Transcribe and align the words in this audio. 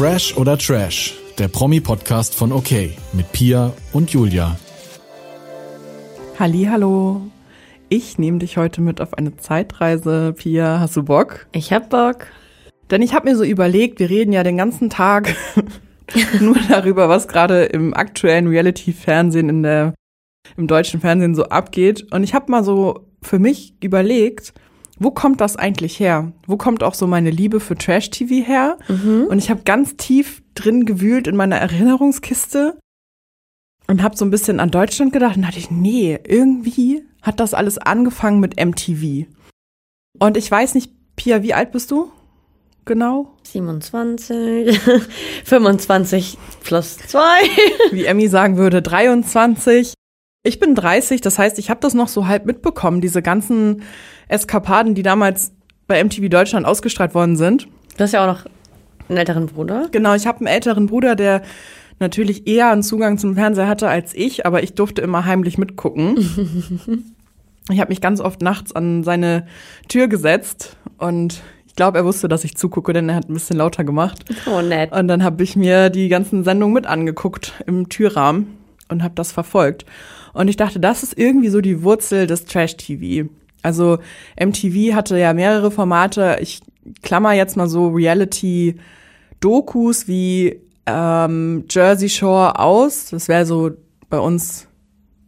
Fresh 0.00 0.34
oder 0.38 0.56
Trash, 0.56 1.12
der 1.36 1.48
Promi-Podcast 1.48 2.34
von 2.34 2.52
OK 2.52 2.70
mit 3.12 3.30
Pia 3.32 3.74
und 3.92 4.10
Julia. 4.10 4.56
Hallo. 6.38 7.20
Ich 7.90 8.16
nehme 8.16 8.38
dich 8.38 8.56
heute 8.56 8.80
mit 8.80 9.02
auf 9.02 9.12
eine 9.12 9.36
Zeitreise. 9.36 10.32
Pia, 10.34 10.80
hast 10.80 10.96
du 10.96 11.02
Bock? 11.02 11.48
Ich 11.52 11.70
hab 11.74 11.90
Bock. 11.90 12.28
Denn 12.90 13.02
ich 13.02 13.12
habe 13.12 13.28
mir 13.28 13.36
so 13.36 13.44
überlegt, 13.44 14.00
wir 14.00 14.08
reden 14.08 14.32
ja 14.32 14.42
den 14.42 14.56
ganzen 14.56 14.88
Tag 14.88 15.36
nur 16.40 16.56
darüber, 16.70 17.10
was 17.10 17.28
gerade 17.28 17.64
im 17.64 17.92
aktuellen 17.92 18.46
Reality-Fernsehen 18.46 19.50
in 19.50 19.62
der 19.62 19.92
im 20.56 20.66
deutschen 20.66 21.02
Fernsehen 21.02 21.34
so 21.34 21.44
abgeht. 21.44 22.10
Und 22.10 22.24
ich 22.24 22.32
habe 22.32 22.50
mal 22.50 22.64
so 22.64 23.06
für 23.20 23.38
mich 23.38 23.74
überlegt, 23.82 24.54
wo 25.00 25.10
kommt 25.10 25.40
das 25.40 25.56
eigentlich 25.56 25.98
her? 25.98 26.32
Wo 26.46 26.58
kommt 26.58 26.82
auch 26.82 26.94
so 26.94 27.06
meine 27.06 27.30
Liebe 27.30 27.58
für 27.58 27.74
Trash-TV 27.74 28.46
her? 28.46 28.78
Mhm. 28.86 29.26
Und 29.28 29.38
ich 29.38 29.50
habe 29.50 29.62
ganz 29.64 29.96
tief 29.96 30.42
drin 30.54 30.84
gewühlt 30.84 31.26
in 31.26 31.36
meiner 31.36 31.56
Erinnerungskiste 31.56 32.78
und 33.86 34.02
habe 34.02 34.16
so 34.16 34.26
ein 34.26 34.30
bisschen 34.30 34.60
an 34.60 34.70
Deutschland 34.70 35.14
gedacht 35.14 35.36
und 35.36 35.42
dachte 35.42 35.58
ich, 35.58 35.70
nee, 35.70 36.18
irgendwie 36.22 37.02
hat 37.22 37.40
das 37.40 37.54
alles 37.54 37.78
angefangen 37.78 38.40
mit 38.40 38.62
MTV. 38.62 39.26
Und 40.18 40.36
ich 40.36 40.50
weiß 40.50 40.74
nicht, 40.74 40.92
Pia, 41.16 41.42
wie 41.42 41.54
alt 41.54 41.72
bist 41.72 41.90
du? 41.90 42.12
Genau? 42.84 43.36
27, 43.44 44.78
25 45.44 46.38
plus 46.62 46.98
2. 46.98 47.20
Wie 47.92 48.04
Emmy 48.04 48.28
sagen 48.28 48.56
würde, 48.56 48.82
23. 48.82 49.94
Ich 50.42 50.58
bin 50.58 50.74
30, 50.74 51.20
das 51.20 51.38
heißt, 51.38 51.58
ich 51.58 51.70
habe 51.70 51.80
das 51.80 51.94
noch 51.94 52.08
so 52.08 52.26
halb 52.26 52.46
mitbekommen, 52.46 53.00
diese 53.00 53.20
ganzen 53.20 53.82
Eskapaden, 54.30 54.94
die 54.94 55.02
damals 55.02 55.52
bei 55.86 56.02
MTV 56.02 56.28
Deutschland 56.28 56.66
ausgestrahlt 56.66 57.14
worden 57.14 57.36
sind. 57.36 57.66
Du 57.96 58.04
hast 58.04 58.12
ja 58.12 58.22
auch 58.22 58.32
noch 58.32 58.46
einen 59.08 59.18
älteren 59.18 59.46
Bruder. 59.46 59.88
Genau, 59.90 60.14
ich 60.14 60.26
habe 60.26 60.38
einen 60.38 60.46
älteren 60.46 60.86
Bruder, 60.86 61.16
der 61.16 61.42
natürlich 61.98 62.46
eher 62.46 62.70
einen 62.70 62.82
Zugang 62.82 63.18
zum 63.18 63.34
Fernseher 63.34 63.68
hatte 63.68 63.88
als 63.88 64.14
ich, 64.14 64.46
aber 64.46 64.62
ich 64.62 64.74
durfte 64.74 65.02
immer 65.02 65.26
heimlich 65.26 65.58
mitgucken. 65.58 66.16
ich 67.70 67.80
habe 67.80 67.90
mich 67.90 68.00
ganz 68.00 68.20
oft 68.20 68.40
nachts 68.40 68.72
an 68.72 69.04
seine 69.04 69.46
Tür 69.88 70.08
gesetzt 70.08 70.76
und 70.96 71.42
ich 71.66 71.76
glaube, 71.76 71.98
er 71.98 72.04
wusste, 72.04 72.28
dass 72.28 72.44
ich 72.44 72.56
zugucke, 72.56 72.92
denn 72.92 73.08
er 73.08 73.16
hat 73.16 73.28
ein 73.28 73.34
bisschen 73.34 73.56
lauter 73.56 73.84
gemacht. 73.84 74.24
Oh, 74.46 74.60
nett. 74.60 74.92
Und 74.92 75.08
dann 75.08 75.22
habe 75.22 75.42
ich 75.42 75.56
mir 75.56 75.90
die 75.90 76.08
ganzen 76.08 76.42
Sendungen 76.42 76.74
mit 76.74 76.86
angeguckt 76.86 77.62
im 77.66 77.88
Türrahmen 77.88 78.58
und 78.88 79.02
habe 79.02 79.14
das 79.14 79.32
verfolgt. 79.32 79.86
Und 80.32 80.48
ich 80.48 80.56
dachte, 80.56 80.80
das 80.80 81.02
ist 81.02 81.18
irgendwie 81.18 81.48
so 81.48 81.60
die 81.60 81.82
Wurzel 81.82 82.26
des 82.26 82.44
Trash-TV. 82.44 83.28
Also 83.62 83.98
MTV 84.38 84.94
hatte 84.94 85.18
ja 85.18 85.32
mehrere 85.32 85.70
Formate. 85.70 86.36
Ich 86.40 86.60
klammer 87.02 87.32
jetzt 87.32 87.56
mal 87.56 87.68
so 87.68 87.88
Reality-Dokus 87.88 90.06
wie 90.08 90.60
ähm, 90.86 91.64
Jersey 91.68 92.08
Shore 92.08 92.58
aus. 92.58 93.10
Das 93.10 93.28
wäre 93.28 93.46
so 93.46 93.70
bei 94.08 94.18
uns, 94.18 94.66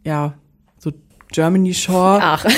ja, 0.03 0.33
so 0.77 0.91
Germany 1.31 1.73
Shore. 1.73 2.19
Ach. 2.21 2.45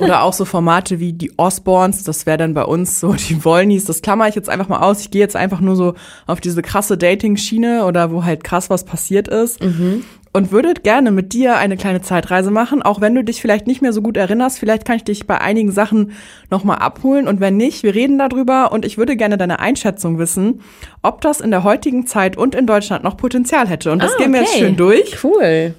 Oder 0.00 0.22
auch 0.22 0.32
so 0.32 0.44
Formate 0.44 0.98
wie 0.98 1.12
die 1.12 1.38
Osborns, 1.38 2.02
das 2.02 2.26
wäre 2.26 2.36
dann 2.36 2.52
bei 2.52 2.64
uns 2.64 2.98
so 2.98 3.12
die 3.12 3.44
Wollnies. 3.44 3.84
Das 3.84 4.02
klammer 4.02 4.26
ich 4.28 4.34
jetzt 4.34 4.48
einfach 4.48 4.66
mal 4.68 4.80
aus. 4.80 5.00
Ich 5.00 5.12
gehe 5.12 5.20
jetzt 5.20 5.36
einfach 5.36 5.60
nur 5.60 5.76
so 5.76 5.94
auf 6.26 6.40
diese 6.40 6.62
krasse 6.62 6.98
Dating-Schiene 6.98 7.84
oder 7.84 8.10
wo 8.10 8.24
halt 8.24 8.42
krass 8.42 8.70
was 8.70 8.84
passiert 8.84 9.28
ist. 9.28 9.62
Mhm 9.62 10.02
und 10.34 10.50
würde 10.50 10.74
gerne 10.74 11.12
mit 11.12 11.32
dir 11.32 11.56
eine 11.56 11.76
kleine 11.76 12.02
Zeitreise 12.02 12.50
machen, 12.50 12.82
auch 12.82 13.00
wenn 13.00 13.14
du 13.14 13.22
dich 13.22 13.40
vielleicht 13.40 13.68
nicht 13.68 13.80
mehr 13.80 13.92
so 13.92 14.02
gut 14.02 14.16
erinnerst. 14.16 14.58
Vielleicht 14.58 14.84
kann 14.84 14.96
ich 14.96 15.04
dich 15.04 15.28
bei 15.28 15.40
einigen 15.40 15.70
Sachen 15.70 16.12
nochmal 16.50 16.78
abholen 16.78 17.28
und 17.28 17.38
wenn 17.38 17.56
nicht, 17.56 17.84
wir 17.84 17.94
reden 17.94 18.18
darüber 18.18 18.72
und 18.72 18.84
ich 18.84 18.98
würde 18.98 19.16
gerne 19.16 19.38
deine 19.38 19.60
Einschätzung 19.60 20.18
wissen, 20.18 20.60
ob 21.02 21.20
das 21.20 21.40
in 21.40 21.52
der 21.52 21.62
heutigen 21.62 22.08
Zeit 22.08 22.36
und 22.36 22.56
in 22.56 22.66
Deutschland 22.66 23.04
noch 23.04 23.16
Potenzial 23.16 23.68
hätte. 23.68 23.92
Und 23.92 24.02
das 24.02 24.14
ah, 24.14 24.18
gehen 24.18 24.32
wir 24.32 24.40
jetzt 24.40 24.58
schön 24.58 24.76
durch. 24.76 25.22
Cool. 25.22 25.74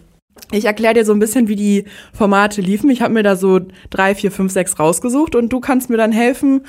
Ich 0.52 0.64
erkläre 0.64 0.94
dir 0.94 1.06
so 1.06 1.12
ein 1.12 1.20
bisschen, 1.20 1.50
wie 1.50 1.58
die 1.58 1.86
Formate 2.14 2.62
liefen. 2.62 2.90
Ich 2.90 3.02
habe 3.02 3.14
mir 3.14 3.24
da 3.24 3.36
so 3.36 3.60
drei, 3.90 4.16
vier, 4.16 4.32
fünf, 4.32 4.54
sechs 4.54 4.80
rausgesucht 4.80 5.36
und 5.36 5.52
du 5.52 5.60
kannst 5.60 5.90
mir 5.90 5.98
dann 5.98 6.14
helfen, 6.14 6.66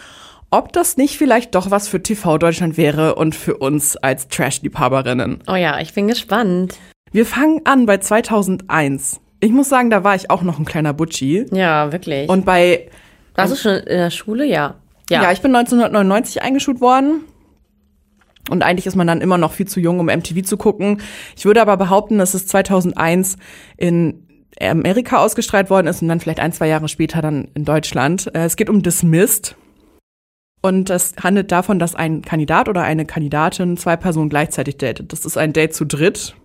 ob 0.51 0.73
das 0.73 0.97
nicht 0.97 1.19
vielleicht 1.19 1.55
doch 1.55 1.71
was 1.71 1.87
für 1.87 2.03
TV 2.03 2.39
Deutschland 2.39 2.77
wäre 2.77 3.15
und 3.15 3.37
für 3.37 3.57
uns 3.59 3.97
als 3.97 4.27
Trash-Liebhaberinnen. 4.27 5.45
Oh 5.47 5.55
ja, 5.55 5.79
ich 5.79 5.95
bin 5.95 6.09
gespannt. 6.09 6.75
Wir 7.17 7.25
fangen 7.25 7.63
an 7.65 7.87
bei 7.87 7.97
2001. 7.97 9.23
Ich 9.41 9.51
muss 9.51 9.71
sagen, 9.71 9.89
da 9.89 10.05
war 10.05 10.15
ich 10.15 10.29
auch 10.29 10.43
noch 10.43 10.59
ein 10.59 10.67
kleiner 10.67 10.93
Butchi. 10.93 11.47
Ja, 11.51 11.91
wirklich. 11.91 12.29
Und 12.29 12.45
bei. 12.45 12.91
Warst 13.35 13.55
du 13.55 13.57
schon 13.57 13.73
in 13.73 13.97
der 13.97 14.11
Schule? 14.11 14.45
Ja. 14.45 14.75
Ja, 15.09 15.23
ja 15.23 15.33
ich 15.33 15.41
bin 15.41 15.57
1999 15.57 16.43
eingeschult 16.43 16.83
worden. 16.83 17.23
Und 18.51 18.63
eigentlich 18.63 18.85
ist 18.85 18.97
man 18.97 19.07
dann 19.07 19.23
immer 19.23 19.39
noch 19.39 19.53
viel 19.53 19.67
zu 19.67 19.81
jung, 19.81 19.99
um 19.99 20.09
MTV 20.09 20.43
zu 20.43 20.59
gucken. 20.59 21.01
Ich 21.35 21.47
würde 21.47 21.63
aber 21.63 21.79
behaupten, 21.79 22.19
dass 22.19 22.35
es 22.35 22.49
2001 22.49 23.39
in 23.79 24.27
Amerika 24.61 25.17
ausgestrahlt 25.17 25.71
worden 25.71 25.87
ist 25.87 26.03
und 26.03 26.09
dann 26.09 26.21
vielleicht 26.21 26.41
ein, 26.41 26.53
zwei 26.53 26.69
Jahre 26.69 26.89
später 26.89 27.23
dann 27.23 27.49
in 27.55 27.65
Deutschland. 27.65 28.27
Äh, 28.35 28.45
es 28.45 28.57
geht 28.57 28.69
um 28.69 28.83
Dismissed. 28.83 29.57
Und 30.61 30.91
es 30.91 31.15
handelt 31.23 31.51
davon, 31.51 31.79
dass 31.79 31.95
ein 31.95 32.21
Kandidat 32.21 32.69
oder 32.69 32.83
eine 32.83 33.07
Kandidatin 33.07 33.79
zwei 33.79 33.97
Personen 33.97 34.29
gleichzeitig 34.29 34.77
datet. 34.77 35.15
Das 35.15 35.25
ist 35.25 35.39
ein 35.39 35.55
Date 35.55 35.75
zu 35.75 35.87
dritt. 35.87 36.37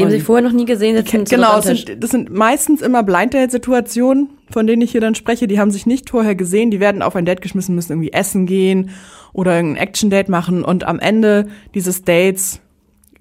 Die 0.00 0.04
haben 0.04 0.18
sie 0.18 0.24
vorher 0.24 0.46
noch 0.46 0.54
nie 0.54 0.64
gesehen. 0.64 0.96
Sitzen 0.96 1.24
genau, 1.24 1.56
das 1.56 1.66
sind, 1.66 2.02
das 2.02 2.10
sind 2.10 2.30
meistens 2.30 2.82
immer 2.82 3.02
Blind 3.02 3.34
Date-Situationen, 3.34 4.30
von 4.50 4.66
denen 4.66 4.82
ich 4.82 4.92
hier 4.92 5.00
dann 5.00 5.14
spreche. 5.14 5.46
Die 5.46 5.60
haben 5.60 5.70
sich 5.70 5.86
nicht 5.86 6.10
vorher 6.10 6.34
gesehen. 6.34 6.70
Die 6.70 6.80
werden 6.80 7.02
auf 7.02 7.16
ein 7.16 7.24
Date 7.24 7.42
geschmissen, 7.42 7.74
müssen 7.74 7.92
irgendwie 7.92 8.12
essen 8.12 8.46
gehen 8.46 8.90
oder 9.32 9.54
irgendein 9.56 9.82
Action-Date 9.82 10.28
machen. 10.28 10.64
Und 10.64 10.84
am 10.84 10.98
Ende 10.98 11.48
dieses 11.74 12.02
Dates 12.02 12.60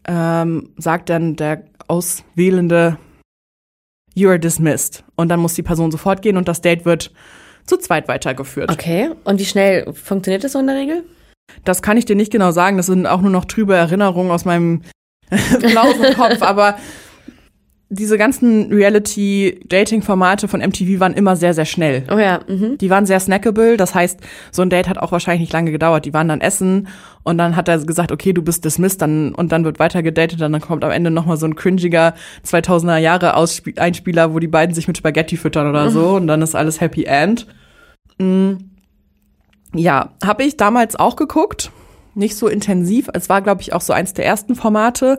ähm, 0.07 0.69
sagt 0.77 1.09
dann 1.09 1.35
der 1.35 1.65
Auswählende, 1.87 2.97
you 4.15 4.29
are 4.29 4.39
dismissed. 4.39 5.03
Und 5.15 5.29
dann 5.29 5.39
muss 5.39 5.53
die 5.53 5.63
Person 5.63 5.91
sofort 5.91 6.21
gehen 6.21 6.37
und 6.37 6.47
das 6.47 6.61
Date 6.61 6.85
wird 6.85 7.11
zu 7.65 7.77
zweit 7.77 8.07
weitergeführt. 8.07 8.71
Okay. 8.71 9.11
Und 9.23 9.39
wie 9.39 9.45
schnell 9.45 9.93
funktioniert 9.93 10.43
das 10.43 10.53
so 10.53 10.59
in 10.59 10.67
der 10.67 10.75
Regel? 10.75 11.03
Das 11.63 11.81
kann 11.81 11.97
ich 11.97 12.05
dir 12.05 12.15
nicht 12.15 12.31
genau 12.31 12.51
sagen. 12.51 12.77
Das 12.77 12.87
sind 12.87 13.05
auch 13.05 13.21
nur 13.21 13.31
noch 13.31 13.45
trübe 13.45 13.75
Erinnerungen 13.75 14.31
aus 14.31 14.45
meinem 14.45 14.81
Kopf, 16.15 16.41
aber 16.41 16.75
diese 17.91 18.19
ganzen 18.19 18.71
Reality-Dating-Formate 18.71 20.47
von 20.47 20.59
MTV 20.61 20.99
waren 20.99 21.13
immer 21.13 21.35
sehr, 21.35 21.55
sehr 21.55 21.65
schnell. 21.65 22.03
Oh 22.13 22.19
ja. 22.19 22.41
Mhm. 22.47 22.77
Die 22.77 22.91
waren 22.91 23.07
sehr 23.07 23.19
snackable. 23.19 23.77
Das 23.77 23.95
heißt, 23.95 24.19
so 24.51 24.61
ein 24.61 24.69
Date 24.69 24.87
hat 24.87 24.99
auch 24.99 25.11
wahrscheinlich 25.11 25.41
nicht 25.41 25.53
lange 25.53 25.71
gedauert. 25.71 26.05
Die 26.05 26.13
waren 26.13 26.27
dann 26.27 26.39
essen 26.39 26.87
und 27.23 27.39
dann 27.39 27.55
hat 27.55 27.67
er 27.67 27.79
gesagt, 27.79 28.11
okay, 28.11 28.31
du 28.31 28.43
bist 28.43 28.63
dismissed, 28.63 29.01
dann, 29.01 29.33
und 29.33 29.51
dann 29.51 29.65
wird 29.65 29.79
weiter 29.79 30.03
gedatet. 30.03 30.39
Und 30.39 30.51
dann 30.51 30.61
kommt 30.61 30.83
am 30.83 30.91
Ende 30.91 31.09
nochmal 31.09 31.37
so 31.37 31.47
ein 31.47 31.55
cringiger 31.55 32.13
2000er 32.45 32.97
Jahre 32.97 33.33
Einspieler, 33.35 34.35
wo 34.35 34.39
die 34.39 34.47
beiden 34.47 34.75
sich 34.75 34.87
mit 34.87 34.97
Spaghetti 34.97 35.35
füttern 35.35 35.67
oder 35.67 35.89
so. 35.89 36.09
Und 36.09 36.27
dann 36.27 36.43
ist 36.43 36.55
alles 36.55 36.79
Happy 36.81 37.05
End. 37.05 37.47
Mhm. 38.19 38.69
Ja, 39.73 40.13
habe 40.23 40.43
ich 40.43 40.57
damals 40.57 40.95
auch 40.95 41.15
geguckt 41.15 41.71
nicht 42.15 42.35
so 42.35 42.47
intensiv. 42.47 43.09
Es 43.13 43.29
war, 43.29 43.41
glaube 43.41 43.61
ich, 43.61 43.73
auch 43.73 43.81
so 43.81 43.93
eins 43.93 44.13
der 44.13 44.25
ersten 44.25 44.55
Formate. 44.55 45.17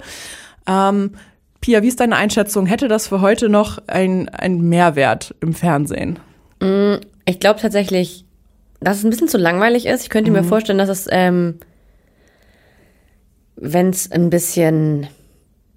Ähm, 0.67 1.12
Pia, 1.61 1.83
wie 1.83 1.89
ist 1.89 2.01
deine 2.01 2.17
Einschätzung? 2.17 2.67
Hätte 2.67 2.89
das 2.89 3.09
für 3.09 3.21
heute 3.21 3.49
noch 3.49 3.78
ein, 3.87 4.31
Mehrwert 4.61 5.34
im 5.41 5.53
Fernsehen? 5.53 6.19
Mm, 6.61 6.95
ich 7.27 7.39
glaube 7.39 7.61
tatsächlich, 7.61 8.25
dass 8.81 8.99
es 8.99 9.05
ein 9.05 9.11
bisschen 9.11 9.29
zu 9.29 9.39
langweilig 9.39 9.87
ist. 9.87 10.03
Ich 10.03 10.11
könnte 10.11 10.31
mhm. 10.31 10.39
mir 10.39 10.45
vorstellen, 10.45 10.79
dass 10.79 10.89
es, 10.89 11.06
ähm, 11.11 11.59
wenn 13.56 13.91
es 13.91 14.11
ein 14.11 14.31
bisschen 14.31 15.09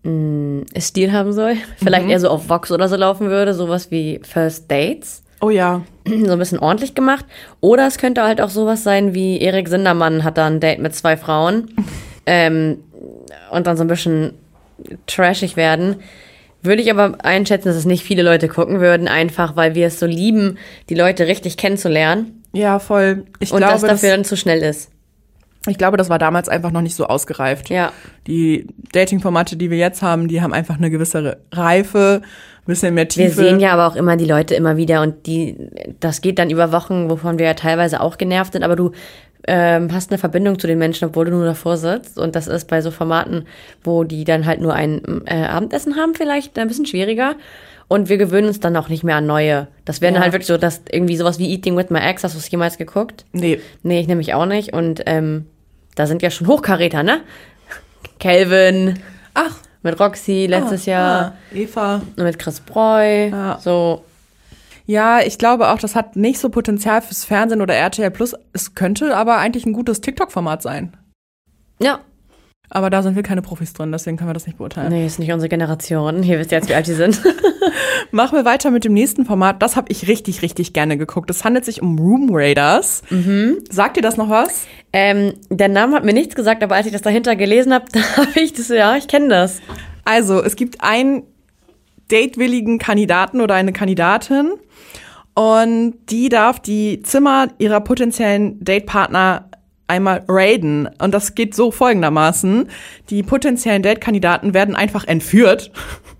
mh, 0.03 0.11
mm, 0.11 0.65
Stil 0.79 1.11
haben 1.11 1.33
soll, 1.33 1.55
vielleicht 1.77 2.05
mhm. 2.05 2.11
eher 2.11 2.19
so 2.19 2.29
auf 2.29 2.47
Vox 2.47 2.71
oder 2.71 2.87
so 2.87 2.95
laufen 2.95 3.29
würde, 3.29 3.53
sowas 3.53 3.91
wie 3.91 4.21
First 4.23 4.71
Dates. 4.71 5.22
Oh 5.43 5.49
ja. 5.49 5.81
So 6.05 6.31
ein 6.31 6.39
bisschen 6.39 6.59
ordentlich 6.59 6.95
gemacht. 6.95 7.25
Oder 7.59 7.87
es 7.87 7.97
könnte 7.97 8.23
halt 8.23 8.41
auch 8.41 8.49
sowas 8.49 8.83
sein 8.83 9.13
wie 9.13 9.39
Erik 9.39 9.67
Sindermann 9.67 10.23
hat 10.23 10.37
da 10.37 10.47
ein 10.47 10.59
Date 10.59 10.79
mit 10.79 10.95
zwei 10.95 11.17
Frauen 11.17 11.69
ähm, 12.25 12.79
und 13.51 13.67
dann 13.67 13.77
so 13.77 13.83
ein 13.83 13.87
bisschen 13.87 14.33
trashig 15.07 15.55
werden. 15.55 15.97
Würde 16.61 16.81
ich 16.81 16.89
aber 16.89 17.17
einschätzen, 17.23 17.67
dass 17.67 17.77
es 17.77 17.85
nicht 17.85 18.03
viele 18.03 18.23
Leute 18.23 18.47
gucken 18.47 18.79
würden, 18.79 19.09
einfach 19.09 19.55
weil 19.57 19.75
wir 19.75 19.87
es 19.87 19.99
so 19.99 20.05
lieben, 20.05 20.57
die 20.89 20.95
Leute 20.95 21.27
richtig 21.27 21.57
kennenzulernen. 21.57 22.43
Ja, 22.53 22.79
voll. 22.79 23.25
Ich 23.39 23.51
und 23.51 23.57
glaube, 23.57 23.73
das 23.73 23.81
dafür 23.81 24.09
das, 24.09 24.15
dann 24.17 24.25
zu 24.25 24.37
schnell 24.37 24.61
ist. 24.61 24.89
Ich 25.67 25.77
glaube, 25.77 25.97
das 25.97 26.09
war 26.09 26.19
damals 26.19 26.49
einfach 26.49 26.71
noch 26.71 26.81
nicht 26.81 26.95
so 26.95 27.05
ausgereift. 27.07 27.69
Ja. 27.69 27.91
Die 28.27 28.67
Dating-Formate, 28.91 29.55
die 29.55 29.69
wir 29.69 29.77
jetzt 29.77 30.01
haben, 30.01 30.27
die 30.27 30.41
haben 30.41 30.53
einfach 30.53 30.77
eine 30.77 30.89
gewisse 30.89 31.37
Reife 31.51 32.21
bisschen 32.65 32.93
mehr 32.93 33.07
Tiefe. 33.07 33.37
Wir 33.37 33.43
sehen 33.43 33.59
ja 33.59 33.73
aber 33.73 33.87
auch 33.87 33.95
immer 33.95 34.17
die 34.17 34.25
Leute 34.25 34.55
immer 34.55 34.77
wieder 34.77 35.01
und 35.01 35.25
die, 35.25 35.57
das 35.99 36.21
geht 36.21 36.39
dann 36.39 36.49
über 36.49 36.71
Wochen, 36.71 37.09
wovon 37.09 37.39
wir 37.39 37.45
ja 37.45 37.53
teilweise 37.53 38.01
auch 38.01 38.17
genervt 38.17 38.53
sind, 38.53 38.63
aber 38.63 38.75
du 38.75 38.91
ähm, 39.45 39.93
hast 39.93 40.11
eine 40.11 40.17
Verbindung 40.17 40.57
zu 40.59 40.67
den 40.67 40.77
Menschen, 40.77 41.09
obwohl 41.09 41.25
du 41.25 41.31
nur 41.31 41.45
davor 41.45 41.77
sitzt. 41.77 42.17
Und 42.17 42.35
das 42.35 42.47
ist 42.47 42.67
bei 42.67 42.81
so 42.81 42.91
Formaten, 42.91 43.45
wo 43.83 44.03
die 44.03 44.23
dann 44.23 44.45
halt 44.45 44.61
nur 44.61 44.73
ein 44.73 45.01
äh, 45.25 45.35
Abendessen 45.35 45.97
haben, 45.97 46.15
vielleicht 46.15 46.57
ein 46.57 46.67
bisschen 46.67 46.85
schwieriger. 46.85 47.35
Und 47.89 48.07
wir 48.07 48.17
gewöhnen 48.17 48.47
uns 48.47 48.61
dann 48.61 48.77
auch 48.77 48.87
nicht 48.87 49.03
mehr 49.03 49.17
an 49.17 49.25
neue. 49.25 49.67
Das 49.83 49.99
wäre 49.99 50.13
ja. 50.13 50.21
halt 50.21 50.31
wirklich 50.31 50.47
so, 50.47 50.57
dass 50.57 50.81
irgendwie 50.89 51.17
sowas 51.17 51.39
wie 51.39 51.51
Eating 51.51 51.75
with 51.75 51.89
my 51.89 51.99
Ex, 51.99 52.23
hast 52.23 52.33
du 52.33 52.39
es 52.39 52.49
jemals 52.49 52.77
geguckt? 52.77 53.25
Nee. 53.33 53.59
Nee, 53.83 53.99
ich 53.99 54.07
nämlich 54.07 54.33
auch 54.33 54.45
nicht. 54.45 54.71
Und 54.71 55.03
ähm, 55.05 55.47
da 55.95 56.07
sind 56.07 56.21
ja 56.21 56.31
schon 56.31 56.47
Hochkaräter, 56.47 57.03
ne? 57.03 57.19
Calvin 58.19 58.99
Ach, 59.33 59.57
mit 59.83 59.99
Roxy 59.99 60.47
letztes 60.47 60.85
Jahr 60.85 61.33
ah, 61.33 61.55
Eva. 61.55 62.01
mit 62.15 62.39
Chris 62.39 62.59
Breu. 62.61 63.27
Ja. 63.27 63.59
So, 63.59 64.03
Ja, 64.85 65.19
ich 65.21 65.37
glaube 65.37 65.69
auch, 65.69 65.79
das 65.79 65.95
hat 65.95 66.15
nicht 66.15 66.39
so 66.39 66.49
Potenzial 66.49 67.01
fürs 67.01 67.25
Fernsehen 67.25 67.61
oder 67.61 67.75
RTL 67.75 68.11
Plus. 68.11 68.35
Es 68.53 68.75
könnte 68.75 69.15
aber 69.15 69.37
eigentlich 69.37 69.65
ein 69.65 69.73
gutes 69.73 70.01
TikTok-Format 70.01 70.61
sein. 70.61 70.97
ja. 71.79 71.99
Aber 72.75 72.89
da 72.89 73.03
sind 73.03 73.15
wir 73.15 73.21
keine 73.21 73.43
Profis 73.43 73.71
drin, 73.73 73.91
deswegen 73.91 74.17
können 74.17 74.31
wir 74.31 74.33
das 74.33 74.47
nicht 74.47 74.57
beurteilen. 74.57 74.91
Nee, 74.91 75.05
ist 75.05 75.19
nicht 75.19 75.31
unsere 75.31 75.47
Generation. 75.47 76.23
Ihr 76.23 76.39
wisst 76.39 76.51
jetzt, 76.51 76.69
wie 76.69 76.73
alt 76.73 76.87
die 76.87 76.93
sind. 76.93 77.21
Machen 78.11 78.35
wir 78.35 78.45
weiter 78.45 78.71
mit 78.71 78.83
dem 78.83 78.93
nächsten 78.93 79.25
Format. 79.25 79.61
Das 79.61 79.75
habe 79.75 79.91
ich 79.91 80.07
richtig, 80.07 80.41
richtig 80.41 80.73
gerne 80.73 80.97
geguckt. 80.97 81.29
Es 81.29 81.43
handelt 81.43 81.65
sich 81.65 81.83
um 81.83 81.99
Room 81.99 82.29
Raiders. 82.31 83.03
Sagt 83.69 83.97
ihr 83.97 84.03
das 84.03 84.17
noch 84.17 84.29
was? 84.29 84.65
ähm, 84.91 85.33
der 85.49 85.69
Name 85.69 85.95
hat 85.95 86.03
mir 86.03 86.13
nichts 86.13 86.35
gesagt, 86.35 86.63
aber 86.63 86.75
als 86.75 86.87
ich 86.87 86.91
das 86.91 87.03
dahinter 87.03 87.35
gelesen 87.35 87.73
habe, 87.73 87.85
da 87.91 87.99
habe 88.17 88.39
ich 88.39 88.53
das, 88.53 88.69
ja, 88.69 88.95
ich 88.95 89.07
kenne 89.07 89.27
das. 89.27 89.61
Also, 90.03 90.43
es 90.43 90.55
gibt 90.55 90.83
einen 90.83 91.23
datewilligen 92.09 92.79
Kandidaten 92.79 93.39
oder 93.39 93.55
eine 93.55 93.71
Kandidatin 93.71 94.53
und 95.35 95.95
die 96.09 96.29
darf 96.29 96.59
die 96.59 97.01
Zimmer 97.01 97.47
ihrer 97.57 97.81
potenziellen 97.81 98.63
Datepartner 98.63 99.49
einmal 99.87 100.23
raiden. 100.27 100.89
Und 100.99 101.13
das 101.13 101.35
geht 101.35 101.55
so 101.55 101.71
folgendermaßen. 101.71 102.69
Die 103.09 103.23
potenziellen 103.23 103.81
Date-Kandidaten 103.83 104.53
werden 104.53 104.75
einfach 104.75 105.05
entführt, 105.05 105.71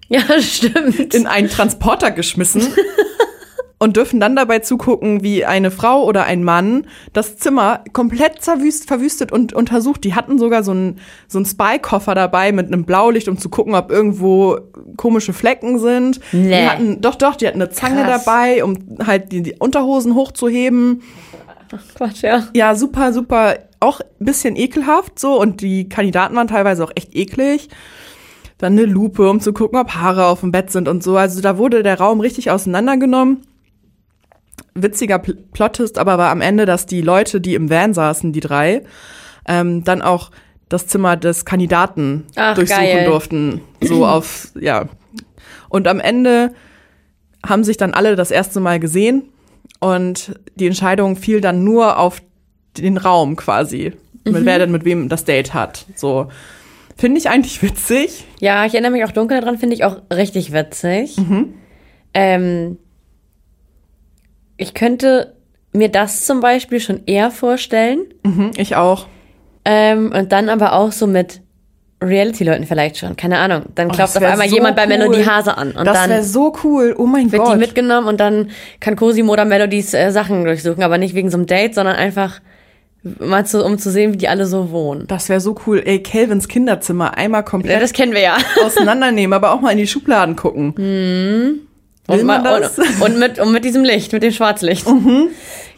Ja, 0.10 0.22
stimmt. 0.40 1.14
in 1.14 1.28
einen 1.28 1.50
Transporter 1.50 2.12
geschmissen 2.12 2.62
und 3.80 3.98
dürfen 3.98 4.20
dann 4.20 4.36
dabei 4.36 4.60
zugucken, 4.60 5.24
wie 5.24 5.44
eine 5.46 5.70
Frau 5.72 6.06
oder 6.06 6.24
ein 6.26 6.44
Mann 6.44 6.88
das 7.12 7.38
Zimmer 7.38 7.84
komplett 7.94 8.42
zerwüst, 8.42 8.88
verwüstet 8.88 9.32
und 9.32 9.52
untersucht. 9.54 10.04
Die 10.06 10.14
hatten 10.16 10.38
sogar 10.40 10.64
so 10.64 10.72
einen, 10.72 11.00
so 11.28 11.38
einen 11.38 11.46
Spy-Koffer 11.46 12.16
dabei 12.16 12.52
mit 12.54 12.68
einem 12.68 12.86
Blaulicht, 12.86 13.28
um 13.28 13.38
zu 13.38 13.50
gucken, 13.50 13.76
ob 13.76 13.92
irgendwo 13.92 14.58
komische 14.98 15.34
Flecken 15.34 15.80
sind. 15.80 16.20
Die 16.32 16.38
Nee. 16.38 16.66
hatten, 16.68 17.02
doch, 17.02 17.16
doch, 17.16 17.36
die 17.36 17.48
hatten 17.48 17.62
eine 17.62 17.72
Zange 17.72 18.04
Krass. 18.04 18.24
dabei, 18.26 18.64
um 18.64 18.78
halt 19.06 19.32
die, 19.32 19.42
die 19.42 19.56
Unterhosen 19.60 20.16
hochzuheben. 20.16 21.02
Quatsch, 21.96 22.24
ja. 22.24 22.48
Ja, 22.54 22.76
super, 22.76 23.14
super, 23.14 23.58
auch 23.80 24.00
ein 24.00 24.26
bisschen 24.26 24.56
ekelhaft 24.56 25.20
so 25.20 25.40
und 25.40 25.62
die 25.62 25.90
Kandidaten 25.90 26.36
waren 26.36 26.48
teilweise 26.48 26.84
auch 26.84 26.92
echt 26.96 27.16
eklig. 27.16 27.70
Dann 28.58 28.74
eine 28.74 28.86
Lupe, 28.86 29.30
um 29.30 29.42
zu 29.42 29.52
gucken, 29.52 29.80
ob 29.80 29.92
Haare 29.96 30.26
auf 30.26 30.40
dem 30.40 30.52
Bett 30.52 30.72
sind 30.72 30.88
und 30.88 31.04
so. 31.04 31.18
Also 31.18 31.42
da 31.42 31.58
wurde 31.58 31.84
der 31.84 32.00
Raum 32.00 32.22
richtig 32.22 32.50
auseinandergenommen. 32.50 33.42
Witziger 34.74 35.20
Pl 35.20 35.36
Plot 35.52 35.80
ist 35.80 35.98
aber 35.98 36.18
war 36.18 36.32
am 36.32 36.42
Ende, 36.42 36.66
dass 36.66 36.86
die 36.86 37.02
Leute, 37.02 37.42
die 37.42 37.56
im 37.56 37.70
Van 37.70 37.94
saßen, 37.94 38.32
die 38.32 38.40
drei, 38.40 38.84
ähm, 39.48 39.84
dann 39.84 40.02
auch 40.02 40.32
das 40.70 40.88
Zimmer 40.88 41.18
des 41.18 41.46
Kandidaten 41.46 42.26
Ach, 42.36 42.56
durchsuchen 42.56 42.84
geil. 42.84 43.06
durften. 43.06 43.62
So 43.82 44.06
auf, 44.08 44.52
ja. 44.60 44.86
Und 45.70 45.88
am 45.88 46.00
Ende 46.00 46.54
haben 47.46 47.64
sich 47.64 47.78
dann 47.78 47.94
alle 47.94 48.16
das 48.16 48.32
erste 48.32 48.60
Mal 48.60 48.80
gesehen 48.80 49.33
und 49.80 50.40
die 50.56 50.68
Entscheidung 50.68 51.16
fiel 51.16 51.42
dann 51.42 51.64
nur 51.64 51.98
auf 52.00 52.22
den 52.78 52.98
Raum 52.98 53.36
quasi, 53.36 53.94
mit 54.26 54.46
wer 54.46 54.60
denn 54.60 54.72
mit 54.72 54.86
wem 54.86 55.10
das 55.10 55.26
Date 55.26 55.54
hat. 55.54 55.86
So 55.96 56.28
finde 56.98 57.20
ich 57.20 57.30
eigentlich 57.30 57.62
witzig. 57.62 58.26
Ja, 58.40 58.66
ich 58.66 58.74
erinnere 58.74 58.92
mich 58.92 59.04
auch 59.04 59.12
dunkel 59.12 59.42
daran, 59.42 59.58
finde 59.58 59.76
ich 59.76 59.84
auch 59.84 60.02
richtig 60.12 60.54
witzig. 60.54 61.18
Mhm. 61.18 61.54
Ähm, 62.14 62.78
ich 64.58 64.74
könnte 64.74 65.36
mir 65.74 65.90
das 65.90 66.26
zum 66.26 66.40
Beispiel 66.40 66.80
schon 66.80 67.02
eher 67.06 67.32
vorstellen. 67.32 68.06
Mhm, 68.24 68.52
ich 68.58 68.76
auch. 68.76 69.08
Ähm, 69.66 70.12
und 70.12 70.32
dann 70.32 70.50
aber 70.50 70.74
auch 70.74 70.92
so 70.92 71.08
mit 71.08 71.42
Reality-Leuten 72.08 72.66
vielleicht 72.66 72.98
schon. 72.98 73.16
Keine 73.16 73.38
Ahnung. 73.40 73.64
Dann 73.76 73.88
Oh, 73.90 73.94
klopft 73.94 74.16
das 74.16 74.24
auf 74.24 74.30
einmal 74.30 74.48
so 74.50 74.56
jemand 74.56 74.76
bei 74.76 74.84
cool. 74.84 74.90
Melody 74.90 75.24
Hase 75.24 75.58
an. 75.58 75.72
Und 75.72 75.86
das 75.86 76.08
wäre 76.10 76.24
so 76.24 76.54
cool. 76.64 76.96
Oh 76.98 77.06
mein 77.06 77.32
wird 77.32 77.42
die 77.42 77.52
Gott. 77.52 77.60
mitgenommen 77.60 78.08
und 78.08 78.20
dann 78.20 78.50
kann 78.80 78.96
Cosimo 78.96 79.32
oder 79.34 79.46
Melodies 79.46 79.94
äh, 79.94 80.12
Sachen 80.12 80.44
durchsuchen. 80.46 80.84
Aber 80.84 80.98
nicht 80.98 81.16
wegen 81.16 81.30
so 81.30 81.38
einem 81.38 81.48
Date, 81.48 81.76
sondern 81.76 81.96
einfach 81.96 82.40
mal 83.20 83.46
zu, 83.46 83.64
um 83.66 83.78
zu 83.78 83.92
sehen, 83.92 84.14
wie 84.14 84.18
die 84.18 84.30
alle 84.30 84.46
so 84.46 84.72
wohnen. 84.72 85.06
das 85.08 85.28
wäre 85.28 85.42
so 85.42 85.56
cool. 85.68 85.82
Ey, 85.86 86.02
Calvins 86.02 86.48
Kinderzimmer 86.48 87.18
einmal 87.18 87.40
Ja, 87.42 87.44
komplett 87.44 87.82
das 87.82 87.92
kennen 87.92 88.14
wir 88.14 88.22
ja. 88.22 88.38
auseinandernehmen, 88.66 89.34
aber 89.34 89.52
auch 89.52 89.60
mal 89.60 89.72
in 89.72 89.78
die 89.78 89.88
Schubladen 89.88 90.36
gucken. 90.38 90.74
Will 90.78 91.60
Und, 92.08 92.24
mal-? 92.24 92.64
Und, 92.78 93.02
und, 93.02 93.20
mit, 93.20 93.40
und 93.40 93.52
mit 93.52 93.66
diesem 93.66 93.84
Licht, 93.84 94.14
mit 94.14 94.24
dem 94.24 94.32
Schwarzlicht. 94.32 94.86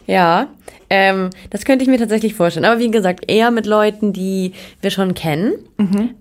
Ja, 0.06 0.46
ähm, 0.90 1.30
das 1.50 1.64
könnte 1.64 1.82
ich 1.84 1.88
mir 1.90 1.98
tatsächlich 1.98 2.34
vorstellen. 2.34 2.64
Aber 2.64 2.78
wie 2.78 2.90
gesagt, 2.90 3.24
eher 3.30 3.50
mit 3.50 3.66
Leuten, 3.66 4.12
die 4.12 4.52
wir 4.80 4.90
schon 4.90 5.14
kennen, 5.14 5.52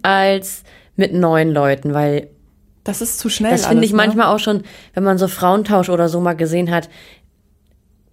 als 0.02 0.64
mit 0.96 1.14
neuen 1.14 1.52
Leuten, 1.52 1.94
weil 1.94 2.28
Das 2.84 3.02
ist 3.02 3.20
zu 3.20 3.30
schnell. 3.30 3.52
das 3.52 3.66
finde 3.68 3.84
ich 3.86 3.92
ne? 3.92 3.98
manchmal 3.98 4.28
auch 4.34 4.40
schon, 4.40 4.64
wenn 4.94 5.04
man 5.04 5.18
so 5.18 5.28
Frauentausch 5.28 5.90
oder 5.90 6.08
so 6.10 6.20
mal 6.22 6.34
gesehen 6.36 6.72
hat, 6.72 6.90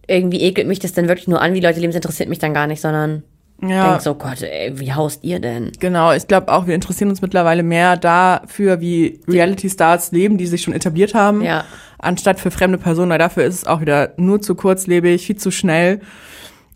irgendwie 0.09 0.41
ekelt 0.43 0.67
mich 0.67 0.79
das 0.81 0.93
dann 0.93 1.09
wirklich 1.09 1.29
nur 1.29 1.41
an, 1.41 1.55
wie 1.55 1.61
Leute 1.61 1.79
leben, 1.81 1.93
das 1.93 1.97
interessiert 1.97 2.29
mich 2.29 2.39
dann 2.39 2.55
gar 2.55 2.67
nicht, 2.67 2.81
sondern 2.81 3.23
Ja. 3.63 3.91
denk 3.91 4.03
so, 4.03 4.15
Gott, 4.17 4.43
ey, 4.43 4.73
wie 4.81 4.93
haust 4.93 5.23
ihr 5.23 5.39
denn? 5.39 5.71
Genau, 5.79 6.13
ich 6.13 6.27
glaube 6.27 6.53
auch, 6.53 6.67
wir 6.67 6.75
interessieren 6.75 7.09
uns 7.11 7.23
mittlerweile 7.23 7.63
mehr 7.63 7.97
dafür, 7.97 8.81
wie 8.81 9.21
Reality-Stars 9.29 10.11
leben, 10.13 10.37
die 10.39 10.47
sich 10.47 10.63
schon 10.63 10.75
etabliert 10.75 11.15
haben, 11.15 11.43
Ja. 11.43 11.65
anstatt 11.99 12.41
für 12.41 12.51
fremde 12.51 12.79
Personen, 12.79 13.11
weil 13.13 13.19
dafür 13.21 13.45
ist 13.45 13.55
es 13.55 13.67
auch 13.67 13.81
wieder 13.81 14.13
nur 14.17 14.43
zu 14.43 14.57
kurzlebig, 14.57 15.25
viel 15.25 15.37
zu 15.37 15.53
schnell. 15.53 16.01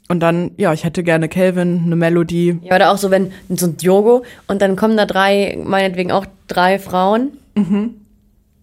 Und 0.08 0.20
dann, 0.20 0.52
ja, 0.56 0.72
ich 0.72 0.84
hätte 0.84 1.02
gerne 1.02 1.28
Calvin, 1.28 1.82
eine 1.86 1.96
Melodie. 1.96 2.58
Ja, 2.62 2.76
oder 2.76 2.92
auch 2.92 2.96
so, 2.98 3.10
wenn 3.10 3.32
so 3.48 3.66
ein 3.66 3.76
Diogo 3.76 4.22
und 4.46 4.62
dann 4.62 4.76
kommen 4.76 4.96
da 4.96 5.04
drei, 5.06 5.58
meinetwegen 5.64 6.12
auch 6.12 6.26
drei 6.46 6.78
Frauen, 6.78 7.32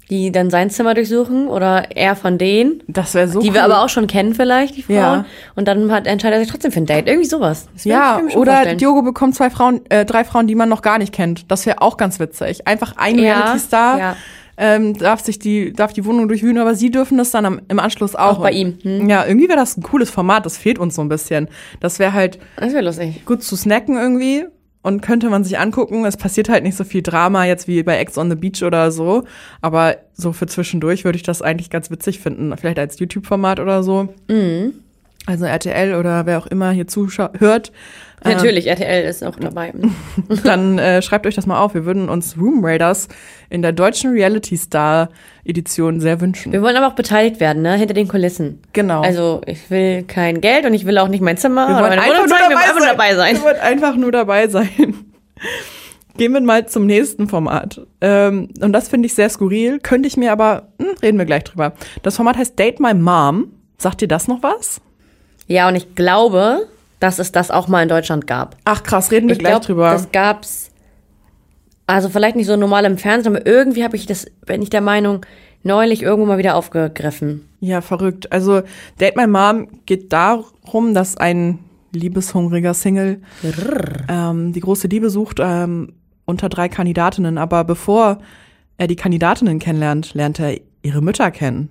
die 0.09 0.31
dann 0.31 0.49
sein 0.49 0.69
Zimmer 0.69 0.93
durchsuchen 0.93 1.47
oder 1.47 1.87
er 1.95 2.15
von 2.15 2.37
denen, 2.37 2.81
Das 2.87 3.13
wäre 3.13 3.27
so 3.27 3.39
die 3.41 3.47
cool. 3.49 3.53
wir 3.55 3.63
aber 3.63 3.83
auch 3.83 3.89
schon 3.89 4.05
kennen 4.07 4.35
vielleicht, 4.35 4.75
die 4.77 4.83
Frauen. 4.83 4.95
Ja. 4.95 5.25
Und 5.55 5.67
dann 5.67 5.91
hat, 5.91 6.07
entscheidet 6.07 6.37
er 6.37 6.41
sich 6.43 6.51
trotzdem 6.51 6.71
für 6.71 6.79
ein 6.81 6.85
Date. 6.85 7.07
Irgendwie 7.07 7.27
sowas. 7.27 7.67
Ja, 7.83 8.19
oder 8.35 8.51
vorstellen. 8.53 8.77
Diogo 8.77 9.01
bekommt 9.01 9.35
zwei 9.35 9.49
Frauen, 9.49 9.81
äh, 9.89 10.05
drei 10.05 10.23
Frauen, 10.23 10.45
die 10.47 10.55
man 10.55 10.69
noch 10.69 10.81
gar 10.81 10.97
nicht 10.97 11.13
kennt. 11.13 11.49
Das 11.51 11.65
wäre 11.65 11.81
auch 11.81 11.97
ganz 11.97 12.19
witzig. 12.19 12.67
Einfach 12.67 12.93
ein 12.97 13.17
Ja, 13.17 13.33
Reality-Star 13.39 13.97
ja. 13.99 14.15
Ähm, 14.57 14.97
darf 14.97 15.21
sich 15.21 15.39
die, 15.39 15.73
darf 15.73 15.93
die 15.93 16.05
Wohnung 16.05 16.27
durchwühlen, 16.27 16.57
aber 16.57 16.75
sie 16.75 16.91
dürfen 16.91 17.17
das 17.17 17.31
dann 17.31 17.45
am, 17.45 17.61
im 17.67 17.79
Anschluss 17.79 18.15
auch. 18.15 18.37
Auch 18.37 18.41
bei 18.41 18.51
ihm, 18.51 18.77
hm. 18.83 19.09
Ja, 19.09 19.25
irgendwie 19.25 19.47
wäre 19.47 19.57
das 19.57 19.77
ein 19.77 19.83
cooles 19.83 20.09
Format. 20.09 20.45
Das 20.45 20.57
fehlt 20.57 20.79
uns 20.79 20.95
so 20.95 21.01
ein 21.01 21.09
bisschen. 21.09 21.47
Das 21.79 21.99
wäre 21.99 22.13
halt 22.13 22.39
Das 22.57 22.73
wäre 22.73 22.83
lustig. 22.83 23.25
gut 23.25 23.43
zu 23.43 23.55
snacken 23.55 23.97
irgendwie 23.97 24.45
und 24.83 25.01
könnte 25.01 25.29
man 25.29 25.43
sich 25.43 25.57
angucken. 25.57 26.05
Es 26.05 26.17
passiert 26.17 26.49
halt 26.49 26.63
nicht 26.63 26.75
so 26.77 26.83
viel 26.83 27.01
Drama 27.01 27.45
jetzt 27.45 27.67
wie 27.67 27.81
bei 27.83 27.97
Ex 27.97 28.17
on 28.17 28.29
the 28.29 28.35
Beach 28.35 28.63
oder 28.63 28.91
so, 28.91 29.23
aber 29.61 29.97
so 30.13 30.33
für 30.33 30.45
zwischendurch 30.45 31.05
würde 31.05 31.15
ich 31.15 31.23
das 31.23 31.41
eigentlich 31.41 31.69
ganz 31.69 31.89
witzig 31.89 32.19
finden, 32.19 32.55
vielleicht 32.57 32.79
als 32.79 32.99
YouTube-Format 32.99 33.59
oder 33.59 33.81
so. 33.81 34.09
Mhm. 34.29 34.73
Also 35.25 35.45
RTL 35.45 35.95
oder 35.95 36.25
wer 36.25 36.37
auch 36.37 36.47
immer 36.47 36.71
hier 36.71 36.85
zuhört, 36.85 37.71
Natürlich, 38.23 38.67
RTL 38.67 39.05
ist 39.05 39.23
auch 39.23 39.35
dabei. 39.35 39.73
dann 40.43 40.79
äh, 40.79 41.01
schreibt 41.01 41.27
euch 41.27 41.35
das 41.35 41.45
mal 41.45 41.59
auf. 41.59 41.73
Wir 41.73 41.85
würden 41.85 42.09
uns 42.09 42.37
Room 42.37 42.63
Raiders 42.63 43.07
in 43.49 43.61
der 43.61 43.71
deutschen 43.71 44.11
Reality 44.11 44.57
Star 44.57 45.09
Edition 45.45 45.99
sehr 45.99 46.21
wünschen. 46.21 46.51
Wir 46.51 46.61
wollen 46.61 46.75
aber 46.77 46.87
auch 46.87 46.95
beteiligt 46.95 47.39
werden, 47.39 47.61
ne? 47.61 47.75
Hinter 47.75 47.93
den 47.93 48.07
Kulissen. 48.07 48.61
Genau. 48.73 49.01
Also 49.01 49.41
ich 49.45 49.69
will 49.69 50.03
kein 50.03 50.41
Geld 50.41 50.65
und 50.65 50.73
ich 50.73 50.85
will 50.85 50.97
auch 50.97 51.09
nicht 51.09 51.21
mein 51.21 51.37
Zimmer 51.37 51.67
wir 51.67 51.75
oder 51.75 51.89
meine 51.89 52.01
einfach 52.01 52.15
Wohnung 52.15 52.29
nur 52.29 52.37
zeigen, 52.37 52.49
wir 52.49 52.55
wollen 52.55 52.65
einfach 52.65 52.79
sein. 52.79 52.89
dabei 52.89 53.15
sein. 53.15 53.35
Wir 53.35 53.43
wollen 53.43 53.59
einfach 53.59 53.95
nur 53.95 54.11
dabei 54.11 54.47
sein. 54.47 54.69
Gehen 56.15 56.31
wir 56.31 56.41
mal 56.41 56.67
zum 56.67 56.85
nächsten 56.85 57.27
Format. 57.27 57.81
Ähm, 57.99 58.49
und 58.61 58.71
das 58.71 58.87
finde 58.87 59.07
ich 59.07 59.15
sehr 59.15 59.29
skurril. 59.29 59.79
Könnte 59.79 60.07
ich 60.07 60.15
mir 60.15 60.31
aber, 60.31 60.67
hm, 60.79 60.95
reden 61.01 61.17
wir 61.17 61.25
gleich 61.25 61.43
drüber. 61.43 61.73
Das 62.03 62.15
Format 62.15 62.37
heißt 62.37 62.57
Date 62.57 62.79
My 62.79 62.93
Mom. 62.93 63.51
Sagt 63.77 64.01
dir 64.01 64.07
das 64.07 64.27
noch 64.27 64.43
was? 64.43 64.79
Ja, 65.47 65.67
und 65.67 65.75
ich 65.75 65.95
glaube, 65.95 66.67
dass 67.03 67.19
es 67.19 67.33
das 67.33 67.51
auch 67.51 67.67
mal 67.67 67.83
in 67.83 67.89
Deutschland 67.89 68.27
gab. 68.27 68.55
Ach 68.63 68.81
krass, 68.81 69.11
reden 69.11 69.27
wir 69.27 69.33
Ich 69.33 69.39
gleich 69.39 69.51
glaube, 69.51 69.65
drüber. 69.65 69.91
das 69.91 70.13
gab's, 70.13 70.71
also 71.85 72.07
vielleicht 72.07 72.37
nicht 72.37 72.47
so 72.47 72.55
normal 72.55 72.85
im 72.85 72.97
Fernsehen, 72.97 73.35
aber 73.35 73.45
irgendwie 73.45 73.83
habe 73.83 73.97
ich 73.97 74.05
das, 74.05 74.25
bin 74.45 74.61
ich 74.61 74.69
der 74.69 74.79
Meinung, 74.79 75.25
neulich 75.63 76.01
irgendwo 76.01 76.25
mal 76.25 76.37
wieder 76.37 76.55
aufgegriffen. 76.55 77.49
Ja, 77.59 77.81
verrückt. 77.81 78.31
Also 78.31 78.61
Date 79.01 79.17
My 79.17 79.27
Mom 79.27 79.67
geht 79.85 80.13
darum, 80.13 80.93
dass 80.93 81.17
ein 81.17 81.59
liebeshungriger 81.91 82.73
Single 82.73 83.21
ähm, 84.07 84.53
die 84.53 84.59
große 84.61 84.87
Liebe 84.87 85.09
sucht 85.09 85.39
ähm, 85.41 85.95
unter 86.23 86.47
drei 86.47 86.69
Kandidatinnen. 86.69 87.37
Aber 87.37 87.65
bevor 87.65 88.19
er 88.77 88.87
die 88.87 88.95
Kandidatinnen 88.95 89.59
kennenlernt, 89.59 90.13
lernt 90.13 90.39
er 90.39 90.57
ihre 90.83 91.01
Mütter 91.01 91.31
kennen. 91.31 91.69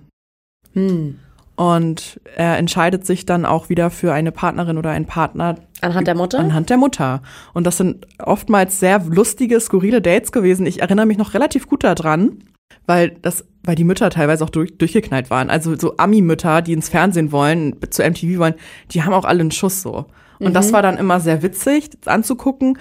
Hm. 0.73 1.17
Und 1.55 2.19
er 2.35 2.57
entscheidet 2.57 3.05
sich 3.05 3.25
dann 3.25 3.45
auch 3.45 3.69
wieder 3.69 3.91
für 3.91 4.11
eine 4.11 4.31
Partnerin 4.31 4.77
oder 4.77 4.89
einen 4.89 5.05
Partner 5.05 5.55
Anhand 5.81 6.07
der 6.07 6.15
Mutter? 6.15 6.39
anhand 6.39 6.69
der 6.69 6.77
Mutter. 6.77 7.21
Und 7.53 7.67
das 7.67 7.77
sind 7.77 8.07
oftmals 8.17 8.79
sehr 8.79 8.99
lustige, 8.99 9.59
skurrile 9.59 10.01
Dates 10.01 10.31
gewesen. 10.31 10.65
Ich 10.65 10.81
erinnere 10.81 11.05
mich 11.05 11.17
noch 11.17 11.33
relativ 11.35 11.67
gut 11.67 11.83
daran, 11.83 12.39
weil 12.87 13.11
das, 13.21 13.45
weil 13.63 13.75
die 13.75 13.83
Mütter 13.83 14.09
teilweise 14.09 14.43
auch 14.43 14.49
durch, 14.49 14.77
durchgeknallt 14.77 15.29
waren. 15.29 15.51
Also 15.51 15.77
so 15.77 15.97
Ami-Mütter, 15.97 16.63
die 16.63 16.73
ins 16.73 16.89
Fernsehen 16.89 17.31
wollen, 17.31 17.75
zu 17.89 18.01
MTV 18.01 18.39
wollen, 18.39 18.55
die 18.91 19.03
haben 19.03 19.13
auch 19.13 19.25
alle 19.25 19.41
einen 19.41 19.51
Schuss 19.51 19.81
so. 19.81 20.05
Und 20.39 20.53
das 20.53 20.73
war 20.73 20.81
dann 20.81 20.97
immer 20.97 21.19
sehr 21.19 21.41
witzig 21.41 21.91
anzugucken. 22.05 22.77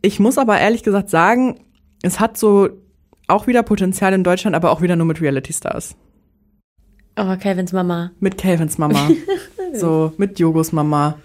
Ich 0.00 0.20
muss 0.20 0.38
aber 0.38 0.58
ehrlich 0.58 0.82
gesagt 0.82 1.10
sagen, 1.10 1.56
es 2.02 2.20
hat 2.20 2.38
so 2.38 2.70
auch 3.28 3.46
wieder 3.46 3.62
Potenzial 3.62 4.14
in 4.14 4.24
Deutschland, 4.24 4.54
aber 4.54 4.70
auch 4.70 4.80
wieder 4.80 4.96
nur 4.96 5.06
mit 5.06 5.20
Reality 5.20 5.52
Stars. 5.52 5.96
Oh, 7.18 7.34
Calvins 7.40 7.72
Mama. 7.72 8.10
Mit 8.20 8.36
Calvins 8.38 8.78
Mama. 8.78 9.08
so, 9.74 10.12
mit 10.18 10.38
Jogos 10.38 10.72
Mama. 10.72 11.18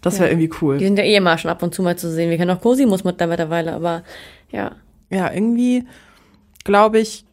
Das 0.00 0.18
wäre 0.20 0.30
irgendwie 0.30 0.48
Die 0.48 0.54
cool. 0.62 0.78
sind 0.78 0.96
ja 0.98 1.04
eh 1.04 1.16
immer 1.16 1.36
schon 1.38 1.50
ab 1.50 1.62
und 1.62 1.74
zu 1.74 1.82
mal 1.82 1.96
zu 1.96 2.10
sehen. 2.10 2.30
Wir 2.30 2.36
kennen 2.38 2.50
auch 2.52 2.60
Cosimus 2.60 3.04
mittlerweile, 3.04 3.72
aber 3.74 4.04
ja. 4.50 4.72
Ja, 5.10 5.32
irgendwie 5.32 5.84
glaube 6.64 6.98
ich, 7.00 7.24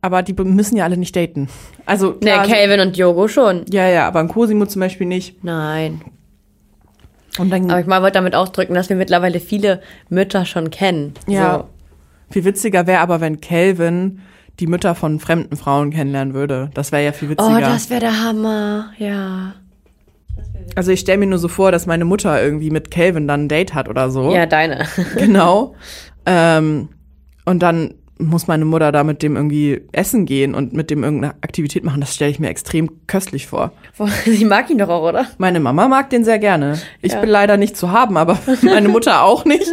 aber 0.00 0.22
die 0.22 0.32
müssen 0.42 0.76
ja 0.76 0.84
alle 0.84 0.96
nicht 0.96 1.14
daten. 1.16 1.48
Also, 1.86 2.10
Ne, 2.12 2.18
klar, 2.32 2.46
Calvin 2.46 2.80
und 2.80 2.96
Yogo 2.96 3.28
schon. 3.28 3.64
ja, 3.70 3.88
ja, 3.88 4.06
aber 4.08 4.20
ein 4.20 4.28
Cosimo 4.28 4.66
zum 4.66 4.80
Beispiel 4.80 5.06
nicht. 5.06 5.42
Nein. 5.44 6.02
Und 7.38 7.50
dann, 7.50 7.70
Aber 7.70 7.80
ich 7.80 7.86
mal 7.86 8.00
wollte 8.02 8.14
damit 8.14 8.34
ausdrücken, 8.34 8.74
dass 8.74 8.88
wir 8.88 8.96
mittlerweile 8.96 9.40
viele 9.40 9.80
Mütter 10.08 10.44
schon 10.44 10.70
kennen. 10.70 11.14
ja, 11.26 11.64
viel 12.30 12.44
witziger 12.44 12.86
wäre 12.86 13.00
aber, 13.00 13.20
wenn 13.20 13.40
Calvin 13.40 14.20
die 14.60 14.66
Mütter 14.66 14.94
von 14.94 15.18
fremden 15.20 15.56
Frauen 15.56 15.90
kennenlernen 15.90 16.34
würde. 16.34 16.70
Das 16.74 16.92
wäre 16.92 17.04
ja 17.04 17.12
viel 17.12 17.28
witziger. 17.30 17.56
Oh, 17.56 17.60
das 17.60 17.90
wäre 17.90 18.00
der 18.00 18.22
Hammer. 18.24 18.90
Ja. 18.98 19.54
also 20.76 20.92
ich 20.92 21.00
stelle 21.00 21.18
mir 21.18 21.26
nur 21.26 21.38
so 21.38 21.48
vor, 21.48 21.72
dass 21.72 21.86
meine 21.86 22.04
Mutter 22.04 22.40
irgendwie 22.42 22.70
mit 22.70 22.90
Calvin 22.90 23.26
dann 23.28 23.44
ein 23.44 23.48
Date 23.48 23.74
hat 23.74 23.88
oder 23.88 24.10
so. 24.10 24.32
Ja, 24.34 24.46
deine. 24.46 24.86
Genau. 25.16 25.74
Ähm, 26.26 26.88
und 27.44 27.62
dann 27.62 27.94
muss 28.16 28.46
meine 28.46 28.64
Mutter 28.64 28.92
da 28.92 29.02
mit 29.02 29.22
dem 29.24 29.34
irgendwie 29.34 29.82
essen 29.90 30.24
gehen 30.24 30.54
und 30.54 30.72
mit 30.72 30.88
dem 30.88 31.02
irgendeine 31.02 31.34
Aktivität 31.42 31.82
machen. 31.82 32.00
Das 32.00 32.14
stelle 32.14 32.30
ich 32.30 32.38
mir 32.38 32.48
extrem 32.48 33.06
köstlich 33.08 33.48
vor. 33.48 33.72
Sie 34.24 34.44
mag 34.44 34.70
ihn 34.70 34.78
doch 34.78 34.88
auch, 34.88 35.02
oder? 35.08 35.26
Meine 35.38 35.58
Mama 35.58 35.88
mag 35.88 36.10
den 36.10 36.24
sehr 36.24 36.38
gerne. 36.38 36.78
Ich 37.02 37.12
Ja. 37.12 37.20
bin 37.20 37.28
leider 37.28 37.56
nicht 37.56 37.76
zu 37.76 37.90
haben, 37.90 38.16
aber 38.16 38.38
meine 38.62 38.88
Mutter 38.88 39.24
auch 39.24 39.44
nicht. 39.44 39.66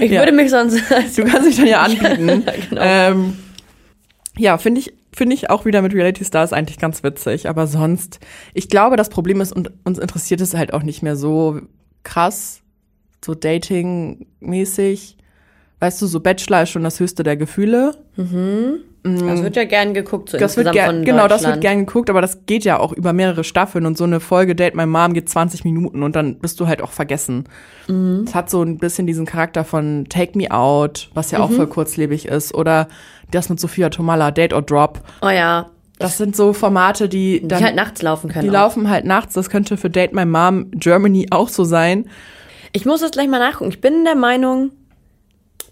Ich 0.00 0.10
Ja. 0.10 0.20
würde 0.20 0.32
mich 0.32 0.50
sonst. 0.50 0.78
Du 1.16 1.24
kannst 1.24 1.48
dich 1.48 1.56
dann 1.56 1.66
ja 1.66 1.80
anbieten. 1.80 2.44
genau. 2.68 2.82
ähm, 2.84 3.38
ja, 4.38 4.58
finde 4.58 4.80
ich, 4.80 4.94
finde 5.12 5.34
ich 5.34 5.50
auch 5.50 5.64
wieder 5.64 5.82
mit 5.82 5.94
Reality 5.94 6.24
Stars 6.24 6.52
eigentlich 6.52 6.78
ganz 6.78 7.02
witzig. 7.02 7.48
Aber 7.48 7.66
sonst, 7.66 8.20
ich 8.54 8.68
glaube, 8.68 8.96
das 8.96 9.08
Problem 9.08 9.40
ist, 9.40 9.52
und 9.52 9.72
uns 9.84 9.98
interessiert 9.98 10.40
es 10.40 10.54
halt 10.54 10.72
auch 10.72 10.82
nicht 10.82 11.02
mehr 11.02 11.16
so 11.16 11.60
krass, 12.02 12.62
so 13.24 13.34
Dating-mäßig. 13.34 15.16
Weißt 15.78 16.00
du, 16.00 16.06
so 16.06 16.20
Bachelor 16.20 16.62
ist 16.62 16.70
schon 16.70 16.84
das 16.84 17.00
höchste 17.00 17.22
der 17.22 17.36
Gefühle. 17.36 17.94
Das 18.16 19.42
wird 19.42 19.56
ja 19.56 19.64
gern 19.64 19.94
geguckt, 19.94 20.30
so 20.30 20.38
Das 20.38 20.56
wird 20.56 20.74
von 20.76 21.04
genau, 21.04 21.28
das 21.28 21.44
wird 21.44 21.60
gern 21.60 21.80
geguckt, 21.86 22.10
aber 22.10 22.20
das 22.20 22.46
geht 22.46 22.64
ja 22.64 22.78
auch 22.80 22.92
über 22.92 23.12
mehrere 23.12 23.44
Staffeln 23.44 23.86
und 23.86 23.96
so 23.96 24.04
eine 24.04 24.18
Folge 24.20 24.54
Date 24.56 24.74
My 24.74 24.86
Mom 24.86 25.12
geht 25.12 25.28
20 25.28 25.64
Minuten 25.64 26.02
und 26.02 26.16
dann 26.16 26.38
bist 26.38 26.58
du 26.60 26.66
halt 26.66 26.82
auch 26.82 26.90
vergessen. 26.92 27.44
Mhm. 27.88 28.24
Es 28.26 28.34
hat 28.34 28.50
so 28.50 28.62
ein 28.62 28.78
bisschen 28.78 29.06
diesen 29.06 29.26
Charakter 29.26 29.64
von 29.64 30.06
Take 30.08 30.36
Me 30.36 30.50
Out, 30.50 31.10
was 31.14 31.30
ja 31.30 31.38
auch 31.40 31.50
Mhm. 31.50 31.54
voll 31.56 31.66
kurzlebig 31.68 32.26
ist, 32.26 32.54
oder 32.54 32.88
das 33.30 33.48
mit 33.48 33.60
Sophia 33.60 33.90
Tomala, 33.90 34.30
Date 34.30 34.54
or 34.54 34.62
Drop. 34.62 35.00
Oh 35.22 35.28
ja. 35.28 35.66
Das 35.98 36.18
sind 36.18 36.34
so 36.36 36.52
Formate, 36.52 37.08
die 37.08 37.40
Die 37.40 37.48
dann, 37.48 37.62
halt 37.64 37.76
nachts 37.76 38.02
laufen 38.02 38.28
können. 38.30 38.44
die 38.44 38.50
auch. 38.50 38.54
laufen 38.54 38.90
halt 38.90 39.04
nachts. 39.04 39.34
Das 39.34 39.48
könnte 39.50 39.76
für 39.76 39.88
Date 39.88 40.12
My 40.14 40.24
Mom 40.26 40.70
Germany 40.72 41.28
auch 41.30 41.48
so 41.48 41.64
sein. 41.64 42.06
Ich 42.72 42.84
muss 42.86 43.00
das 43.00 43.12
gleich 43.12 43.28
mal 43.28 43.38
nachgucken. 43.38 43.70
Ich 43.70 43.80
bin 43.80 44.04
der 44.04 44.14
Meinung, 44.16 44.72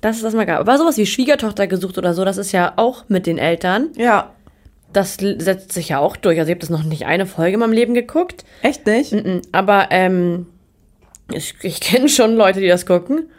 dass 0.05 0.17
es 0.17 0.23
das 0.23 0.35
mal 0.35 0.45
gab. 0.45 0.61
Aber 0.61 0.77
sowas 0.77 0.99
wie 0.99 1.07
Schwiegertochter 1.07 1.67
gesucht 1.67 1.97
oder 1.97 2.13
so, 2.13 2.27
das 2.27 2.37
ist 2.37 2.53
ja 2.53 2.75
auch 2.77 3.05
mit 3.09 3.27
den 3.27 3.39
Eltern. 3.39 3.89
Ja. 3.97 4.33
Das 4.93 5.15
setzt 5.15 5.73
sich 5.73 5.89
ja 5.89 5.99
auch 5.99 6.17
durch. 6.17 6.39
Also 6.39 6.51
ich 6.51 6.55
habe 6.55 6.61
das 6.61 6.71
noch 6.71 6.85
nicht 6.85 7.07
eine 7.07 7.27
Folge 7.27 7.55
in 7.55 7.61
meinem 7.61 7.73
Leben 7.73 7.95
geguckt. 7.95 8.45
Echt 8.61 8.87
nicht? 8.87 9.13
Mhm. 9.13 9.41
Aber 9.51 9.87
ähm, 9.91 10.47
ich, 11.33 11.55
ich 11.63 11.81
kenne 11.81 12.11
schon 12.11 12.37
Leute, 12.37 12.61
die 12.61 12.69
das 12.69 12.85
gucken. 12.85 13.31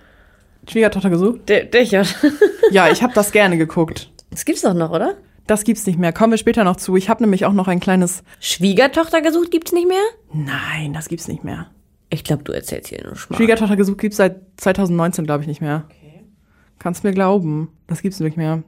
Schwiegertochter 0.67 1.11
gesucht? 1.11 1.47
D 1.47 1.65
dich, 1.65 1.91
ja. 1.91 2.01
Ja, 2.71 2.89
ich 2.89 3.03
habe 3.03 3.13
das 3.13 3.31
gerne 3.31 3.57
geguckt. 3.57 4.09
Das 4.31 4.43
gibt's 4.43 4.63
doch 4.63 4.73
noch, 4.73 4.89
oder? 4.89 5.13
Das 5.45 5.63
gibt's 5.63 5.85
nicht 5.85 5.99
mehr. 5.99 6.11
Kommen 6.11 6.31
wir 6.31 6.39
später 6.39 6.63
noch 6.63 6.77
zu. 6.77 6.95
Ich 6.95 7.09
habe 7.09 7.21
nämlich 7.21 7.45
auch 7.45 7.53
noch 7.53 7.67
ein 7.67 7.79
kleines. 7.79 8.23
Schwiegertochter 8.39 9.21
gesucht 9.21 9.51
gibt's 9.51 9.71
nicht 9.71 9.87
mehr? 9.87 10.01
Nein, 10.33 10.93
das 10.93 11.09
gibt's 11.09 11.27
nicht 11.27 11.43
mehr. 11.43 11.67
Ich 12.09 12.23
glaube, 12.23 12.43
du 12.43 12.51
erzählst 12.51 12.89
hier 12.89 13.03
nur 13.03 13.15
Schmarrn. 13.15 13.37
Schwiegertochter 13.37 13.75
gesucht 13.75 13.99
gibt's 13.99 14.17
seit 14.17 14.37
2019, 14.57 15.25
glaube 15.25 15.43
ich, 15.43 15.47
nicht 15.47 15.61
mehr. 15.61 15.85
Kannst 16.79 17.03
mir 17.03 17.13
glauben. 17.13 17.69
Das 17.87 18.01
gibt's 18.01 18.19
nicht 18.19 18.37
mehr. 18.37 18.63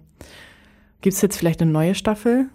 Gibt's 1.02 1.22
jetzt 1.22 1.38
vielleicht 1.38 1.62
eine 1.62 1.72
neue 1.72 1.96
Staffel? 1.96 2.48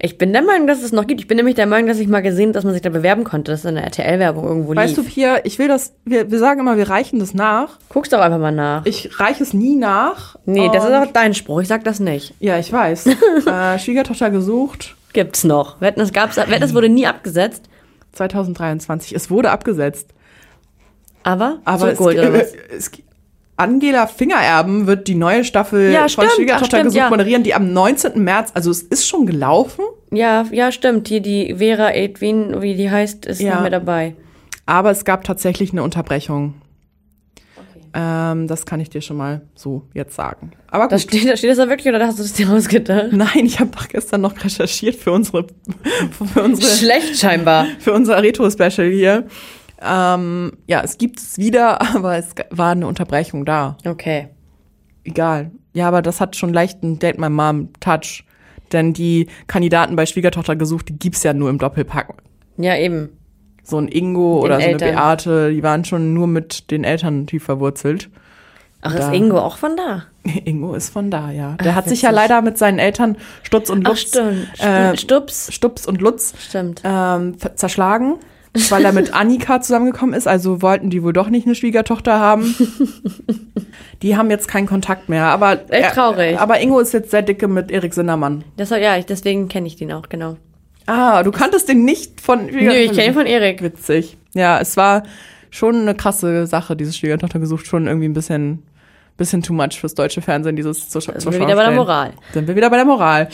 Ich 0.00 0.18
bin 0.18 0.32
der 0.32 0.42
Meinung, 0.42 0.66
dass 0.66 0.82
es 0.82 0.92
noch 0.92 1.06
gibt. 1.06 1.20
Ich 1.20 1.28
bin 1.28 1.36
nämlich 1.36 1.54
der 1.54 1.66
Meinung, 1.66 1.86
dass 1.88 1.98
ich 1.98 2.08
mal 2.08 2.20
gesehen, 2.20 2.52
dass 2.52 2.64
man 2.64 2.74
sich 2.74 2.82
da 2.82 2.90
bewerben 2.90 3.24
konnte. 3.24 3.52
Das 3.52 3.60
ist 3.60 3.66
in 3.66 3.76
der 3.76 3.84
RTL-Werbung 3.84 4.44
irgendwo 4.44 4.74
Weißt 4.74 4.96
du, 4.96 5.02
lief. 5.02 5.14
Pia, 5.14 5.38
ich 5.44 5.58
will 5.58 5.68
das, 5.68 5.94
wir, 6.04 6.30
wir 6.30 6.38
sagen 6.38 6.60
immer, 6.60 6.76
wir 6.76 6.90
reichen 6.90 7.20
das 7.20 7.32
nach. 7.32 7.78
Guckst 7.88 8.12
doch 8.12 8.18
einfach 8.18 8.40
mal 8.40 8.52
nach. 8.52 8.84
Ich 8.84 9.18
reiche 9.18 9.42
es 9.42 9.54
nie 9.54 9.76
nach. 9.76 10.36
nee, 10.44 10.68
das 10.72 10.84
ist 10.84 10.92
auch 10.92 11.12
dein 11.12 11.32
Spruch. 11.32 11.62
Ich 11.62 11.68
sag 11.68 11.84
das 11.84 12.00
nicht. 12.00 12.34
Ja, 12.40 12.58
ich 12.58 12.70
weiß. 12.70 13.06
äh, 13.46 13.78
Schwiegertochter 13.78 14.30
gesucht, 14.30 14.96
Gibt's 15.14 15.44
noch. 15.44 15.80
Wetten, 15.80 16.00
es 16.00 16.12
gab's, 16.12 16.36
wetten, 16.36 16.62
es 16.62 16.74
wurde 16.74 16.88
nie 16.88 17.06
abgesetzt. 17.06 17.70
2023. 18.12 19.14
Es 19.14 19.30
wurde 19.30 19.50
abgesetzt. 19.50 20.12
Aber, 21.22 21.60
Aber 21.64 21.92
es, 21.92 21.98
zurückgeholt, 21.98 22.18
oder 22.18 22.32
was? 22.34 22.52
es, 22.76 22.90
Angela 23.56 24.06
Fingererben 24.08 24.86
wird 24.86 25.06
die 25.06 25.14
neue 25.14 25.44
Staffel 25.44 25.92
Ja, 25.92 26.00
von 26.00 26.08
stimmt, 26.08 26.28
ach, 26.28 26.34
Schwiegertochter 26.36 26.66
stimmt, 26.66 26.84
gesucht 26.84 26.98
ja. 26.98 27.10
moderieren, 27.10 27.42
die 27.44 27.54
am 27.54 27.72
19. 27.72 28.22
März, 28.22 28.50
also 28.54 28.70
es 28.70 28.82
ist 28.82 29.06
schon 29.06 29.26
gelaufen, 29.26 29.84
Ja, 30.12 30.44
ja, 30.50 30.72
stimmt. 30.72 31.06
Hier 31.08 31.20
die 31.20 31.54
Vera 31.58 31.92
Edwin, 31.92 32.60
wie 32.62 32.74
die 32.74 32.90
heißt, 32.90 33.26
ist 33.26 33.40
Ja. 33.40 33.56
noch 33.56 33.62
mit 33.62 33.72
dabei. 33.72 34.14
aber 34.66 34.90
es 34.90 35.04
gab 35.04 35.24
tatsächlich 35.24 35.72
eine 35.72 35.82
Unterbrechung. 35.82 36.54
Ähm, 37.96 38.48
das 38.48 38.66
kann 38.66 38.80
ich 38.80 38.90
dir 38.90 39.00
schon 39.00 39.16
mal 39.16 39.42
so 39.54 39.82
jetzt 39.94 40.16
sagen. 40.16 40.50
Aber 40.68 40.88
gut. 40.88 41.00
steht, 41.00 41.28
da 41.30 41.36
steht 41.36 41.50
das 41.50 41.58
da 41.58 41.68
wirklich 41.68 41.86
oder 41.94 42.04
hast 42.04 42.18
du 42.18 42.24
das 42.24 42.32
dir 42.32 42.50
ausgedacht? 42.50 43.12
Nein, 43.12 43.44
ich 43.46 43.60
habe 43.60 43.70
doch 43.70 43.86
gestern 43.88 44.20
noch 44.22 44.34
recherchiert 44.42 44.96
für 44.96 45.12
unsere, 45.12 45.46
für 46.34 46.42
unsere 46.42 46.68
Schlecht 46.76 47.16
scheinbar. 47.20 47.66
für 47.78 47.92
unser 47.92 48.20
Retro-Special 48.20 48.90
hier. 48.90 49.28
Ähm, 49.84 50.52
ja, 50.66 50.80
es 50.82 50.98
gibt 50.98 51.18
es 51.18 51.38
wieder, 51.38 51.80
aber 51.94 52.16
es 52.16 52.28
war 52.50 52.72
eine 52.72 52.86
Unterbrechung 52.86 53.44
da. 53.44 53.76
Okay. 53.86 54.28
Egal. 55.04 55.50
Ja, 55.74 55.88
aber 55.88 56.02
das 56.02 56.20
hat 56.20 56.36
schon 56.36 56.52
leichten 56.52 56.98
Date 56.98 57.18
My 57.18 57.28
Mom 57.28 57.68
Touch. 57.80 58.24
Denn 58.72 58.92
die 58.92 59.28
Kandidaten 59.46 59.94
bei 59.96 60.06
Schwiegertochter 60.06 60.56
gesucht, 60.56 60.88
die 60.88 60.98
gibt's 60.98 61.22
ja 61.22 61.32
nur 61.34 61.50
im 61.50 61.58
Doppelpack. 61.58 62.14
Ja, 62.56 62.76
eben. 62.76 63.10
So 63.62 63.78
ein 63.78 63.88
Ingo 63.88 64.36
Den 64.40 64.44
oder 64.44 64.56
so 64.56 64.62
eine 64.62 64.72
Eltern. 64.72 64.94
Beate, 64.94 65.50
die 65.52 65.62
waren 65.62 65.84
schon 65.84 66.14
nur 66.14 66.26
mit 66.26 66.70
den 66.70 66.84
Eltern 66.84 67.26
tief 67.26 67.44
verwurzelt. 67.44 68.10
Ach, 68.82 68.94
Da. 68.94 69.08
ist 69.08 69.14
Ingo 69.14 69.38
auch 69.38 69.56
von 69.56 69.76
da? 69.76 70.04
Ingo 70.44 70.74
ist 70.74 70.90
von 70.90 71.10
da, 71.10 71.30
ja. 71.30 71.56
Der 71.62 71.72
Ach, 71.72 71.76
hat 71.76 71.88
sich 71.88 72.02
ja 72.02 72.10
leider 72.10 72.42
mit 72.42 72.58
seinen 72.58 72.78
Eltern 72.78 73.16
Stutz 73.42 73.70
und 73.70 73.86
Ach, 73.86 73.90
Lutz, 73.90 74.00
stimmt. 74.00 74.60
äh, 74.60 74.96
Stups. 74.96 75.52
Stups 75.52 75.86
und 75.86 76.00
Lutz 76.00 76.34
Stimmt. 76.38 76.82
ähm, 76.84 77.36
zerschlagen, 77.54 78.16
weil 78.70 78.84
er 78.84 78.92
mit 78.92 79.12
Annika 79.14 79.60
zusammengekommen 79.60 80.14
ist. 80.14 80.28
Also 80.28 80.62
wollten 80.62 80.90
die 80.90 81.02
wohl 81.02 81.12
doch 81.12 81.28
nicht 81.28 81.46
eine 81.46 81.54
Schwiegertochter 81.54 82.18
haben. 82.20 82.54
die 84.02 84.16
haben 84.16 84.30
jetzt 84.30 84.48
keinen 84.48 84.66
Kontakt 84.66 85.08
mehr. 85.08 85.26
Aber 85.26 85.60
Echt 85.70 85.94
traurig. 85.94 86.38
aber 86.38 86.60
Ingo 86.60 86.78
ist 86.78 86.92
jetzt 86.92 87.10
sehr 87.10 87.22
dicke 87.22 87.48
mit 87.48 87.70
Erik 87.70 87.94
Sindermann. 87.94 88.44
Das, 88.56 88.70
ja, 88.70 88.96
ich, 88.96 89.06
deswegen 89.06 89.48
kenne 89.48 89.66
ich 89.66 89.76
den 89.76 89.92
auch, 89.92 90.08
genau. 90.08 90.36
Ah, 90.86 91.22
du 91.22 91.30
kanntest 91.30 91.68
den 91.68 91.84
nicht 91.84 92.20
von 92.20 92.46
Nö, 92.46 92.70
ich 92.72 92.92
kenne 92.92 93.06
ihn 93.06 93.14
von 93.14 93.26
Erik. 93.26 93.62
Witzig. 93.62 94.16
Ja, 94.34 94.60
es 94.60 94.76
war 94.76 95.04
schon 95.50 95.76
eine 95.76 95.94
krasse 95.94 96.46
Sache, 96.46 96.76
diese 96.76 96.92
Schwiegertochter 96.92 97.38
gesucht. 97.38 97.66
Schon 97.66 97.86
irgendwie 97.86 98.08
ein 98.08 98.12
bisschen, 98.12 98.62
bisschen 99.16 99.42
too 99.42 99.54
much 99.54 99.80
fürs 99.80 99.94
deutsche 99.94 100.20
Fernsehen, 100.20 100.56
dieses 100.56 100.90
zu, 100.90 101.00
sind 101.00 101.24
wir 101.24 101.32
wieder 101.32 101.56
bei 101.56 101.62
der. 101.62 101.70
Moral. 101.70 102.12
Sind 102.32 102.46
wir 102.48 102.54
wieder 102.54 102.68
bei 102.68 102.76
der 102.76 102.84
Moral. 102.84 103.28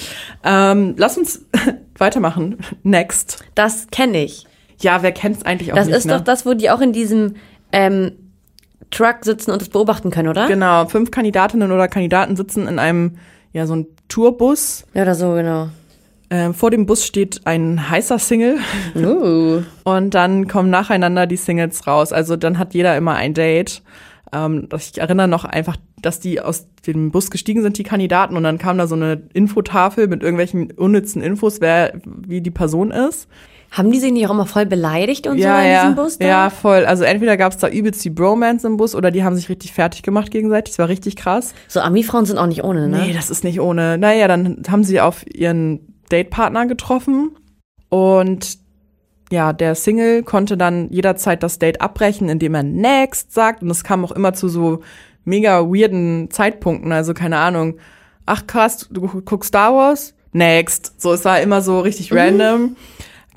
Ähm, 0.44 0.94
lass 0.96 1.18
uns 1.18 1.44
weitermachen. 1.98 2.58
Next. 2.84 3.42
Das 3.54 3.88
kenne 3.90 4.22
ich. 4.24 4.46
Ja, 4.80 5.02
wer 5.02 5.12
kennt's 5.12 5.42
eigentlich 5.44 5.72
auch 5.72 5.76
Das 5.76 5.86
nicht, 5.86 5.96
ist 5.96 6.06
ne? 6.06 6.14
doch 6.14 6.20
das, 6.24 6.44
wo 6.46 6.54
die 6.54 6.70
auch 6.70 6.80
in 6.80 6.92
diesem 6.92 7.36
ähm, 7.72 8.12
Truck 8.90 9.18
sitzen 9.22 9.50
und 9.50 9.60
das 9.60 9.68
beobachten 9.68 10.10
können, 10.10 10.28
oder? 10.28 10.46
Genau, 10.48 10.86
fünf 10.86 11.10
Kandidatinnen 11.10 11.70
oder 11.70 11.86
Kandidaten 11.88 12.34
sitzen 12.36 12.66
in 12.66 12.78
einem, 12.78 13.16
ja, 13.52 13.66
so 13.66 13.76
ein 13.76 13.86
Tourbus. 14.08 14.84
Ja, 14.94 15.02
oder 15.02 15.14
so, 15.14 15.32
genau. 15.34 15.68
Ähm, 16.32 16.54
vor 16.54 16.70
dem 16.70 16.86
Bus 16.86 17.04
steht 17.04 17.40
ein 17.44 17.90
heißer 17.90 18.18
Single 18.20 18.58
Uh. 18.94 19.62
und 19.84 20.14
dann 20.14 20.46
kommen 20.46 20.70
nacheinander 20.70 21.26
die 21.26 21.36
Singles 21.36 21.86
raus. 21.86 22.12
Also 22.12 22.36
dann 22.36 22.58
hat 22.58 22.72
jeder 22.74 22.96
immer 22.96 23.14
ein 23.16 23.34
Date. 23.34 23.82
Ähm, 24.32 24.68
das- 24.68 24.90
ich 24.92 24.98
erinnere 25.00 25.26
noch 25.26 25.44
einfach, 25.44 25.76
dass 26.00 26.20
die 26.20 26.40
aus 26.40 26.66
dem 26.86 27.10
Bus 27.10 27.30
gestiegen 27.32 27.62
sind, 27.62 27.78
die 27.78 27.82
Kandidaten, 27.82 28.36
und 28.36 28.44
dann 28.44 28.58
kam 28.58 28.78
da 28.78 28.86
so 28.86 28.94
eine 28.94 29.20
Infotafel 29.34 30.06
mit 30.06 30.22
irgendwelchen 30.22 30.70
unnützen 30.72 31.20
Infos, 31.20 31.60
wer 31.60 31.94
wie 32.04 32.40
die 32.40 32.50
Person 32.52 32.90
ist. 32.92 33.28
Haben 33.70 33.92
die 33.92 34.00
sich 34.00 34.12
nicht 34.12 34.26
auch 34.26 34.32
immer 34.32 34.46
voll 34.46 34.66
beleidigt 34.66 35.28
und 35.28 35.38
so 35.38 35.44
ja, 35.44 35.62
in 35.62 35.70
ja, 35.70 35.80
diesem 35.82 35.94
Bus 35.94 36.18
da? 36.18 36.26
ja, 36.26 36.50
voll. 36.50 36.84
Also 36.86 37.04
entweder 37.04 37.36
gab 37.36 37.52
es 37.52 37.58
da 37.58 37.68
übelst 37.68 38.04
die 38.04 38.10
Bromance 38.10 38.66
im 38.66 38.76
Bus 38.76 38.96
oder 38.96 39.12
die 39.12 39.22
haben 39.22 39.36
sich 39.36 39.48
richtig 39.48 39.72
fertig 39.72 40.02
gemacht 40.02 40.32
gegenseitig. 40.32 40.72
Das 40.72 40.78
war 40.80 40.88
richtig 40.88 41.14
krass. 41.14 41.54
So 41.68 41.80
Ami-Frauen 41.80 42.26
sind 42.26 42.38
auch 42.38 42.46
nicht 42.46 42.64
ohne, 42.64 42.88
ne? 42.88 42.98
Nee, 43.06 43.12
das 43.12 43.30
ist 43.30 43.44
nicht 43.44 43.60
ohne. 43.60 43.96
Naja, 43.96 44.26
dann 44.26 44.62
haben 44.68 44.82
sie 44.82 45.00
auf 45.00 45.24
ihren 45.32 45.94
Datepartner 46.08 46.66
getroffen 46.66 47.36
und 47.90 48.58
ja, 49.32 49.52
der 49.52 49.76
Single 49.76 50.24
konnte 50.24 50.56
dann 50.56 50.90
jederzeit 50.90 51.42
das 51.42 51.60
Date 51.60 51.80
abbrechen, 51.80 52.28
indem 52.28 52.54
er 52.54 52.64
next 52.64 53.32
sagt. 53.32 53.62
Und 53.62 53.70
es 53.70 53.84
kam 53.84 54.04
auch 54.04 54.10
immer 54.10 54.32
zu 54.32 54.48
so 54.48 54.80
mega 55.24 55.60
weirden 55.60 56.30
Zeitpunkten. 56.30 56.90
Also 56.90 57.14
keine 57.14 57.38
Ahnung. 57.38 57.76
Ach 58.26 58.46
krass, 58.46 58.88
du 58.90 59.02
guckst 59.24 59.48
Star 59.48 59.72
Wars? 59.72 60.14
Next. 60.32 61.00
So, 61.00 61.12
es 61.12 61.24
war 61.24 61.40
immer 61.40 61.60
so 61.60 61.80
richtig 61.80 62.12
random. 62.12 62.76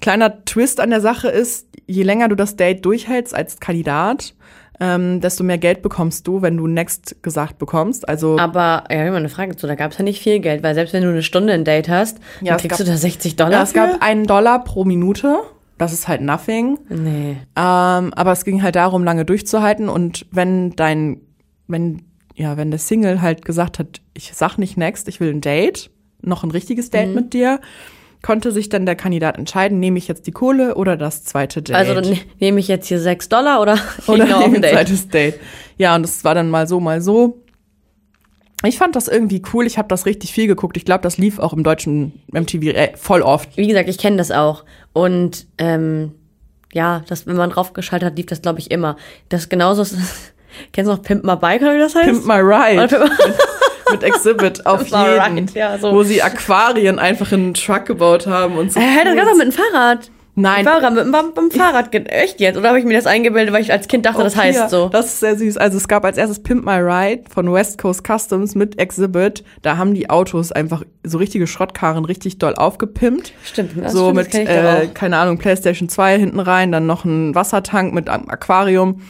Kleiner 0.04 0.44
Twist 0.46 0.80
an 0.80 0.90
der 0.90 1.02
Sache 1.02 1.30
ist, 1.30 1.68
je 1.88 2.04
länger 2.04 2.28
du 2.28 2.36
das 2.36 2.56
Date 2.56 2.86
durchhältst 2.86 3.34
als 3.34 3.60
Kandidat, 3.60 4.36
ähm, 4.80 5.22
desto 5.22 5.44
mehr 5.44 5.58
Geld 5.58 5.82
bekommst 5.82 6.28
du, 6.28 6.42
wenn 6.42 6.58
du 6.58 6.68
Next 6.68 7.24
gesagt 7.24 7.58
bekommst. 7.58 8.08
Also 8.10 8.38
Aber, 8.38 8.84
ja, 8.92 9.06
mal 9.12 9.16
eine 9.18 9.30
Frage 9.30 9.56
zu, 9.56 9.66
da 9.68 9.76
gab 9.76 9.92
es 9.92 9.98
ja 9.98 10.04
nicht 10.04 10.22
viel 10.22 10.40
Geld, 10.40 10.62
weil 10.64 10.76
selbst 10.76 10.94
wenn 10.94 11.04
du 11.04 11.10
eine 11.10 11.24
Stunde 11.24 11.54
ein 11.54 11.64
Date 11.64 11.90
hast, 11.90 12.18
Ja, 12.42 12.50
dann 12.54 12.58
kriegst 12.60 12.80
gab- 12.80 12.86
du 12.86 12.92
da 12.92 12.98
60 12.98 13.36
Dollar 13.36 13.52
ja, 13.52 13.64
es 13.64 13.72
für? 13.72 13.76
gab 13.80 14.02
einen 14.02 14.26
Dollar 14.26 14.64
pro 14.64 14.84
Minute. 14.84 15.38
Das 15.78 15.94
ist 15.94 16.08
halt 16.08 16.22
nothing. 16.22 16.78
Nee. 16.90 17.38
Ähm, 17.56 18.14
aber 18.14 18.32
es 18.32 18.44
ging 18.46 18.62
halt 18.62 18.76
darum, 18.76 19.04
lange 19.04 19.26
durchzuhalten 19.26 19.90
und 19.90 20.26
wenn 20.32 20.72
dein, 20.76 21.22
wenn, 21.68 22.04
ja, 22.36 22.58
wenn 22.58 22.70
der 22.72 22.80
Single 22.80 23.22
halt 23.22 23.46
gesagt 23.46 23.80
hat, 23.80 24.02
ich 24.14 24.34
sag 24.34 24.58
nicht 24.58 24.76
next, 24.78 25.08
ich 25.08 25.20
will 25.20 25.30
ein 25.32 25.42
Date, 25.42 25.92
noch 26.22 26.44
ein 26.44 26.52
richtiges 26.52 26.90
Date 26.90 27.10
Mhm. 27.10 27.16
mit 27.16 27.34
dir, 27.34 27.60
konnte 28.24 28.52
sich 28.52 28.70
dann 28.70 28.88
der 28.88 28.96
Kandidat 28.96 29.38
entscheiden, 29.38 29.80
nehme 29.80 30.00
ich 30.00 30.08
jetzt 30.08 30.26
die 30.26 30.32
Kohle 30.32 30.76
oder 30.76 30.98
das 30.98 31.24
zweite 31.24 31.62
Date. 31.62 31.76
Also 31.76 31.94
dann 31.94 32.18
nehme 32.40 32.60
ich 32.60 32.68
jetzt 32.68 32.88
hier 32.88 33.00
6 33.00 33.30
Dollar 33.30 33.62
oder, 33.62 33.78
oder 34.08 34.24
auf 34.38 34.44
nehme 34.44 34.46
ein 34.46 34.56
ein 34.56 34.62
Date? 34.64 34.72
zweites 34.72 35.08
Date. 35.10 35.40
Ja, 35.78 35.96
und 35.96 36.04
es 36.04 36.24
war 36.24 36.34
dann 36.34 36.50
mal 36.50 36.68
so, 36.68 36.80
mal 36.80 37.02
so. 37.02 37.44
Ich 38.66 38.78
fand 38.78 38.96
das 38.96 39.10
irgendwie 39.10 39.42
cool. 39.54 39.68
Ich 39.68 39.78
habe 39.78 39.90
das 39.90 40.06
richtig 40.06 40.32
viel 40.32 40.48
geguckt. 40.48 40.78
Ich 40.78 40.86
glaube, 40.86 41.02
das 41.02 41.18
lief 41.18 41.38
auch 41.38 41.52
im 41.52 41.64
deutschen 41.64 42.14
MTV 42.32 42.64
äh, 42.68 42.94
voll 42.96 43.22
oft. 43.22 43.58
Wie 43.58 43.68
gesagt, 43.68 43.90
ich 43.90 43.98
kenne 43.98 44.16
das 44.16 44.32
auch. 44.32 44.64
Und 44.94 45.46
ähm, 45.58 46.14
ja, 46.72 47.04
das, 47.10 47.28
wenn 47.28 47.36
man 47.36 47.50
draufgeschaltet 47.50 48.08
hat, 48.08 48.18
lief 48.18 48.28
das, 48.28 48.42
glaube 48.42 48.60
ich, 48.60 48.72
immer. 48.72 48.96
Das 49.28 49.50
genauso 49.50 49.82
ist. 49.82 49.98
Kennst 50.72 50.90
du 50.90 50.96
noch 50.96 51.02
Pimp 51.02 51.26
My 51.26 51.36
Bike 51.36 51.62
oder 51.62 51.76
wie 51.76 51.80
das 51.80 51.96
heißt? 51.96 52.06
Pimp 52.06 52.26
My 52.26 52.40
Ride. 52.40 53.10
Mit 53.94 54.04
Exhibit 54.04 54.66
auf 54.66 54.86
jeden, 54.86 55.40
Ride, 55.40 55.60
ja, 55.60 55.78
so. 55.78 55.94
wo 55.94 56.04
sie 56.04 56.22
Aquarien 56.22 57.00
einfach 57.00 57.32
in 57.32 57.42
einen 57.42 57.54
Truck 57.54 57.86
gebaut 57.86 58.28
haben 58.28 58.58
und 58.58 58.72
so. 58.72 58.80
Äh, 58.80 59.04
das 59.04 59.16
gab's 59.16 59.30
doch 59.30 59.38
mit 59.38 59.48
dem 59.48 59.52
Fahrrad. 59.52 60.10
Nein. 60.36 60.66
Fahrrad, 60.66 60.96
mit, 60.96 61.12
beim, 61.12 61.34
beim 61.36 61.52
Fahrrad. 61.52 61.94
Echt 61.94 62.40
jetzt? 62.40 62.58
Oder 62.58 62.70
habe 62.70 62.80
ich 62.80 62.86
mir 62.86 62.96
das 62.96 63.06
eingebildet, 63.06 63.54
weil 63.54 63.62
ich 63.62 63.72
als 63.72 63.88
Kind 63.88 64.06
dachte, 64.06 64.24
das 64.24 64.36
Okay, 64.36 64.48
heißt 64.48 64.72
so? 64.72 64.90
Das 64.90 65.06
ist 65.06 65.20
sehr 65.20 65.38
süß. 65.38 65.58
Also 65.58 65.78
es 65.78 65.88
gab 65.88 66.04
als 66.06 66.18
erstes 66.18 66.42
Pimp 66.42 66.66
My 66.66 66.78
Ride 66.80 67.26
von 67.32 67.52
West 67.54 67.78
Coast 67.78 68.04
Customs 68.08 68.56
mit 68.56 68.80
Exhibit. 68.80 69.44
Da 69.62 69.78
haben 69.78 69.94
die 69.94 70.10
Autos 70.10 70.52
einfach 70.52 70.84
so 71.04 71.20
richtige 71.20 71.46
Schrottkarren 71.46 72.06
richtig 72.06 72.40
doll 72.40 72.56
aufgepimpt. 72.56 73.34
Stimmt, 73.44 73.74
das 73.80 73.92
so 73.94 74.10
stimmt, 74.10 74.28
das 74.28 74.34
mit, 74.34 74.48
doch 74.48 74.54
äh, 74.54 74.88
auch. 74.90 74.94
keine 74.96 75.18
Ahnung, 75.18 75.38
PlayStation 75.38 75.88
2 75.88 76.18
hinten 76.18 76.40
rein, 76.40 76.72
dann 76.72 76.88
noch 76.88 77.06
ein 77.06 77.36
Wassertank 77.36 77.94
mit 77.94 78.10
einem 78.10 78.28
Aquarium. 78.30 79.02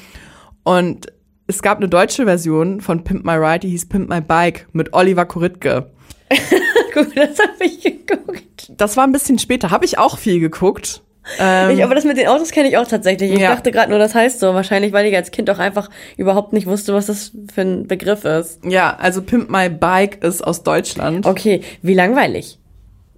Und 0.63 1.07
es 1.47 1.61
gab 1.61 1.77
eine 1.77 1.89
deutsche 1.89 2.25
Version 2.25 2.81
von 2.81 3.03
Pimp 3.03 3.25
My 3.25 3.33
Ride, 3.33 3.59
die 3.59 3.69
hieß 3.69 3.87
Pimp 3.89 4.09
My 4.09 4.21
Bike 4.21 4.67
mit 4.73 4.93
Oliver 4.93 5.25
Koritke. 5.25 5.91
Guck, 6.93 7.13
das 7.15 7.39
habe 7.39 7.63
ich 7.65 7.81
geguckt. 7.81 8.71
Das 8.77 8.97
war 8.97 9.03
ein 9.05 9.11
bisschen 9.11 9.39
später, 9.39 9.71
habe 9.71 9.85
ich 9.85 9.97
auch 9.97 10.17
viel 10.17 10.39
geguckt. 10.39 11.01
Ähm, 11.39 11.71
Ich, 11.77 11.83
aber 11.83 11.95
das 11.95 12.03
mit 12.03 12.17
den 12.17 12.27
Autos 12.27 12.51
kenne 12.51 12.67
ich 12.67 12.77
auch 12.77 12.87
tatsächlich. 12.87 13.31
Ich 13.31 13.39
Ja. 13.39 13.55
dachte 13.55 13.71
gerade 13.71 13.89
nur, 13.89 13.99
das 13.99 14.13
heißt 14.13 14.39
so. 14.39 14.53
Wahrscheinlich, 14.53 14.91
weil 14.93 15.05
ich 15.05 15.15
als 15.15 15.31
Kind 15.31 15.49
auch 15.49 15.59
einfach 15.59 15.89
überhaupt 16.17 16.53
nicht 16.53 16.67
wusste, 16.67 16.93
was 16.93 17.05
das 17.05 17.31
für 17.53 17.61
ein 17.61 17.87
Begriff 17.87 18.25
ist. 18.25 18.59
ja, 18.65 18.95
also 18.99 19.21
Pimp 19.21 19.49
My 19.49 19.69
Bike 19.69 20.23
ist 20.23 20.41
aus 20.45 20.63
Deutschland. 20.63 21.25
Okay, 21.25 21.61
wie 21.81 21.93
langweilig. 21.93 22.59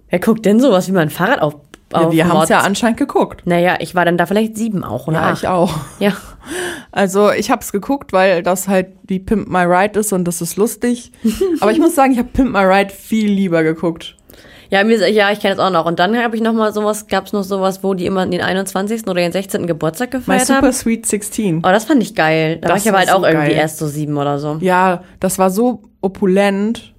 Wer 0.08 0.20
guckt 0.20 0.46
denn 0.46 0.60
sowas 0.60 0.86
wie 0.88 0.92
mein 0.92 1.10
Fahrrad 1.10 1.40
auf? 1.42 1.56
Ja, 1.92 2.10
wir 2.10 2.28
haben 2.28 2.42
es 2.42 2.48
ja 2.48 2.60
anscheinend 2.60 2.98
geguckt. 2.98 3.42
Naja, 3.46 3.76
ich 3.78 3.94
war 3.94 4.04
dann 4.04 4.18
da 4.18 4.26
vielleicht 4.26 4.56
sieben 4.56 4.82
auch, 4.82 5.06
oder? 5.06 5.18
Ja, 5.18 5.22
acht. 5.30 5.42
ich 5.42 5.48
auch. 5.48 5.72
Ja. 6.00 6.12
Also 6.90 7.30
ich 7.30 7.50
habe 7.50 7.62
es 7.62 7.72
geguckt, 7.72 8.12
weil 8.12 8.42
das 8.42 8.68
halt 8.68 8.88
die 9.04 9.18
Pimp 9.20 9.48
My 9.48 9.62
Ride 9.64 10.00
ist 10.00 10.12
und 10.12 10.24
das 10.24 10.40
ist 10.40 10.56
lustig. 10.56 11.12
Aber 11.60 11.70
ich 11.70 11.78
muss 11.78 11.94
sagen, 11.94 12.12
ich 12.12 12.18
habe 12.18 12.28
Pimp 12.32 12.52
My 12.52 12.64
Ride 12.64 12.92
viel 12.92 13.30
lieber 13.30 13.62
geguckt. 13.62 14.16
Ja, 14.70 14.82
mir, 14.82 15.08
ja 15.10 15.30
ich 15.30 15.40
kenne 15.40 15.54
das 15.56 15.64
auch 15.64 15.70
noch. 15.70 15.86
Und 15.86 15.98
dann 16.00 16.16
habe 16.16 16.34
ich 16.34 16.42
noch 16.42 16.52
mal 16.52 16.72
sowas, 16.72 17.06
gab 17.06 17.26
es 17.26 17.32
noch 17.32 17.44
sowas, 17.44 17.84
wo 17.84 17.94
die 17.94 18.06
immer 18.06 18.26
den 18.26 18.40
21. 18.40 19.02
oder 19.06 19.20
den 19.20 19.32
16. 19.32 19.66
Geburtstag 19.66 20.12
My 20.12 20.18
gefeiert 20.18 20.46
Super 20.46 20.62
haben. 20.62 20.72
Sweet 20.72 21.06
16. 21.06 21.58
Oh, 21.58 21.68
das 21.68 21.84
fand 21.84 22.02
ich 22.02 22.14
geil. 22.14 22.58
Da 22.60 22.68
war 22.68 22.74
Das 22.74 22.84
ich 22.84 22.88
aber 22.88 22.98
halt 22.98 23.08
war 23.08 23.16
auch 23.16 23.20
so 23.20 23.26
irgendwie 23.26 23.48
geil. 23.48 23.56
erst 23.58 23.78
so 23.78 23.86
sieben 23.86 24.16
oder 24.16 24.38
so. 24.38 24.58
Ja, 24.60 25.04
das 25.20 25.38
war 25.38 25.50
so 25.50 25.82
opulent. 26.00 26.94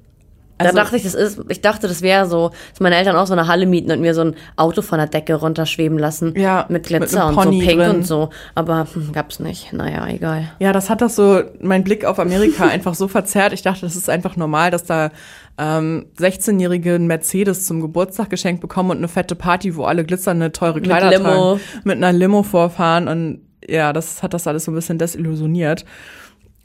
Also, 0.58 0.76
da 0.76 0.84
dachte 0.84 0.98
ich, 0.98 1.04
das 1.04 1.14
ist, 1.14 1.40
ich 1.50 1.62
dachte, 1.62 1.88
das 1.88 2.02
wäre 2.02 2.26
so, 2.26 2.50
dass 2.72 2.80
meine 2.80 2.96
Eltern 2.96 3.16
auch 3.16 3.28
so 3.28 3.34
eine 3.34 3.48
Halle 3.48 3.66
mieten 3.66 3.92
und 3.92 4.02
mir 4.02 4.14
so 4.14 4.22
ein 4.22 4.36
Auto 4.56 4.82
von 4.82 4.98
der 4.98 5.08
Decke 5.08 5.36
runterschweben 5.36 5.98
lassen. 6.00 6.34
Ja, 6.36 6.66
Mit 6.70 6.78
mit 6.78 6.88
Glitzer 6.88 7.28
einem 7.28 7.38
und 7.38 7.44
so 7.44 7.50
pink 7.52 7.80
drin. 7.80 7.90
und 7.92 8.04
so. 8.08 8.30
Aber 8.56 8.88
hm, 8.92 9.12
gab's 9.12 9.40
nicht. 9.40 9.74
Naja, 9.74 10.08
egal. 10.08 10.52
Ja, 10.60 10.74
das 10.74 10.90
hat 10.90 11.02
das 11.02 11.16
so, 11.16 11.42
mein 11.62 11.84
Blick 11.84 12.06
auf 12.06 12.20
Amerika 12.20 12.66
einfach 12.68 12.96
so 12.96 13.08
verzerrt. 13.08 13.54
Ich 13.54 13.62
dachte, 13.62 13.82
das 13.82 13.96
ist 13.96 14.10
einfach 14.10 14.36
normal, 14.36 14.72
dass 14.72 14.84
da 14.84 15.12
ähm, 15.58 16.08
16-Jährige 16.20 16.96
einen 16.96 17.08
Mercedes 17.08 17.66
zum 17.66 17.82
Geburtstag 17.82 18.30
geschenkt 18.30 18.62
bekommen 18.62 18.92
und 18.92 18.98
eine 18.98 19.08
fette 19.08 19.36
Party, 19.36 19.76
wo 19.76 19.84
alle 19.86 20.04
glitzernde, 20.06 20.52
teure 20.52 20.82
Kleider 20.82 21.10
Limo. 21.10 21.24
tragen. 21.24 21.62
Mit 21.84 21.98
einer 21.98 22.14
Limo 22.14 22.44
vorfahren. 22.44 23.08
Und 23.08 23.42
ja, 23.68 23.94
das 23.94 24.24
hat 24.24 24.34
das 24.34 24.48
alles 24.48 24.66
so 24.66 24.72
ein 24.72 24.76
bisschen 24.76 24.98
desillusioniert. 24.98 25.86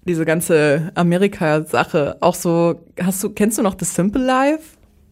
Diese 0.05 0.25
ganze 0.25 0.91
Amerika-Sache. 0.95 2.17
Auch 2.21 2.35
so, 2.35 2.81
hast 3.01 3.23
du, 3.23 3.31
kennst 3.31 3.59
du 3.59 3.63
noch 3.63 3.77
The 3.79 3.85
Simple 3.85 4.23
Life? 4.25 4.61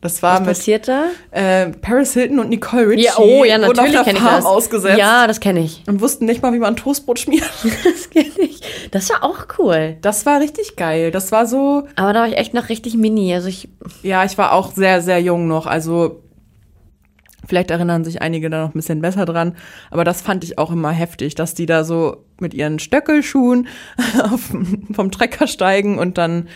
Das 0.03 0.23
war 0.23 0.33
Was 0.33 0.41
mit 0.41 0.49
passiert 0.49 0.89
da? 0.89 1.05
äh, 1.31 1.69
Paris 1.69 2.15
Hilton 2.15 2.39
und 2.39 2.49
Nicole 2.49 2.89
Richie. 2.89 3.05
Ja, 3.05 3.19
oh 3.19 3.45
ja, 3.45 3.57
auf 3.57 3.61
natürlich 3.75 3.93
der 3.93 4.03
kenne 4.05 4.17
ich 4.19 4.25
Farm 4.25 4.37
das. 4.37 4.47
ausgesetzt 4.47 4.99
Ja, 4.99 5.27
das 5.27 5.41
kenne 5.41 5.61
ich. 5.61 5.83
und 5.87 6.01
wussten 6.01 6.25
nicht 6.25 6.41
mal, 6.43 6.55
wie 6.55 6.59
man 6.59 6.75
Toastbrot 6.75 7.19
schmiert. 7.19 7.45
Das 7.85 8.09
kenne 8.09 8.31
ich. 8.39 8.61
Das 8.93 9.11
war 9.11 9.23
auch 9.23 9.47
cool. 9.59 9.99
Das 10.01 10.25
war 10.25 10.41
richtig 10.41 10.77
geil. 10.77 11.11
Das 11.11 11.33
war 11.33 11.47
so, 11.47 11.87
Aber 11.97 12.15
da 12.15 12.21
war 12.21 12.29
ich 12.29 12.39
echt 12.39 12.55
noch 12.55 12.71
richtig 12.71 12.95
mini. 12.97 13.35
Also 13.35 13.49
ich, 13.49 13.69
ja, 14.03 14.25
ich 14.25 14.39
war 14.39 14.53
auch 14.55 14.73
sehr, 14.73 15.03
sehr 15.03 15.21
jung 15.21 15.47
noch. 15.49 15.67
Also 15.67 16.23
vielleicht 17.51 17.71
erinnern 17.71 18.05
sich 18.05 18.23
einige 18.23 18.49
da 18.49 18.63
noch 18.63 18.71
ein 18.71 18.79
bisschen 18.79 19.03
besser 19.03 19.27
dran. 19.27 19.55
Aber 19.91 20.05
das 20.05 20.23
fand 20.23 20.43
ich 20.45 20.57
auch 20.57 20.71
immer 20.71 20.91
heftig, 20.93 21.35
dass 21.35 21.53
die 21.53 21.67
da 21.67 21.85
so 21.85 22.17
mit 22.41 22.55
ihren 22.55 22.79
Stöckelschuhen 22.79 23.69
auf, 24.23 24.51
vom 24.93 25.11
Trecker 25.11 25.47
steigen 25.47 25.99
und 25.99 26.17
dann, 26.17 26.49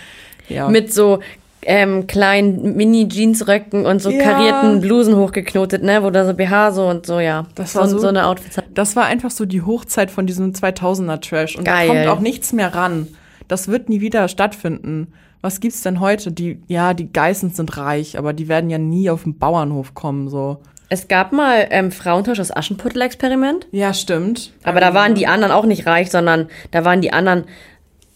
ja. 0.48 0.68
mit 0.70 0.92
so 0.94 1.18
ähm, 1.66 2.06
kleinen 2.06 2.76
Mini-Jeansröcken 2.76 3.86
und 3.86 4.00
so 4.00 4.10
Ja. 4.10 4.22
karierten 4.22 4.80
Blusen 4.80 5.16
hochgeknotet, 5.16 5.82
ne, 5.82 6.02
wo 6.02 6.10
da 6.10 6.24
so 6.26 6.34
BH 6.34 6.72
so 6.72 6.86
und 6.88 7.06
so, 7.06 7.18
ja. 7.20 7.46
Das 7.54 7.74
war 7.74 7.88
so- 7.88 7.98
so 7.98 8.06
eine 8.08 8.26
Outfits. 8.26 8.58
Das 8.72 8.96
war 8.96 9.04
einfach 9.06 9.30
so 9.30 9.44
die 9.46 9.62
Hochzeit 9.62 10.10
von 10.10 10.26
diesem 10.26 10.52
2000er 10.52 11.20
Trash. 11.20 11.56
Und 11.56 11.64
Geil. 11.64 11.88
da 11.88 11.94
kommt 11.94 12.06
auch 12.08 12.20
nichts 12.20 12.52
mehr 12.52 12.74
ran. 12.74 13.08
Das 13.48 13.68
wird 13.68 13.88
nie 13.88 14.00
wieder 14.00 14.28
stattfinden. 14.28 15.08
Was 15.40 15.60
gibt's 15.60 15.82
denn 15.82 16.00
heute? 16.00 16.32
Die, 16.32 16.60
ja, 16.68 16.94
die 16.94 17.12
Geissens 17.12 17.56
sind 17.58 17.76
reich, 17.76 18.16
aber 18.18 18.32
die 18.32 18.48
werden 18.48 18.70
ja 18.70 18.78
nie 18.78 19.10
auf 19.10 19.24
den 19.24 19.38
Bauernhof 19.38 19.92
kommen, 19.94 20.28
so. 20.30 20.58
Es 20.88 21.08
gab 21.08 21.32
mal 21.32 21.66
ähm, 21.70 21.90
Frauentausch 21.90 22.38
das 22.38 22.54
Aschenputtel-Experiment. 22.54 23.66
Ja, 23.70 23.94
stimmt. 23.94 24.52
Aber 24.62 24.80
da 24.80 24.94
waren 24.94 25.14
die 25.14 25.26
anderen 25.26 25.52
auch 25.52 25.64
nicht 25.64 25.86
reich, 25.86 26.10
sondern 26.10 26.48
da 26.70 26.84
waren 26.84 27.00
die 27.00 27.12
anderen 27.12 27.44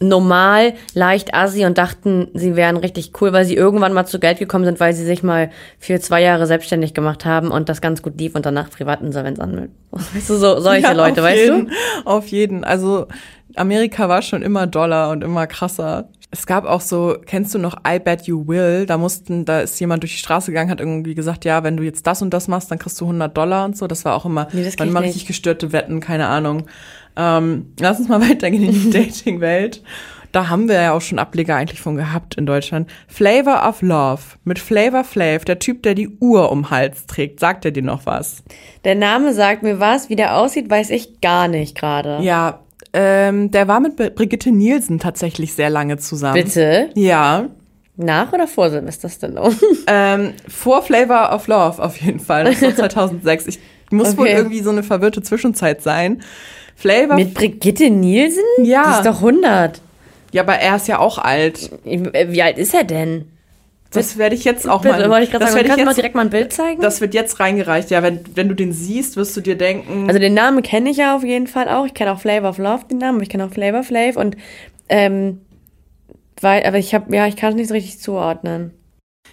normal, 0.01 0.75
leicht 0.95 1.35
assi 1.35 1.65
und 1.65 1.77
dachten, 1.77 2.29
sie 2.35 2.55
wären 2.55 2.77
richtig 2.77 3.13
cool, 3.21 3.33
weil 3.33 3.45
sie 3.45 3.57
irgendwann 3.57 3.93
mal 3.93 4.07
zu 4.07 4.21
Geld 4.21 4.39
gekommen 4.39 4.65
sind, 4.65 4.79
weil 4.79 4.93
sie 4.95 5.05
sich 5.05 5.23
mal 5.23 5.51
für 5.79 5.99
zwei 5.99 6.23
Jahre 6.23 6.47
selbstständig 6.47 6.95
gemacht 6.95 7.25
haben 7.25 7.51
und 7.51 7.69
das 7.69 7.81
ganz 7.81 8.01
gut 8.03 8.19
lief 8.19 8.35
und 8.37 8.47
danach 8.47 8.71
Privatinsolvenz 8.71 9.41
anmelden. 9.41 9.75
Weißt 9.91 10.31
du, 10.31 10.37
so, 10.37 10.61
solche 10.61 10.83
Ja, 10.83 10.93
Leute, 10.93 11.21
auf 11.21 11.27
weißt 11.27 11.37
jeden, 11.37 11.67
du? 11.67 11.73
Auf 12.05 12.27
jeden. 12.29 12.65
Also 12.65 13.07
Amerika 13.57 14.09
war 14.09 14.23
schon 14.23 14.43
immer 14.43 14.67
doller 14.69 15.11
und 15.11 15.25
immer 15.25 15.47
krasser. 15.49 16.09
Es 16.31 16.47
gab 16.47 16.67
auch 16.67 16.83
so, 16.83 17.17
kennst 17.25 17.55
du 17.55 17.59
noch 17.59 17.77
I 17.87 17.99
Bet 17.99 18.23
You 18.23 18.47
Will? 18.47 18.85
Da 18.85 18.99
mussten, 18.99 19.47
da 19.47 19.61
ist 19.61 19.81
jemand 19.81 20.03
durch 20.03 20.13
die 20.13 20.19
Straße 20.19 20.51
gegangen, 20.51 20.71
hat 20.71 20.81
irgendwie 20.81 21.15
gesagt, 21.15 21.47
ja, 21.47 21.65
wenn 21.65 21.79
du 21.79 21.83
jetzt 21.83 22.07
das 22.07 22.21
und 22.21 22.31
das 22.35 22.49
machst, 22.49 22.71
dann 22.71 22.79
kriegst 22.79 23.01
du 23.01 23.07
100 23.07 23.35
Dollar 23.35 23.65
und 23.65 23.79
so. 23.79 23.87
Das 23.87 24.05
war 24.05 24.15
auch 24.15 24.27
immer, 24.27 24.49
Nee, 24.53 24.65
das 24.65 24.79
waren 24.79 24.89
immer 24.89 25.01
richtig 25.01 25.27
gestörte 25.27 25.73
Wetten, 25.73 26.01
keine 26.01 26.27
Ahnung. 26.27 26.67
Ähm, 27.17 27.73
lass 27.81 27.99
uns 27.99 28.09
mal 28.09 28.21
weitergehen 28.29 28.65
in 28.65 28.73
die 28.73 28.91
Dating-Welt. 29.05 29.83
Da 30.33 30.51
haben 30.51 30.69
wir 30.69 30.75
ja 30.75 30.93
auch 30.93 31.01
schon 31.01 31.19
Ableger 31.19 31.57
eigentlich 31.57 31.81
von 31.81 31.97
gehabt 31.97 32.35
in 32.35 32.45
Deutschland. 32.45 32.91
Flavor 33.07 33.67
of 33.67 33.81
Love 33.81 34.21
mit 34.45 34.59
Flavor 34.59 35.05
Flav, 35.05 35.45
der 35.47 35.59
Typ, 35.59 35.83
der 35.83 35.95
die 35.95 36.11
Uhr 36.21 36.53
um 36.53 36.71
Hals 36.71 37.07
trägt. 37.07 37.41
Sagt 37.41 37.65
er 37.65 37.71
dir 37.71 37.83
noch 37.83 38.05
was? 38.05 38.43
Der 38.85 38.95
Name 38.95 39.33
sagt 39.33 39.63
mir 39.63 39.81
was, 39.81 40.11
wie 40.11 40.17
der 40.17 40.37
aussieht, 40.37 40.69
weiß 40.69 40.91
ich 40.91 41.23
gar 41.23 41.49
nicht 41.49 41.75
gerade. 41.77 42.19
Ja, 42.23 42.61
ähm, 42.93 43.51
der 43.51 43.69
war 43.69 43.81
mit 43.81 43.97
Br- 43.97 44.11
Brigitte 44.11 44.51
Nielsen 44.51 44.99
tatsächlich 44.99 45.55
sehr 45.55 45.71
lange 45.71 45.99
zusammen. 45.99 46.43
Bitte? 46.43 46.91
Ja, 46.95 47.47
Nach 47.97 48.33
oder 48.33 48.47
vor 48.47 48.71
Silvester 48.71 49.09
Stallone? 49.09 49.55
ähm, 49.87 50.33
vor 50.49 50.83
Flavor 50.83 51.35
of 51.35 51.47
Love 51.49 51.83
auf 51.83 51.97
jeden 52.01 52.21
Fall. 52.21 52.45
Das 52.45 52.63
war 52.63 52.75
2006. 52.75 53.47
Ich 53.49 53.59
muss 53.91 54.17
wohl 54.17 54.27
Okay. 54.29 54.37
irgendwie 54.37 54.61
so 54.61 54.71
eine 54.71 54.83
verwirrte 54.83 55.23
Zwischenzeit 55.23 55.83
sein. 55.83 56.23
Flavor, 56.77 57.17
Mit 57.17 57.35
Brigitte 57.35 57.91
Nielsen? 57.91 58.43
Ja. 58.63 58.85
Die 58.85 58.91
ist 58.99 59.07
doch 59.07 59.17
100. 59.25 59.81
ja, 60.33 60.43
aber 60.43 60.55
er 60.55 60.77
ist 60.77 60.87
ja 60.89 60.99
auch 61.01 61.19
alt. 61.19 61.71
Wie 61.85 62.43
alt 62.43 62.57
ist 62.59 62.73
er 62.75 62.85
denn? 62.85 63.25
Das 63.91 64.19
werde 64.19 64.35
ich 64.35 64.45
jetzt 64.45 64.69
auch 64.69 64.83
Bitte, 64.83 65.09
mal. 65.09 65.23
ich 65.23 65.31
das 65.31 65.41
sagen, 65.41 65.55
werde 65.55 65.69
ich 65.69 65.75
du 65.75 65.81
mal 65.81 65.91
jetzt, 65.91 65.97
direkt 65.97 66.15
mal 66.15 66.23
ein 66.23 66.31
Bild 66.31 66.53
zeigen? 66.53 66.83
das 66.83 67.01
wird 67.01 67.15
jetzt 67.15 67.41
reingereicht. 67.41 67.91
Ja, 67.91 68.03
wenn, 68.03 68.21
wenn 68.35 68.49
du 68.49 68.55
den 68.55 68.73
siehst, 68.73 69.17
wirst 69.17 69.37
du 69.37 69.41
dir 69.41 69.57
denken. 69.57 70.07
Also 70.09 70.21
den 70.21 70.35
Namen 70.35 70.63
kenne 70.63 70.91
ich 70.91 70.99
ja 70.99 71.17
auf 71.17 71.25
jeden 71.25 71.47
Fall 71.47 71.69
auch. 71.69 71.87
Ich 71.87 71.95
kenne 71.95 72.13
auch 72.13 72.21
Flavor 72.21 72.51
of 72.51 72.59
Love, 72.59 72.85
den 72.91 72.99
Namen, 72.99 73.23
ich 73.23 73.31
kenne 73.31 73.47
auch 73.47 73.51
Flavor 73.51 73.83
Flav 73.83 74.17
und 74.17 74.37
ähm, 74.91 75.41
weil, 76.41 76.65
aber 76.65 76.79
ich 76.79 76.95
habe, 76.95 77.15
ja, 77.15 77.27
ich 77.27 77.37
kann 77.37 77.51
es 77.51 77.57
nicht 77.57 77.69
so 77.69 77.75
richtig 77.75 78.01
zuordnen. 78.01 78.73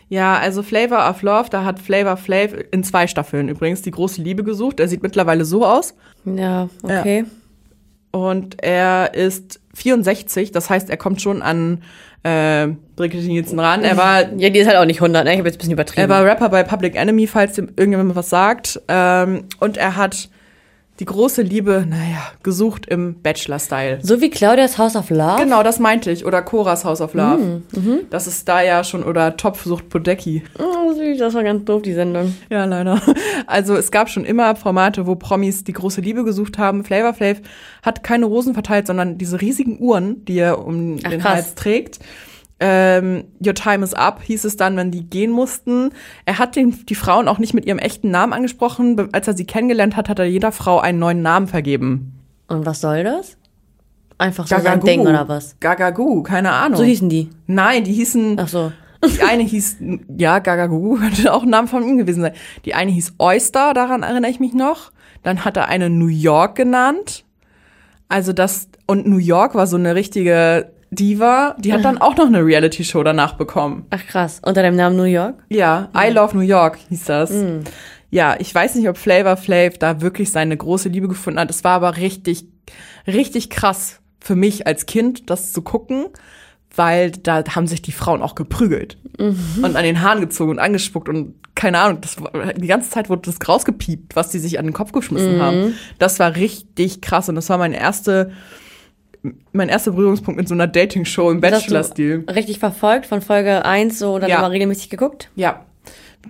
Ja, 0.07 0.37
also 0.37 0.63
Flavor 0.63 1.09
of 1.09 1.21
Love, 1.21 1.49
da 1.49 1.63
hat 1.63 1.79
Flavor 1.79 2.17
Flav 2.17 2.53
in 2.71 2.83
zwei 2.83 3.07
Staffeln 3.07 3.49
übrigens 3.49 3.81
die 3.81 3.91
große 3.91 4.21
Liebe 4.21 4.43
gesucht. 4.43 4.79
Er 4.79 4.87
sieht 4.87 5.03
mittlerweile 5.03 5.45
so 5.45 5.65
aus. 5.65 5.95
Ja, 6.25 6.69
okay. 6.83 7.25
Und 8.15 8.63
er 8.63 9.13
ist 9.13 9.59
64, 9.73 10.53
das 10.53 10.69
heißt, 10.69 10.89
er 10.89 10.95
kommt 10.95 11.21
schon 11.21 11.41
an 11.41 11.81
äh, 12.23 12.67
Brigitte 12.95 13.27
Nielsen 13.27 13.59
ran. 13.59 13.83
Er 13.83 13.97
war, 13.97 14.31
Ja, 14.37 14.49
die 14.49 14.59
ist 14.59 14.67
halt 14.67 14.77
auch 14.77 14.85
nicht 14.85 15.01
100, 15.01 15.25
ne? 15.25 15.33
Ich 15.33 15.37
habe 15.37 15.49
jetzt 15.49 15.55
ein 15.55 15.57
bisschen 15.57 15.73
übertrieben. 15.73 16.03
er 16.03 16.07
war 16.09 16.23
Rapper 16.23 16.47
bei 16.47 16.63
Public 16.63 16.95
Enemy, 16.95 17.27
falls 17.27 17.55
dem 17.55 17.73
irgendjemand 17.75 18.15
was 18.15 18.29
sagt. 18.29 18.79
Ähm, 18.87 19.43
und 19.59 19.75
er 19.75 19.97
hat 19.97 20.29
die 20.99 21.05
große 21.05 21.41
Liebe, 21.41 21.85
naja, 21.87 22.21
gesucht 22.41 22.85
im 22.85 23.15
Bachelor-Style. 23.21 23.99
so 24.01 24.21
wie 24.21 24.29
Claudias 24.29 24.77
House 24.77 24.95
of 24.95 25.09
Love? 25.09 25.41
Genau, 25.43 25.61
das 25.61 25.77
meinte 25.79 26.09
ich. 26.09 26.25
Oder 26.25 26.41
Coras 26.41 26.85
House 26.85 27.01
of 27.01 27.13
Love. 27.13 27.61
Mhm, 27.73 27.99
Das 28.09 28.27
ist 28.27 28.47
da 28.47 28.61
ja 28.61 28.83
schon, 28.83 29.03
oder 29.03 29.35
Topf 29.35 29.65
sucht 29.65 29.89
Podecki. 29.89 30.43
Oh, 30.57 30.93
süß, 30.93 31.17
das 31.17 31.33
war 31.33 31.43
ganz 31.43 31.65
doof, 31.65 31.81
die 31.81 31.93
Sendung. 31.93 32.33
Ja, 32.49 32.63
leider. 32.65 33.01
Also 33.45 33.75
es 33.75 33.91
gab 33.91 34.09
schon 34.09 34.23
immer 34.25 34.55
Formate, 34.55 35.05
wo 35.05 35.15
Promis 35.15 35.63
die 35.65 35.73
große 35.73 35.99
Liebe 36.01 36.23
gesucht 36.23 36.57
haben. 36.57 36.83
Flavor 36.85 37.13
Flav 37.13 37.37
hat 37.83 38.01
keine 38.03 38.25
Rosen 38.25 38.53
verteilt, 38.53 38.87
sondern 38.87 39.17
diese 39.17 39.41
riesigen 39.41 39.77
Uhren, 39.79 40.23
die 40.25 40.37
er 40.39 40.65
um 40.65 40.97
Ach, 41.03 41.09
den 41.09 41.19
krass. 41.19 41.31
Hals 41.33 41.55
trägt. 41.55 41.99
Ähm, 42.67 43.25
Your 43.45 43.53
time 43.53 43.83
is 43.83 43.93
up, 43.93 44.23
hieß 44.23 44.43
es 44.43 44.57
dann, 44.57 44.75
wenn 44.75 44.89
die 44.89 45.07
gehen 45.07 45.29
mussten. 45.29 45.91
Er 46.25 46.39
hat 46.39 46.55
den, 46.55 46.83
die 46.87 46.95
Frauen 46.95 47.27
auch 47.27 47.37
nicht 47.37 47.53
mit 47.53 47.65
ihrem 47.65 47.77
echten 47.77 48.09
Namen 48.09 48.33
angesprochen. 48.33 49.09
Als 49.11 49.27
er 49.27 49.35
sie 49.37 49.45
kennengelernt 49.45 49.95
hat, 49.95 50.09
hat 50.09 50.17
er 50.17 50.25
jeder 50.25 50.51
Frau 50.51 50.79
einen 50.79 50.97
neuen 50.97 51.21
Namen 51.21 51.45
vergeben. 51.45 52.13
Und 52.47 52.65
was 52.65 52.81
soll 52.81 53.03
das? 53.03 53.37
Einfach 54.17 54.47
so 54.47 54.55
sein 54.55 54.63
Gagagu. 54.63 54.85
Ding 54.87 55.01
oder 55.01 55.27
was? 55.27 55.59
Gagagu, 55.59 56.23
keine 56.23 56.53
Ahnung. 56.53 56.77
So 56.77 56.83
hießen 56.83 57.07
die. 57.07 57.29
Nein, 57.45 57.83
die 57.83 57.93
hießen. 57.93 58.37
Ach 58.39 58.47
so. 58.47 58.71
Die 59.05 59.21
eine 59.21 59.43
hieß, 59.43 59.77
ja, 60.17 60.39
Gagagu, 60.39 60.95
könnte 60.99 61.33
auch 61.33 61.43
ein 61.43 61.49
Name 61.49 61.67
von 61.67 61.83
ihm 61.83 61.99
gewesen 61.99 62.21
sein. 62.21 62.33
Die 62.65 62.73
eine 62.73 62.89
hieß 62.89 63.13
Oyster, 63.19 63.75
daran 63.75 64.01
erinnere 64.01 64.31
ich 64.31 64.39
mich 64.39 64.53
noch. 64.53 64.91
Dann 65.21 65.45
hat 65.45 65.55
er 65.55 65.67
eine 65.67 65.91
New 65.91 66.07
York 66.07 66.55
genannt. 66.55 67.25
Also 68.07 68.33
das, 68.33 68.69
und 68.87 69.05
New 69.05 69.19
York 69.19 69.53
war 69.53 69.67
so 69.67 69.77
eine 69.77 69.93
richtige 69.93 70.71
Diva. 70.95 71.55
Die 71.59 71.73
hat 71.73 71.85
dann 71.85 71.99
auch 71.99 72.15
noch 72.17 72.27
eine 72.27 72.43
Reality-Show 72.43 73.03
danach 73.03 73.33
bekommen. 73.33 73.85
Ach 73.89 74.05
krass. 74.07 74.41
Unter 74.43 74.63
dem 74.63 74.75
Namen 74.75 74.95
New 74.95 75.03
York? 75.03 75.43
Ja, 75.49 75.89
I 75.95 76.09
Love 76.11 76.35
New 76.35 76.43
York 76.43 76.77
hieß 76.89 77.05
das. 77.05 77.33
Ja, 78.09 78.35
ich 78.39 78.53
weiß 78.55 78.75
nicht, 78.75 78.87
ob 78.87 78.97
Flavor 78.97 79.37
Flav 79.37 79.77
da 79.77 80.01
wirklich 80.01 80.31
seine 80.31 80.55
große 80.55 80.89
Liebe 80.89 81.07
gefunden 81.07 81.39
hat. 81.39 81.49
Es 81.49 81.63
war 81.63 81.73
aber 81.73 81.97
richtig, 81.97 82.45
richtig 83.07 83.49
krass 83.49 83.99
für 84.19 84.35
mich 84.35 84.65
als 84.65 84.85
Kind, 84.85 85.29
das 85.29 85.53
zu 85.53 85.61
gucken, 85.61 86.05
weil 86.75 87.11
da 87.11 87.43
haben 87.55 87.67
sich 87.67 87.81
die 87.81 87.91
Frauen 87.91 88.21
auch 88.21 88.35
geprügelt 88.35 88.97
und 89.17 89.75
an 89.75 89.83
den 89.83 90.01
Haaren 90.01 90.19
gezogen 90.21 90.51
und 90.51 90.59
angespuckt 90.59 91.07
und 91.09 91.35
keine 91.55 91.79
Ahnung, 91.79 92.01
das 92.01 92.17
die 92.57 92.67
ganze 92.67 92.89
Zeit 92.89 93.09
wurde 93.09 93.31
das 93.31 93.47
rausgepiept, 93.47 94.15
was 94.15 94.29
die 94.29 94.39
sich 94.39 94.59
an 94.59 94.65
den 94.65 94.73
Kopf 94.73 94.91
geschmissen 94.91 95.41
haben. 95.41 95.75
Das 95.99 96.19
war 96.19 96.35
richtig 96.35 97.01
krass 97.01 97.29
und 97.29 97.35
das 97.35 97.49
war 97.49 97.57
meine 97.57 97.77
erste, 97.77 98.31
mein 99.51 99.69
erster 99.69 99.91
Berührungspunkt 99.91 100.37
mit 100.39 100.47
so 100.47 100.53
einer 100.53 100.67
Dating-Show 100.67 101.31
im 101.31 101.41
Bachelor-Stil. 101.41 102.25
Richtig 102.33 102.59
verfolgt 102.59 103.05
von 103.05 103.21
Folge 103.21 103.65
1 103.65 103.99
so 103.99 104.19
dann 104.19 104.29
Ja. 104.29 104.39
immer 104.39 104.51
regelmäßig 104.51 104.89
geguckt? 104.89 105.29
Ja. 105.35 105.65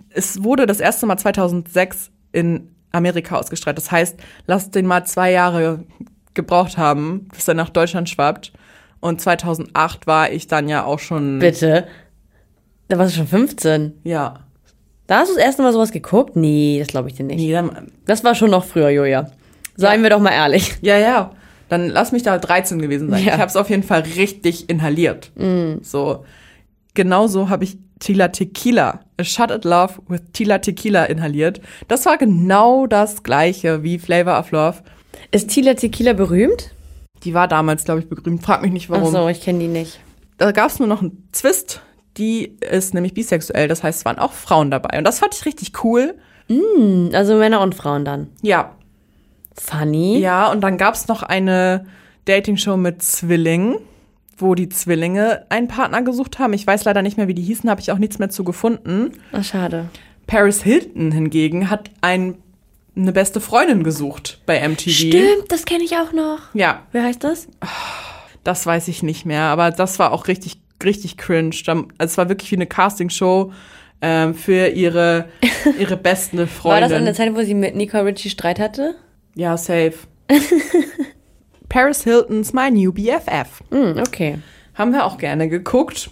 Es 0.10 0.44
wurde 0.44 0.66
das 0.66 0.80
erste 0.80 1.06
Mal 1.06 1.18
2006 1.18 2.12
in 2.32 2.70
Amerika 2.92 3.38
ausgestrahlt. 3.38 3.78
Das 3.78 3.92
heißt, 3.92 4.18
lasst 4.48 4.76
den 4.76 4.86
mal 4.86 5.06
zwei 5.06 5.32
Jahre 5.32 5.84
gebraucht 6.34 6.78
haben, 6.78 7.28
bis 7.34 7.48
er 7.48 7.54
nach 7.54 7.70
Deutschland 7.70 8.10
schwappt. 8.10 8.52
Und 9.00 9.22
2008 9.22 10.08
war 10.08 10.32
ich 10.32 10.48
dann 10.48 10.68
ja 10.68 10.84
auch 10.84 11.00
schon. 11.00 11.40
Bitte. 11.40 11.88
Da 12.88 12.98
warst 12.98 13.14
du 13.14 13.18
schon 13.20 13.28
15. 13.28 13.94
Ja. 14.04 14.42
Da 15.08 15.20
hast 15.20 15.30
du 15.32 15.36
das 15.36 15.44
erste 15.44 15.62
Mal 15.62 15.72
sowas 15.74 15.92
geguckt? 15.92 16.36
Nee, 16.36 16.78
das 16.80 16.88
glaube 16.90 17.10
ich 17.10 17.16
dir 17.16 17.24
nicht. 17.24 17.38
Nee, 17.38 17.52
dann, 17.52 17.92
Das 18.06 18.24
war 18.24 18.34
schon 18.36 18.50
noch 18.52 18.66
früher, 18.66 18.90
Julia. 18.90 19.30
Seien 19.76 20.00
Ja. 20.00 20.04
wir 20.04 20.10
doch 20.10 20.20
mal 20.20 20.32
ehrlich. 20.32 20.76
ja, 20.82 20.98
ja. 20.98 21.32
Dann 21.70 21.90
lass 21.90 22.12
mich 22.12 22.24
da 22.24 22.38
13 22.38 22.80
gewesen 22.82 23.10
sein. 23.10 23.24
Ja. 23.24 23.34
Ich 23.34 23.40
habe 23.40 23.48
es 23.50 23.56
auf 23.56 23.70
jeden 23.70 23.84
Fall 23.84 24.02
richtig 24.02 24.70
inhaliert. 24.70 25.32
So. 25.82 26.26
Genauso 26.94 27.50
habe 27.50 27.64
ich 27.64 27.78
Tila 28.00 28.28
Tequila, 28.30 29.00
A 29.18 29.24
Shot 29.24 29.52
at 29.52 29.66
Love 29.66 29.94
with 30.08 30.22
Tila 30.34 30.60
Tequila 30.60 31.06
inhaliert. 31.06 31.62
Das 31.88 32.06
war 32.06 32.18
genau 32.18 32.88
das 32.88 33.24
gleiche 33.24 33.84
wie 33.84 34.00
Flavor 34.00 34.40
of 34.40 34.52
Love. 34.52 34.78
Ist 35.32 35.50
Tila 35.50 35.74
Tequila 35.74 36.14
berühmt? 36.14 36.72
Die 37.24 37.34
war 37.34 37.48
damals, 37.48 37.84
glaube 37.86 38.02
ich, 38.02 38.10
berühmt. 38.10 38.44
Frag 38.44 38.62
mich 38.62 38.72
nicht, 38.72 38.88
Ach 38.92 38.96
warum. 38.98 39.12
so, 39.12 39.28
ich 39.30 39.42
kenne 39.42 39.60
die 39.60 39.68
nicht. 39.68 40.00
Da 40.38 40.52
gab 40.52 40.70
es 40.70 40.80
nur 40.80 40.88
noch 40.88 41.02
einen 41.02 41.28
Zwist. 41.32 41.82
Die 42.18 42.58
ist 42.62 42.94
nämlich 42.94 43.14
bisexuell. 43.14 43.68
Das 43.68 43.82
heißt, 43.84 44.00
es 44.00 44.06
waren 44.06 44.20
auch 44.20 44.34
Frauen 44.34 44.72
dabei. 44.72 44.98
Und 44.98 45.04
das 45.06 45.20
fand 45.20 45.34
ich 45.34 45.46
richtig 45.46 45.84
cool. 45.84 46.16
Hm, 46.48 47.10
Also 47.14 47.36
Männer 47.38 47.62
und 47.62 47.76
Frauen 47.76 48.06
dann. 48.06 48.28
Ja. 48.42 48.76
Funny. 49.58 50.20
Ja, 50.20 50.52
und 50.52 50.62
dann 50.62 50.78
gab 50.78 50.96
es 50.96 51.08
noch 51.08 51.24
eine 51.24 51.86
Dating-Show 52.26 52.78
mit 52.78 53.02
Zwillingen, 53.02 53.78
wo 54.38 54.56
die 54.56 54.70
Zwillinge 54.70 55.46
einen 55.50 55.68
Partner 55.68 56.02
gesucht 56.02 56.40
haben. 56.40 56.54
Ich 56.54 56.66
weiß 56.68 56.84
leider 56.84 57.02
nicht 57.02 57.18
mehr, 57.18 57.28
wie 57.28 57.34
die 57.34 57.42
hießen, 57.42 57.70
habe 57.70 57.82
ich 57.82 57.92
auch 57.92 57.98
nichts 57.98 58.20
mehr 58.20 58.30
zu 58.30 58.44
gefunden. 58.44 59.12
Ach, 59.32 59.44
schade. 59.44 59.90
Paris 60.28 60.64
Hilton 60.64 61.12
hingegen 61.12 61.70
hat 61.70 61.90
ein, 62.02 62.36
eine 62.98 63.12
beste 63.14 63.40
Freundin 63.40 63.84
gesucht 63.84 64.40
bei 64.46 64.68
MTV. 64.68 64.90
Stimmt, 64.92 65.46
das 65.50 65.66
kenne 65.66 65.84
ich 65.84 65.96
auch 65.98 66.12
noch. 66.12 66.40
Ja, 66.54 66.82
Wer 66.92 67.04
heißt 67.04 67.24
das? 67.24 67.48
Das 68.44 68.66
weiß 68.66 68.88
ich 68.90 69.04
nicht 69.04 69.26
mehr, 69.26 69.44
aber 69.44 69.72
das 69.72 70.00
war 70.00 70.12
auch 70.12 70.28
richtig, 70.28 70.58
richtig 70.84 71.18
cringe. 71.18 71.52
Also 71.68 71.86
es 72.00 72.18
war 72.18 72.28
wirklich 72.30 72.52
wie 72.52 72.56
eine 72.56 72.68
Castingshow 72.68 73.52
ähm, 74.02 74.34
für 74.34 74.68
ihre, 74.70 75.30
ihre 75.80 75.96
beste 75.98 76.40
War 76.40 76.48
Freundin. 76.48 76.90
das 76.90 76.98
an 76.98 77.06
der 77.06 77.14
Zeit, 77.14 77.34
wo 77.36 77.42
sie 77.42 77.54
mit 77.54 77.76
Nicole 77.76 78.06
Richie 78.06 78.30
Streit 78.30 78.60
hatte? 78.60 78.96
Ja, 79.36 79.58
safe. 79.58 79.94
Paris 81.70 82.04
Hilton's 82.04 82.54
My 82.54 82.72
New 82.72 82.92
BFF. 82.92 83.62
Hm, 83.70 83.98
okay. 84.00 84.40
Haben 84.74 84.92
wir 84.92 85.06
auch 85.06 85.18
gerne 85.18 85.50
geguckt. 85.50 86.10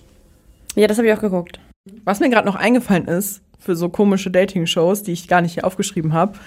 Ja, 0.75 0.87
das 0.87 0.97
habe 0.97 1.07
ich 1.07 1.13
auch 1.13 1.21
geguckt. 1.21 1.59
Was 2.03 2.19
mir 2.19 2.29
gerade 2.29 2.47
noch 2.47 2.55
eingefallen 2.55 3.07
ist, 3.07 3.41
für 3.59 3.75
so 3.75 3.89
komische 3.89 4.29
Dating-Shows, 4.29 5.03
die 5.03 5.13
ich 5.13 5.27
gar 5.27 5.41
nicht 5.41 5.53
hier 5.53 5.65
aufgeschrieben 5.65 6.13
habe, 6.13 6.37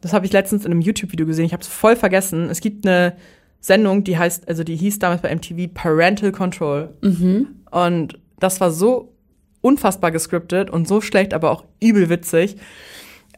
das 0.00 0.12
habe 0.12 0.26
ich 0.26 0.32
letztens 0.32 0.64
in 0.64 0.70
einem 0.70 0.80
YouTube-Video 0.80 1.26
gesehen. 1.26 1.46
Ich 1.46 1.52
habe 1.52 1.62
es 1.62 1.68
voll 1.68 1.96
vergessen. 1.96 2.48
Es 2.50 2.60
gibt 2.60 2.86
eine 2.86 3.16
Sendung, 3.60 4.04
die 4.04 4.16
heißt, 4.16 4.46
also 4.48 4.62
die 4.62 4.76
hieß 4.76 5.00
damals 5.00 5.22
bei 5.22 5.34
MTV 5.34 5.72
Parental 5.74 6.30
Control. 6.30 6.94
Und 7.70 8.18
das 8.38 8.60
war 8.60 8.70
so 8.70 9.12
unfassbar 9.60 10.12
gescriptet 10.12 10.70
und 10.70 10.86
so 10.86 11.00
schlecht, 11.00 11.34
aber 11.34 11.50
auch 11.50 11.64
übel 11.82 12.08
witzig. 12.08 12.56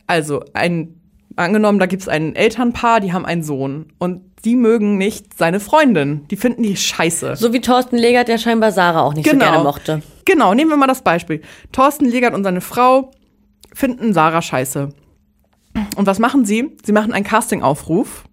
Also, 0.06 0.44
ein, 0.52 0.99
angenommen, 1.40 1.78
da 1.78 1.86
gibt 1.86 2.02
es 2.02 2.08
ein 2.08 2.34
Elternpaar, 2.36 3.00
die 3.00 3.12
haben 3.12 3.26
einen 3.26 3.42
Sohn 3.42 3.92
und 3.98 4.22
die 4.44 4.56
mögen 4.56 4.96
nicht 4.96 5.36
seine 5.36 5.60
Freundin. 5.60 6.26
Die 6.30 6.36
finden 6.36 6.62
die 6.62 6.76
scheiße. 6.76 7.36
So 7.36 7.52
wie 7.52 7.60
Thorsten 7.60 7.96
Legert, 7.96 8.28
der 8.28 8.38
scheinbar 8.38 8.72
Sarah 8.72 9.02
auch 9.02 9.14
nicht 9.14 9.28
so 9.28 9.36
gerne 9.36 9.62
mochte. 9.62 10.02
Genau, 10.24 10.54
nehmen 10.54 10.70
wir 10.70 10.76
mal 10.76 10.86
das 10.86 11.02
Beispiel. 11.02 11.42
Thorsten 11.72 12.06
Legert 12.06 12.34
und 12.34 12.44
seine 12.44 12.60
Frau 12.60 13.10
finden 13.74 14.14
Sarah 14.14 14.40
scheiße. 14.42 14.90
Und 15.96 16.06
was 16.06 16.18
machen 16.18 16.44
sie? 16.44 16.76
Sie 16.84 16.92
machen 16.92 17.12
einen 17.12 17.24
Castingaufruf 17.24 18.24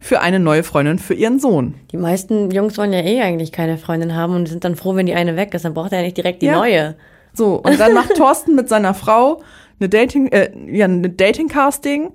für 0.00 0.20
eine 0.20 0.38
neue 0.38 0.62
Freundin 0.62 0.98
für 0.98 1.14
ihren 1.14 1.40
Sohn. 1.40 1.74
Die 1.90 1.96
meisten 1.96 2.50
Jungs 2.50 2.76
wollen 2.78 2.92
ja 2.92 3.00
eh 3.00 3.20
eigentlich 3.22 3.52
keine 3.52 3.78
Freundin 3.78 4.14
haben 4.14 4.34
und 4.34 4.46
sind 4.46 4.64
dann 4.64 4.76
froh, 4.76 4.94
wenn 4.94 5.06
die 5.06 5.14
eine 5.14 5.36
weg 5.36 5.52
ist. 5.54 5.64
Dann 5.64 5.74
braucht 5.74 5.92
er 5.92 5.98
ja 5.98 6.04
nicht 6.04 6.16
direkt 6.16 6.42
die 6.42 6.46
Ja. 6.46 6.56
neue. 6.58 6.94
So, 7.32 7.56
und 7.56 7.80
dann 7.80 7.92
macht 7.94 8.14
Thorsten 8.16 8.54
mit 8.54 8.68
seiner 8.68 8.94
Frau 8.94 9.42
eine 9.80 9.88
Dating, 9.88 10.28
äh, 10.28 10.50
ja, 10.66 10.84
eine 10.84 11.10
Dating-Casting 11.10 12.12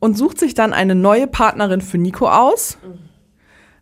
und 0.00 0.16
sucht 0.16 0.38
sich 0.38 0.54
dann 0.54 0.72
eine 0.72 0.94
neue 0.94 1.26
Partnerin 1.26 1.80
für 1.80 1.98
Nico 1.98 2.28
aus. 2.28 2.78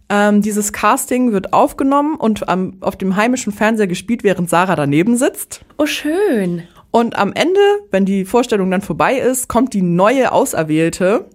Ähm, 0.09 0.43
dieses 0.43 0.73
Casting 0.73 1.33
wird 1.33 1.53
aufgenommen 1.53 2.17
und 2.17 2.49
am, 2.49 2.77
auf 2.81 2.97
dem 2.97 3.17
heimischen 3.17 3.53
Fernseher 3.53 3.87
gespielt, 3.87 4.23
während 4.23 4.51
Sarah 4.51 4.77
daneben 4.77 5.17
sitzt. 5.17 5.65
Oh, 5.79 5.87
schön. 5.87 6.65
Und 6.91 7.17
am 7.17 7.33
Ende, 7.33 7.61
wenn 7.91 8.05
die 8.05 8.25
Vorstellung 8.25 8.71
dann 8.71 8.83
vorbei 8.83 9.19
ist, 9.19 9.49
kommt 9.49 9.73
die 9.75 9.83
neue 9.83 10.31
Auserwählte 10.31 11.27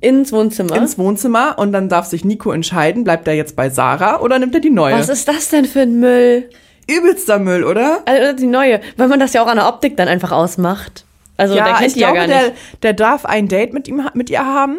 Ins 0.00 0.32
Wohnzimmer. 0.32 0.76
ins 0.76 0.96
Wohnzimmer 0.96 1.58
und 1.58 1.72
dann 1.72 1.90
darf 1.90 2.06
sich 2.06 2.24
Nico 2.24 2.52
entscheiden, 2.52 3.04
bleibt 3.04 3.28
er 3.28 3.34
jetzt 3.34 3.54
bei 3.54 3.68
Sarah 3.68 4.20
oder 4.20 4.38
nimmt 4.38 4.54
er 4.54 4.62
die 4.62 4.70
neue? 4.70 4.94
Was 4.94 5.10
ist 5.10 5.28
das 5.28 5.50
denn 5.50 5.66
für 5.66 5.80
ein 5.80 6.00
Müll? 6.00 6.48
Übelster 6.90 7.38
Müll, 7.38 7.64
oder? 7.64 8.02
Also 8.06 8.34
die 8.36 8.46
neue, 8.46 8.80
weil 8.96 9.08
man 9.08 9.20
das 9.20 9.32
ja 9.32 9.42
auch 9.42 9.46
an 9.46 9.56
der 9.56 9.68
Optik 9.68 9.96
dann 9.96 10.08
einfach 10.08 10.32
ausmacht. 10.32 11.04
Also 11.36 11.54
der 11.54 11.64
kennt 11.64 11.86
ich 11.86 11.92
die 11.94 12.00
ja 12.00 12.12
glaube, 12.12 12.28
gar 12.28 12.42
nicht. 12.42 12.48
der, 12.50 12.52
der 12.82 12.92
darf 12.92 13.24
ein 13.24 13.48
Date 13.48 13.72
mit 13.72 13.88
ihm 13.88 14.06
mit 14.14 14.28
ihr 14.30 14.44
haben. 14.44 14.78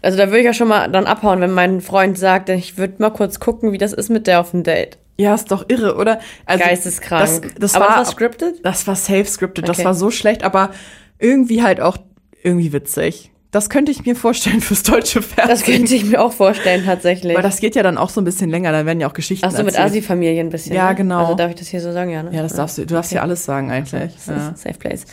Also 0.00 0.18
da 0.18 0.26
würde 0.28 0.40
ich 0.40 0.44
ja 0.46 0.52
schon 0.52 0.68
mal 0.68 0.88
dann 0.90 1.06
abhauen, 1.06 1.40
wenn 1.40 1.52
mein 1.52 1.80
Freund 1.80 2.18
sagt, 2.18 2.48
ich 2.48 2.78
würde 2.78 2.94
mal 2.98 3.10
kurz 3.10 3.38
gucken, 3.40 3.72
wie 3.72 3.78
das 3.78 3.92
ist 3.92 4.08
mit 4.10 4.26
der 4.26 4.40
auf 4.40 4.50
dem 4.52 4.62
Date. 4.62 4.98
Ja, 5.18 5.34
ist 5.34 5.50
doch 5.50 5.64
irre, 5.68 5.96
oder? 5.96 6.20
Also, 6.46 6.64
Geisteskrank. 6.64 7.42
Das, 7.42 7.54
das 7.58 7.74
aber 7.74 7.84
war, 7.88 7.96
das 7.98 8.08
war 8.08 8.12
scripted? 8.12 8.64
Das 8.64 8.86
war 8.86 8.96
safe 8.96 9.24
scripted. 9.26 9.68
Das 9.68 9.78
Okay. 9.78 9.84
war 9.84 9.94
so 9.94 10.10
schlecht, 10.10 10.42
aber 10.42 10.70
irgendwie 11.18 11.62
halt 11.62 11.80
auch 11.80 11.96
irgendwie 12.42 12.72
witzig. 12.72 13.30
Das 13.52 13.68
könnte 13.70 13.92
ich 13.92 14.04
mir 14.04 14.16
vorstellen 14.16 14.60
fürs 14.60 14.82
deutsche 14.82 15.22
Fernsehen. 15.22 15.48
Das 15.48 15.62
könnte 15.62 15.94
ich 15.94 16.04
mir 16.06 16.20
auch 16.20 16.32
vorstellen, 16.32 16.84
tatsächlich. 16.84 17.36
Weil 17.36 17.42
das 17.42 17.60
geht 17.60 17.76
ja 17.76 17.82
dann 17.82 17.98
auch 17.98 18.08
so 18.08 18.20
ein 18.20 18.24
bisschen 18.24 18.50
länger, 18.50 18.72
da 18.72 18.84
werden 18.86 18.98
ja 18.98 19.08
auch 19.08 19.12
Geschichten 19.12 19.46
Ach 19.46 19.50
so, 19.50 19.58
mit 19.58 19.74
erzählt. 19.74 19.90
Asi-Familie 19.90 20.40
ein 20.40 20.48
bisschen. 20.48 20.74
Ja, 20.74 20.88
ne? 20.88 20.94
genau. 20.96 21.18
Also 21.20 21.34
darf 21.34 21.50
ich 21.50 21.56
das 21.56 21.68
hier 21.68 21.80
so 21.82 21.92
sagen, 21.92 22.10
ja, 22.10 22.22
ne? 22.22 22.34
Ja, 22.34 22.42
das 22.42 22.54
darfst 22.54 22.78
du, 22.78 22.86
du 22.86 22.94
darfst 22.94 23.12
ja 23.12 23.20
alles 23.22 23.44
sagen 23.44 23.70
eigentlich. 23.70 24.14
Das 24.14 24.26
Ja. 24.26 24.54
Safe 24.56 24.78
Place. 24.78 25.04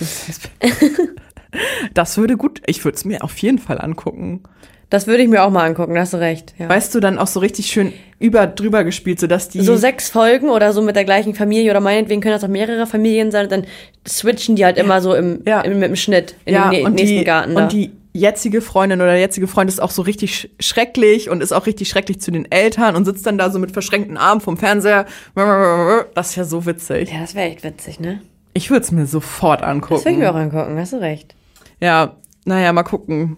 Das 1.94 2.18
würde 2.18 2.38
gut, 2.38 2.62
ich 2.68 2.84
würde 2.86 2.96
es 2.96 3.06
mir 3.06 3.24
auf 3.24 3.38
jeden 3.40 3.58
Fall 3.58 3.82
angucken. 3.82 4.44
Das 4.92 5.06
würde 5.06 5.22
ich 5.22 5.30
mir 5.30 5.44
auch 5.44 5.52
mal 5.52 5.66
angucken, 5.66 5.94
da 5.94 6.02
hast 6.02 6.14
du 6.14 6.18
recht. 6.18 6.56
Ja. 6.58 6.68
Weißt 6.70 6.96
du, 6.96 7.00
dann 7.00 7.20
auch 7.20 7.28
so 7.28 7.40
richtig 7.40 7.68
schön 7.68 7.94
über 8.20 8.48
drüber 8.48 8.84
gespielt, 8.84 9.20
sodass 9.20 9.50
die. 9.50 9.62
so 9.62 9.76
sechs 9.76 10.10
Folgen 10.10 10.50
oder 10.50 10.74
so 10.74 10.82
mit 10.82 10.96
der 10.96 11.06
gleichen 11.06 11.36
Familie 11.36 11.70
oder 11.72 11.80
meinetwegen 11.80 12.22
können 12.22 12.34
das 12.34 12.44
auch 12.44 12.48
mehrere 12.50 12.88
Familien 12.88 13.32
sein 13.32 13.46
und 13.46 13.52
dann 13.52 13.66
switchen 14.08 14.56
die 14.56 14.66
halt 14.66 14.78
immer 14.78 15.02
so 15.02 15.14
im, 15.14 15.42
Ja. 15.46 15.62
im, 15.62 15.80
mit 15.80 15.90
dem 15.90 15.96
Schnitt 15.96 16.36
in 16.46 16.56
ja, 16.56 16.70
den 16.70 16.86
und 16.86 16.96
nächsten 16.96 17.18
die, 17.20 17.24
Garten 17.24 17.56
da. 17.56 17.64
Und 17.64 17.72
die 17.74 17.92
jetzige 18.14 18.62
Freundin 18.62 19.02
oder 19.02 19.12
der 19.12 19.20
jetzige 19.20 19.48
Freund 19.48 19.70
ist 19.70 19.80
auch 19.82 19.92
so 19.92 20.02
richtig 20.02 20.36
sch 20.36 20.48
schrecklich 20.60 21.30
und 21.30 21.42
ist 21.44 21.52
auch 21.52 21.66
richtig 21.68 21.90
schrecklich 21.90 22.20
zu 22.22 22.32
den 22.32 22.52
Eltern 22.52 22.96
und 22.96 23.06
sitzt 23.06 23.26
dann 23.26 23.38
da 23.38 23.50
so 23.52 23.60
mit 23.60 23.72
verschränkten 23.72 24.18
Armen 24.18 24.42
vom 24.42 24.58
Fernseher. 24.58 25.06
Das 26.16 26.30
ist 26.32 26.36
ja 26.36 26.44
so 26.44 26.66
witzig. 26.66 27.12
ja, 27.12 27.20
das 27.22 27.36
wäre 27.36 27.50
echt 27.50 27.64
witzig, 27.64 28.00
ne? 28.00 28.22
Ich 28.54 28.70
würde 28.72 28.84
es 28.84 28.92
mir 28.92 29.06
sofort 29.06 29.62
Das 29.62 29.68
würde 29.68 29.78
ich 29.80 29.84
angucken. 29.92 30.20
mir 30.20 30.32
auch 30.32 30.36
angucken, 30.36 30.78
hast 30.80 30.94
du 30.94 30.98
recht. 30.98 31.36
Ja, 31.80 32.16
naja, 32.46 32.74
mal 32.74 32.84
gucken. 32.84 33.38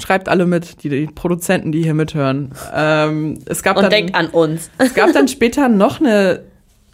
Schreibt 0.00 0.28
alle 0.28 0.46
mit, 0.46 0.82
die, 0.84 0.88
die 0.88 1.06
Produzenten, 1.06 1.70
die 1.72 1.82
hier 1.82 1.92
mithören. 1.92 2.54
Ähm, 2.74 3.38
es 3.44 3.62
gab 3.62 3.76
Und 3.76 3.82
dann, 3.82 3.90
denkt 3.90 4.14
an 4.14 4.28
uns. 4.28 4.70
Es 4.78 4.94
gab 4.94 5.12
dann 5.12 5.28
später 5.28 5.68
noch 5.68 6.00
eine 6.00 6.44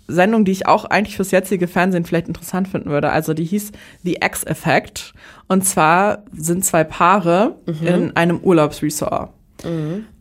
Sendung, 0.08 0.44
die 0.44 0.52
ich 0.52 0.66
auch 0.66 0.86
eigentlich 0.86 1.16
fürs 1.16 1.30
jetzige 1.30 1.68
Fernsehen 1.68 2.04
vielleicht 2.04 2.28
interessant 2.28 2.66
finden 2.68 2.90
würde. 2.90 3.10
Also 3.10 3.34
die 3.34 3.44
hieß 3.44 3.72
The 4.02 4.18
X-Effect. 4.22 5.12
Und 5.48 5.64
zwar 5.64 6.24
sind 6.32 6.64
zwei 6.64 6.82
Paare 6.84 7.56
in 7.82 8.16
einem 8.16 8.38
Urlaubsresort. 8.40 9.30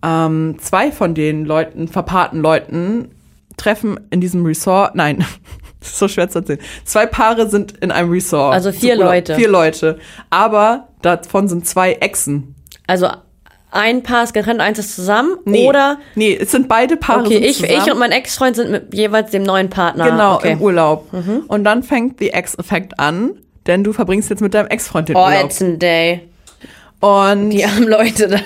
Ähm, 0.04 0.56
zwei 0.60 0.92
von 0.92 1.16
den 1.16 1.46
Leuten, 1.46 1.88
verpaarten 1.88 2.42
Leuten, 2.42 3.10
treffen 3.56 4.00
in 4.10 4.22
diesem 4.22 4.46
Resort, 4.46 4.96
nein, 4.96 5.20
das 5.80 5.90
ist 5.90 6.00
so 6.00 6.08
schwer 6.08 6.30
zu 6.30 6.40
erzählen. 6.40 6.60
Zwei 6.86 7.06
Paare 7.06 7.50
sind 7.50 7.78
in 7.78 7.92
einem 7.92 8.12
Resort. 8.12 8.54
Also 8.54 8.72
vier. 8.72 8.96
Leute. 8.96 9.36
Vier 9.36 9.50
Leute. 9.50 10.00
Aber 10.30 10.90
davon 11.02 11.48
sind 11.48 11.66
zwei 11.66 11.94
Exen. 11.94 12.56
Also 12.88 13.10
ein 13.72 14.02
Paar 14.04 14.24
ist 14.24 14.34
getrennt, 14.34 14.62
eins 14.62 14.80
ist 14.80 14.96
zusammen 14.96 15.38
Nee, 15.46 15.68
oder 15.68 15.98
Nee, 16.16 16.38
es 16.40 16.52
sind 16.52 16.68
beide 16.68 16.96
Paare. 16.98 17.22
okay, 17.26 17.38
ich, 17.38 17.58
zusammen. 17.58 17.82
ich 17.86 17.92
und 17.92 18.00
mein 18.00 18.12
Ex-Freund 18.12 18.56
sind 18.56 18.72
mit 18.72 18.94
jeweils 18.94 19.32
dem 19.32 19.44
neuen 19.44 19.70
Partner. 19.70 20.10
Genau, 20.10 20.36
okay. 20.36 20.54
im 20.54 20.62
Urlaub. 20.62 21.10
Und 21.48 21.64
dann 21.64 21.84
fängt 21.84 22.20
The 22.20 22.30
X-Effekt 22.34 23.00
an, 23.00 23.32
denn 23.68 23.84
du 23.84 23.92
verbringst 23.94 24.30
jetzt 24.30 24.42
mit 24.42 24.54
deinem 24.54 24.68
Ex-Freund 24.68 25.10
den 25.10 25.16
Oh, 25.18 25.26
Urlaub. 25.26 25.46
it's 25.46 25.62
a 25.62 25.72
day. 25.72 26.22
Und 27.00 27.52
Die 27.52 27.58
die, 27.58 27.66
armen 27.66 27.88
Leute 27.88 28.28
da. 28.28 28.40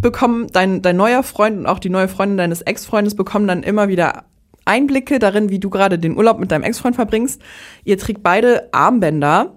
bekommen, 0.00 0.48
dein, 0.52 0.82
dein 0.82 0.96
neuer 0.96 1.22
Freund 1.22 1.58
und 1.60 1.66
auch 1.66 1.78
die 1.78 1.88
neue 1.88 2.08
Freundin 2.08 2.36
deines 2.36 2.60
Ex-Freundes 2.60 3.14
bekommen 3.14 3.46
dann 3.48 3.62
immer 3.62 3.88
wieder 3.88 4.24
Einblicke 4.66 5.18
darin, 5.18 5.48
wie 5.48 5.58
du 5.58 5.70
gerade 5.70 5.98
den 5.98 6.16
Urlaub 6.16 6.38
mit 6.38 6.50
deinem 6.52 6.64
Ex-Freund 6.64 6.96
verbringst. 6.96 7.40
Ihr 7.84 7.96
trägt 7.96 8.22
beide 8.22 8.68
Armbänder 8.72 9.54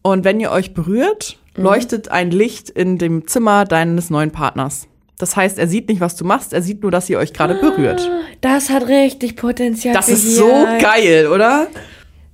und 0.00 0.24
wenn 0.24 0.40
ihr 0.40 0.50
euch 0.52 0.72
berührt, 0.72 1.36
leuchtet 1.56 2.10
ein 2.10 2.30
Licht 2.30 2.70
in 2.70 2.98
dem 2.98 3.26
Zimmer 3.26 3.64
deines 3.64 4.10
neuen 4.10 4.30
Partners. 4.30 4.86
Das 5.18 5.36
heißt, 5.36 5.58
er 5.58 5.68
sieht 5.68 5.88
nicht, 5.88 6.00
was 6.00 6.16
du 6.16 6.24
machst, 6.24 6.52
er 6.52 6.62
sieht 6.62 6.82
nur, 6.82 6.90
dass 6.90 7.10
ihr 7.10 7.18
euch 7.18 7.32
gerade 7.32 7.54
berührt. 7.54 8.10
Das 8.40 8.70
hat 8.70 8.88
richtig 8.88 9.36
Potenzial. 9.36 9.94
Das 9.94 10.08
ist 10.08 10.36
so 10.36 10.48
geil, 10.80 11.26
oder? 11.26 11.66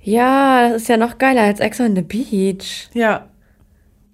Ja, 0.01 0.69
das 0.69 0.83
ist 0.83 0.87
ja 0.87 0.95
noch 0.95 1.17
geiler 1.17 1.41
als 1.41 1.59
Ex 1.59 1.81
on 1.81 1.95
the 1.95 2.01
Beach. 2.01 2.87
Ja. 2.93 3.27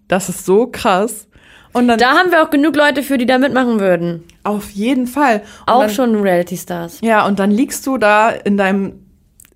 Das 0.07 0.27
ist 0.27 0.45
so 0.45 0.67
krass. 0.67 1.27
Und 1.71 1.87
dann 1.87 1.99
Da 1.99 2.13
haben 2.13 2.31
wir 2.31 2.43
auch 2.43 2.49
genug 2.49 2.75
Leute 2.75 3.03
für, 3.03 3.17
die 3.19 3.25
da 3.27 3.37
mitmachen 3.37 3.79
würden. 3.79 4.23
auf 4.43 4.71
jeden 4.71 5.05
Fall. 5.07 5.43
Und 5.67 5.73
Auch 5.73 5.81
dann, 5.81 5.89
schon 5.91 6.15
Reality 6.21 6.57
Stars. 6.57 6.99
Ja, 7.01 7.25
und 7.27 7.37
dann 7.39 7.51
liegst 7.51 7.85
du 7.85 7.97
da 7.97 8.29
in 8.29 8.57
deinem 8.57 8.93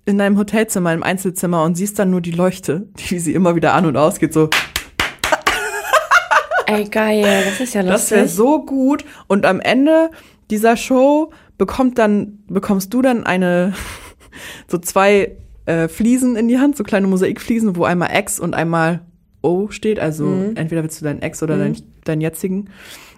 in 0.04 0.16
deinem 0.16 0.38
Hotelzimmer, 0.38 0.94
im 0.94 1.02
Einzelzimmer 1.02 1.64
und 1.64 1.74
siehst 1.76 1.98
dann 1.98 2.10
nur 2.10 2.22
die 2.22 2.30
Leuchte, 2.30 2.86
die 3.10 3.18
sie 3.18 3.34
immer 3.34 3.56
wieder 3.56 3.74
an 3.74 3.84
und 3.84 3.96
ausgeht, 3.96 4.32
so. 4.32 4.48
Ey, 6.68 6.84
geil, 6.84 7.44
das 7.46 7.60
ist 7.60 7.74
ja 7.74 7.82
Das 7.82 8.10
wäre 8.10 8.22
lustig. 8.22 8.36
so 8.36 8.62
gut. 8.64 9.04
Und 9.26 9.46
am 9.46 9.60
Ende 9.60 10.10
dieser 10.50 10.76
Show 10.76 11.32
bekommt 11.56 11.98
dann, 11.98 12.40
bekommst 12.48 12.92
du 12.94 13.02
dann 13.02 13.24
eine, 13.24 13.72
so 14.68 14.78
zwei 14.78 15.36
äh, 15.66 15.88
Fliesen 15.88 16.36
in 16.36 16.48
die 16.48 16.58
Hand, 16.58 16.76
so 16.76 16.84
kleine 16.84 17.06
Mosaikfliesen, 17.06 17.76
wo 17.76 17.84
einmal 17.84 18.10
X 18.16 18.38
und 18.38 18.54
einmal 18.54 19.00
O 19.42 19.68
steht. 19.70 19.98
Also 19.98 20.24
Mhm. 20.26 20.56
entweder 20.56 20.82
willst 20.82 21.00
du 21.00 21.04
deinen 21.04 21.22
Ex 21.22 21.42
oder 21.42 21.56
deinen, 21.58 21.76
deinen 22.04 22.20
jetzigen. 22.20 22.70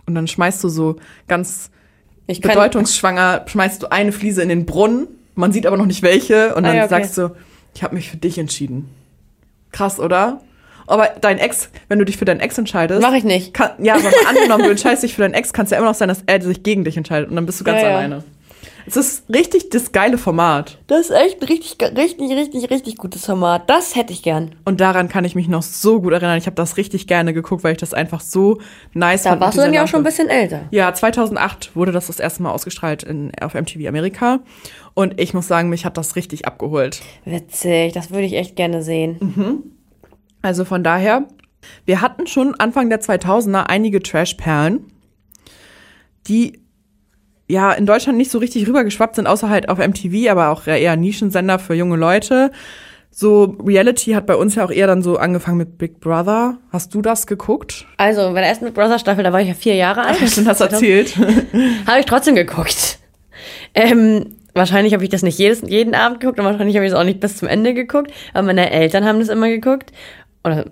Und 0.07 0.15
dann 0.15 0.27
schmeißt 0.27 0.63
du 0.65 0.69
so 0.69 0.97
ganz 1.29 1.71
bedeutungsschwanger, 2.55 3.45
schmeißt 3.47 3.83
du 3.83 3.91
eine 3.91 4.13
Fliese 4.13 4.43
in 4.43 4.49
den 4.49 4.67
Brunnen. 4.67 5.09
Man 5.35 5.53
sieht 5.53 5.67
aber 5.67 5.77
noch 5.77 5.87
nicht 5.87 6.03
welche. 6.03 6.55
Und 6.55 6.65
Ah, 6.65 6.69
dann 6.69 6.77
ja, 6.77 6.83
okay. 6.85 6.91
sagst 6.91 7.19
du, 7.19 7.31
ich 7.75 7.83
habe 7.83 7.95
mich 7.95 8.11
für 8.11 8.17
dich 8.17 8.39
entschieden. 8.39 8.89
Krass, 9.73 9.99
oder? 10.01 10.41
Aber 10.91 11.09
dein 11.21 11.39
Ex, 11.39 11.71
wenn 11.89 11.99
du 11.99 12.05
dich 12.05 12.17
für 12.17 12.25
deinen 12.25 12.41
Ex 12.41 12.59
entscheidest, 12.59 13.01
Mach 13.03 13.15
ich 13.15 13.25
nicht. 13.25 13.55
kann, 13.55 13.71
ja, 13.83 13.95
aber 13.95 14.11
angenommen, 14.29 14.65
du 14.65 14.71
entscheidest 14.71 15.03
dich 15.05 15.15
für 15.15 15.23
deinen 15.23 15.35
Ex, 15.35 15.53
kann 15.53 15.65
es 15.65 15.71
ja 15.71 15.79
immer 15.79 15.87
noch 15.89 15.95
sein, 15.95 16.09
dass 16.09 16.23
er 16.27 16.41
sich 16.43 16.63
gegen 16.63 16.85
dich 16.85 16.97
entscheidet 16.97 17.31
und 17.31 17.37
dann 17.37 17.47
bist 17.47 17.61
du 17.61 17.65
ganz 17.65 17.81
Ja, 17.83 17.89
ja. 17.91 17.97
alleine. 17.97 18.25
Es 18.87 18.97
ist 18.97 19.25
richtig 19.33 19.69
das 19.71 19.93
geile 19.93 20.19
Format. 20.19 20.79
Das 20.89 21.01
ist 21.01 21.11
echt 21.11 21.41
ein 21.41 21.47
richtig, 21.47 21.77
richtig, 21.97 22.31
richtig, 22.31 22.71
richtig 22.71 22.97
gutes 22.97 23.25
Format. 23.27 23.69
Das 23.71 23.95
hätte 23.95 24.13
ich 24.13 24.23
gern. 24.23 24.57
Und 24.65 24.81
daran 24.81 25.09
kann 25.09 25.25
ich 25.25 25.35
mich 25.37 25.49
noch 25.49 25.63
so 25.63 26.01
gut 26.01 26.13
erinnern. 26.13 26.39
Ich 26.39 26.47
habe 26.47 26.57
das 26.57 26.77
richtig 26.77 27.07
gerne 27.07 27.33
geguckt, 27.33 27.63
weil 27.63 27.73
ich 27.73 27.79
das 27.79 27.95
einfach 27.95 28.21
so 28.21 28.59
nice 28.95 29.23
Da 29.23 29.31
fand. 29.31 29.41
mit 29.41 29.47
warst 29.47 29.59
du 29.59 29.63
dann 29.63 29.75
ja 29.75 29.85
auch 29.85 29.89
schon 29.89 30.01
ein 30.01 30.05
bisschen 30.05 30.29
älter. 30.29 30.63
Ja, 30.71 30.93
2008 30.93 31.77
wurde 31.77 31.93
das 31.93 32.09
das 32.09 32.19
erste 32.19 32.43
Mal 32.43 32.51
ausgestrahlt 32.53 33.03
in, 33.05 33.31
auf 33.41 33.55
MTV 33.55 33.87
Amerika. 33.87 34.41
Und 34.95 35.21
ich 35.21 35.35
muss 35.35 35.47
sagen, 35.47 35.69
mich 35.69 35.85
hat 35.85 35.97
das 35.97 36.17
richtig 36.17 36.47
abgeholt. 36.47 37.01
Witzig, 37.25 37.93
das 37.93 38.11
würde 38.11 38.25
ich 38.25 38.33
echt 38.35 38.57
gerne 38.57 38.83
sehen. 38.83 39.77
Also 40.43 40.65
von 40.65 40.83
daher, 40.83 41.27
wir 41.85 42.01
hatten 42.01 42.27
schon 42.27 42.55
Anfang 42.55 42.89
der 42.89 43.01
2000er 43.01 43.65
einige 43.65 44.03
Trash-Perlen, 44.03 44.85
die 46.27 46.61
ja 47.49 47.73
in 47.73 47.87
Deutschland 47.87 48.17
nicht 48.17 48.31
so 48.31 48.39
richtig 48.39 48.67
rübergeschwappt 48.67 49.17
sind, 49.17 49.27
außer 49.27 49.49
halt 49.49 49.69
auf 49.69 49.79
MTV, 49.79 50.31
aber 50.31 50.51
auch 50.51 50.67
eher 50.67 50.97
Nischensender 50.97 51.59
für 51.59 51.75
junge 51.75 51.97
Leute. 51.97 52.53
So 53.11 53.57
Reality 53.67 54.13
hat 54.13 54.27
bei 54.27 54.37
uns 54.37 54.55
ja 54.55 54.65
auch 54.65 54.71
eher 54.71 54.87
dann 54.87 55.03
so 55.03 55.17
angefangen 55.17 55.59
mit 55.59 55.79
Big 55.79 55.99
Brother. 55.99 56.59
Hast 56.71 56.95
du 56.95 57.03
das 57.03 57.27
geguckt? 57.27 57.87
Also, 57.97 58.33
bei 58.33 58.41
der 58.41 58.49
ersten 58.49 58.67
Big 58.67 58.75
Brother 58.75 59.01
Staffel, 59.01 59.25
da 59.25 59.33
war 59.33 59.41
ich 59.41 59.49
ja 59.49 59.55
vier 59.55 59.75
Jahre 59.75 60.03
alt. 60.03 60.21
Hast 60.21 60.37
du 60.37 60.43
das 60.43 60.61
erzählt? 60.61 61.17
Habe 61.87 61.99
ich 61.99 62.07
trotzdem 62.07 62.37
geguckt. 62.37 63.01
Ähm, 63.75 64.37
wahrscheinlich 64.55 64.95
habe 64.95 65.03
ich 65.05 65.11
das 65.11 65.23
nicht 65.23 65.39
jedes, 65.39 65.63
jeden 65.63 65.95
Abend 65.95 66.21
geguckt 66.21 66.39
und 66.39 66.45
wahrscheinlich 66.45 66.77
habe 66.77 66.85
ich 66.85 66.93
es 66.93 66.99
auch 66.99 67.05
nicht 67.05 67.21
bis 67.21 67.37
zum 67.37 67.49
Ende 67.49 67.75
geguckt. 67.75 68.13
Aber 68.33 68.47
meine 68.47 68.71
Eltern 68.71 69.05
haben 69.05 69.19
das 69.19 69.29
immer 69.29 69.49
geguckt. 69.49 69.93
Oder 70.45 70.65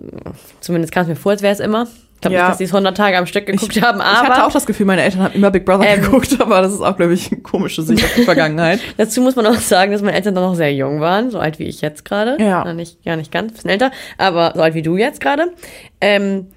zumindest 0.61 0.93
kam 0.93 1.03
es 1.03 1.09
mir 1.09 1.15
vor, 1.15 1.31
als 1.33 1.41
wäre 1.41 1.53
es 1.53 1.59
immer. 1.59 1.87
Ich 2.15 2.21
glaube 2.21 2.35
Ja. 2.35 2.41
nicht, 2.41 2.51
dass 2.51 2.57
die 2.57 2.63
es 2.65 2.73
100 2.73 2.97
Tage 2.97 3.17
am 3.17 3.25
Stück 3.27 3.45
geguckt 3.45 3.77
ich, 3.77 3.81
haben, 3.81 3.99
ich 3.99 4.05
hatte 4.05 4.33
aber 4.33 4.47
auch 4.47 4.51
das 4.51 4.65
Gefühl, 4.65 4.85
meine 4.85 5.03
Eltern 5.03 5.21
haben 5.23 5.33
immer 5.35 5.51
Big 5.51 5.63
Brother 5.65 5.85
Ähm. 5.87 6.01
geguckt, 6.01 6.35
aber 6.41 6.61
das 6.61 6.73
ist 6.73 6.81
auch, 6.81 6.97
glaube 6.97 7.13
ich, 7.13 7.31
eine 7.31 7.39
komische 7.41 7.81
Sicht 7.81 8.03
auf 8.03 8.13
die 8.15 8.23
Vergangenheit. 8.23 8.81
dazu 8.97 9.21
muss 9.21 9.37
man 9.37 9.45
auch 9.45 9.53
sagen, 9.55 9.93
dass 9.93 10.01
meine 10.01 10.17
Eltern 10.17 10.35
dann 10.35 10.43
noch 10.43 10.55
sehr 10.55 10.73
jung 10.73 10.99
waren, 10.99 11.31
so 11.31 11.39
alt 11.39 11.59
wie 11.59 11.63
ich 11.63 11.79
jetzt 11.81 12.03
gerade. 12.03 12.35
Ja. 12.43 12.63
Na, 12.65 12.73
Nicht, 12.73 12.97
ja, 13.03 13.15
nicht 13.15 13.31
ganz, 13.31 13.53
bisschen 13.53 13.69
älter, 13.69 13.91
aber 14.17 14.51
so 14.55 14.61
alt 14.61 14.73
wie 14.73 14.81
du 14.81 14.97
jetzt 14.97 15.21
gerade. 15.21 15.53
Ähm, 16.01 16.47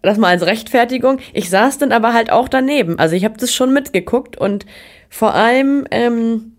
das 0.00 0.16
mal 0.16 0.28
als 0.28 0.46
Rechtfertigung. 0.46 1.18
Ich 1.34 1.50
saß 1.50 1.78
dann 1.78 1.92
aber 1.92 2.14
halt 2.14 2.32
auch 2.32 2.48
daneben. 2.48 2.98
Also 2.98 3.14
ich 3.14 3.24
habe 3.24 3.34
das 3.38 3.52
schon 3.52 3.72
mitgeguckt 3.74 4.36
und 4.38 4.64
vor 5.10 5.34
allem, 5.34 5.86
ähm, 5.90 6.52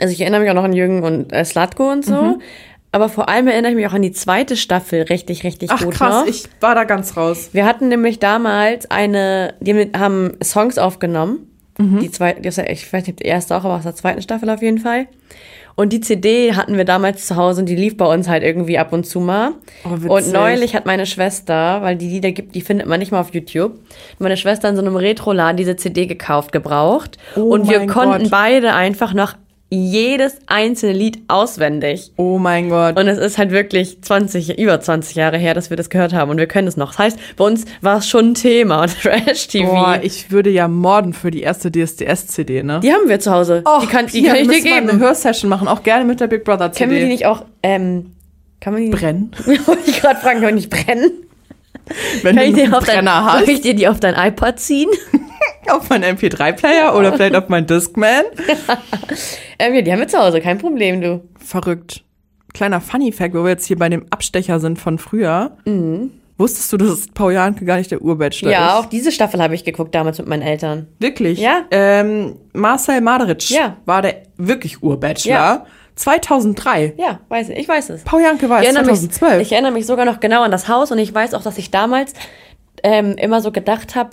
also 0.00 0.12
ich 0.12 0.20
erinnere 0.20 0.40
mich 0.40 0.50
auch 0.50 0.54
noch 0.54 0.64
an 0.64 0.72
Jürgen 0.72 1.02
und 1.02 1.32
äh, 1.32 1.44
Slatko 1.44 1.90
und 1.92 2.04
so. 2.06 2.14
Mhm. 2.22 2.42
Aber 2.90 3.08
vor 3.08 3.28
allem 3.28 3.48
erinnere 3.48 3.72
ich 3.72 3.76
mich 3.76 3.86
auch 3.86 3.92
an 3.92 4.02
die 4.02 4.12
zweite 4.12 4.56
Staffel 4.56 5.02
richtig, 5.02 5.44
richtig 5.44 5.70
Ach 5.70 5.82
gut 5.82 5.94
krass, 5.94 6.20
noch. 6.24 6.26
ich 6.26 6.44
war 6.60 6.74
da 6.74 6.84
ganz 6.84 7.16
raus. 7.16 7.50
Wir 7.52 7.66
hatten 7.66 7.88
nämlich 7.88 8.18
damals 8.18 8.90
eine, 8.90 9.54
die 9.60 9.90
haben- 9.96 10.32
Songs 10.42 10.78
aufgenommen. 10.78 11.40
Mhm. 11.78 12.00
Die 12.00 12.10
zweite, 12.10 12.40
ich 12.72 12.92
weiß 12.92 13.06
nicht, 13.06 13.20
die 13.20 13.24
erste 13.26 13.54
auch, 13.56 13.64
aber 13.64 13.74
aus 13.76 13.82
der 13.84 13.94
zweiten 13.94 14.22
Staffel 14.22 14.48
auf 14.50 14.62
jeden 14.62 14.78
Fall. 14.78 15.06
Und 15.76 15.92
die 15.92 16.00
CD 16.00 16.54
hatten 16.54 16.76
wir 16.76 16.84
damals 16.84 17.26
zu 17.26 17.36
Hause 17.36 17.60
und 17.60 17.68
die 17.68 17.76
lief 17.76 17.96
bei 17.96 18.04
uns 18.12 18.26
halt 18.26 18.42
irgendwie 18.42 18.78
ab 18.78 18.92
und 18.92 19.04
zu 19.06 19.20
mal. 19.20 19.52
Oh, 19.84 20.14
und 20.14 20.32
neulich 20.32 20.74
hat 20.74 20.86
meine 20.86 21.06
Schwester, 21.06 21.80
weil 21.82 21.94
die 21.94 22.08
Lieder 22.08 22.32
gibt, 22.32 22.56
die 22.56 22.62
findet 22.62 22.88
man 22.88 22.98
nicht 22.98 23.12
mal 23.12 23.20
auf 23.20 23.32
YouTube, 23.32 23.78
meine 24.18 24.36
Schwester 24.36 24.68
in 24.68 24.74
so 24.74 24.82
einem 24.82 24.96
Retroladen 24.96 25.56
diese 25.56 25.76
CD 25.76 26.06
gekauft, 26.06 26.50
gebraucht. 26.50 27.16
Oh 27.36 27.42
und 27.42 27.68
wir 27.68 27.86
konnten 27.86 28.22
Gott. 28.24 28.30
beide 28.32 28.72
einfach 28.74 29.14
noch 29.14 29.34
jedes 29.70 30.38
einzelne 30.46 30.92
Lied 30.94 31.20
auswendig. 31.28 32.12
Oh 32.16 32.38
mein 32.38 32.70
Gott. 32.70 32.98
Und 32.98 33.06
es 33.06 33.18
ist 33.18 33.36
halt 33.36 33.50
wirklich 33.50 34.00
20, 34.00 34.58
über 34.58 34.80
20 34.80 35.14
Jahre 35.14 35.36
her, 35.36 35.52
dass 35.52 35.68
wir 35.68 35.76
das 35.76 35.90
gehört 35.90 36.14
haben 36.14 36.30
und 36.30 36.38
wir 36.38 36.46
können 36.46 36.68
es 36.68 36.76
noch. 36.76 36.90
Das 36.90 36.98
heißt, 36.98 37.18
bei 37.36 37.44
uns 37.44 37.66
war 37.82 37.98
es 37.98 38.08
schon 38.08 38.30
ein 38.30 38.34
Thema 38.34 38.82
und 38.82 38.98
Trash-TV. 39.00 39.68
Boah, 39.68 40.00
ich 40.02 40.30
würde 40.30 40.50
ja 40.50 40.68
morden 40.68 41.12
für 41.12 41.30
die 41.30 41.42
erste 41.42 41.70
DSDS-CD, 41.70 42.62
ne? 42.62 42.80
die 42.82 42.92
haben 42.92 43.08
wir 43.08 43.20
zu 43.20 43.30
Hause. 43.30 43.62
Och, 43.66 43.80
die 43.80 43.86
kann, 43.86 44.06
die 44.06 44.20
hier 44.20 44.30
kann 44.30 44.38
ich 44.38 44.48
dir 44.48 44.62
geben. 44.62 44.88
eine 44.88 44.98
Hörsession 44.98 45.50
machen, 45.50 45.68
auch 45.68 45.82
gerne 45.82 46.04
mit 46.04 46.20
der 46.20 46.28
Big 46.28 46.44
Brother 46.44 46.72
CD. 46.72 46.84
Können 46.84 46.92
wir 46.92 47.00
die 47.00 47.12
nicht 47.12 47.26
auch, 47.26 47.44
ähm, 47.62 48.12
kann 48.60 48.72
man 48.72 48.82
die 48.82 48.90
brennen? 48.90 49.32
wollte 49.66 49.90
ich 49.90 50.00
gerade 50.00 50.18
fragen, 50.20 50.36
kann 50.36 50.48
man 50.48 50.54
nicht 50.54 50.70
brennen? 50.70 51.10
Wenn 52.22 52.36
Kann 52.36 52.52
du 52.52 52.58
ich, 52.58 52.64
einen 52.64 52.74
auf 52.74 52.84
dein, 52.84 52.96
Brenner 52.96 53.22
soll 53.22 53.40
hast, 53.40 53.48
ich 53.48 53.60
dir 53.62 53.74
die 53.74 53.88
auf 53.88 54.00
dein 54.00 54.14
iPod 54.14 54.58
ziehen? 54.58 54.88
auf 55.70 55.88
meinen 55.90 56.16
MP3-Player 56.16 56.94
oder 56.96 57.12
vielleicht 57.14 57.34
auf 57.36 57.48
meinen 57.48 57.66
Discman. 57.66 58.24
ähm, 59.58 59.74
ja, 59.74 59.82
die 59.82 59.92
haben 59.92 60.00
wir 60.00 60.08
zu 60.08 60.18
Hause, 60.18 60.40
kein 60.40 60.58
Problem, 60.58 61.00
du. 61.00 61.22
Verrückt. 61.38 62.04
Kleiner 62.54 62.80
Funny-Fact, 62.80 63.34
wo 63.34 63.42
wir 63.44 63.50
jetzt 63.50 63.66
hier 63.66 63.78
bei 63.78 63.88
dem 63.88 64.06
Abstecher 64.10 64.58
sind 64.60 64.78
von 64.78 64.98
früher. 64.98 65.56
Wusstest 66.38 66.72
du, 66.72 66.76
dass 66.76 67.08
Paul 67.08 67.32
Janke 67.34 67.64
gar 67.64 67.76
nicht 67.76 67.90
der 67.90 68.00
Urbachelor 68.00 68.48
Mhm. 68.50 68.52
Ja, 68.52 68.66
ist? 68.68 68.74
auch 68.74 68.86
diese 68.86 69.12
Staffel 69.12 69.42
habe 69.42 69.54
ich 69.54 69.64
geguckt 69.64 69.94
damals 69.94 70.18
mit 70.18 70.28
meinen 70.28 70.42
Eltern. 70.42 70.86
Wirklich? 70.98 71.38
Ja. 71.40 71.64
Ähm, 71.70 72.36
Marcel 72.52 73.00
Maderitsch 73.00 73.50
Ja. 73.50 73.76
war 73.86 74.02
der 74.02 74.22
wirklich 74.36 74.82
Urbachelor. 74.82 75.34
Ja. 75.36 75.66
2003. 75.96 76.94
Ja, 76.96 77.18
weiß 77.28 77.48
ich, 77.50 77.58
ich 77.58 77.68
weiß 77.68 77.90
es. 77.90 78.04
Paul 78.04 78.22
Janke 78.22 78.48
war 78.48 78.60
es 78.60 78.66
erinnere, 78.66 78.84
mich, 78.92 79.00
2012. 79.00 79.42
ich 79.42 79.52
erinnere 79.52 79.72
mich 79.72 79.84
sogar 79.86 80.04
noch 80.04 80.20
genau 80.20 80.42
an 80.42 80.52
das 80.52 80.68
Haus 80.68 80.92
und 80.92 80.98
ich 80.98 81.12
weiß 81.12 81.34
auch, 81.34 81.42
dass 81.42 81.58
ich 81.58 81.72
damals 81.72 82.12
ähm, 82.84 83.16
immer 83.18 83.40
so 83.40 83.50
gedacht 83.50 83.96
habe, 83.96 84.10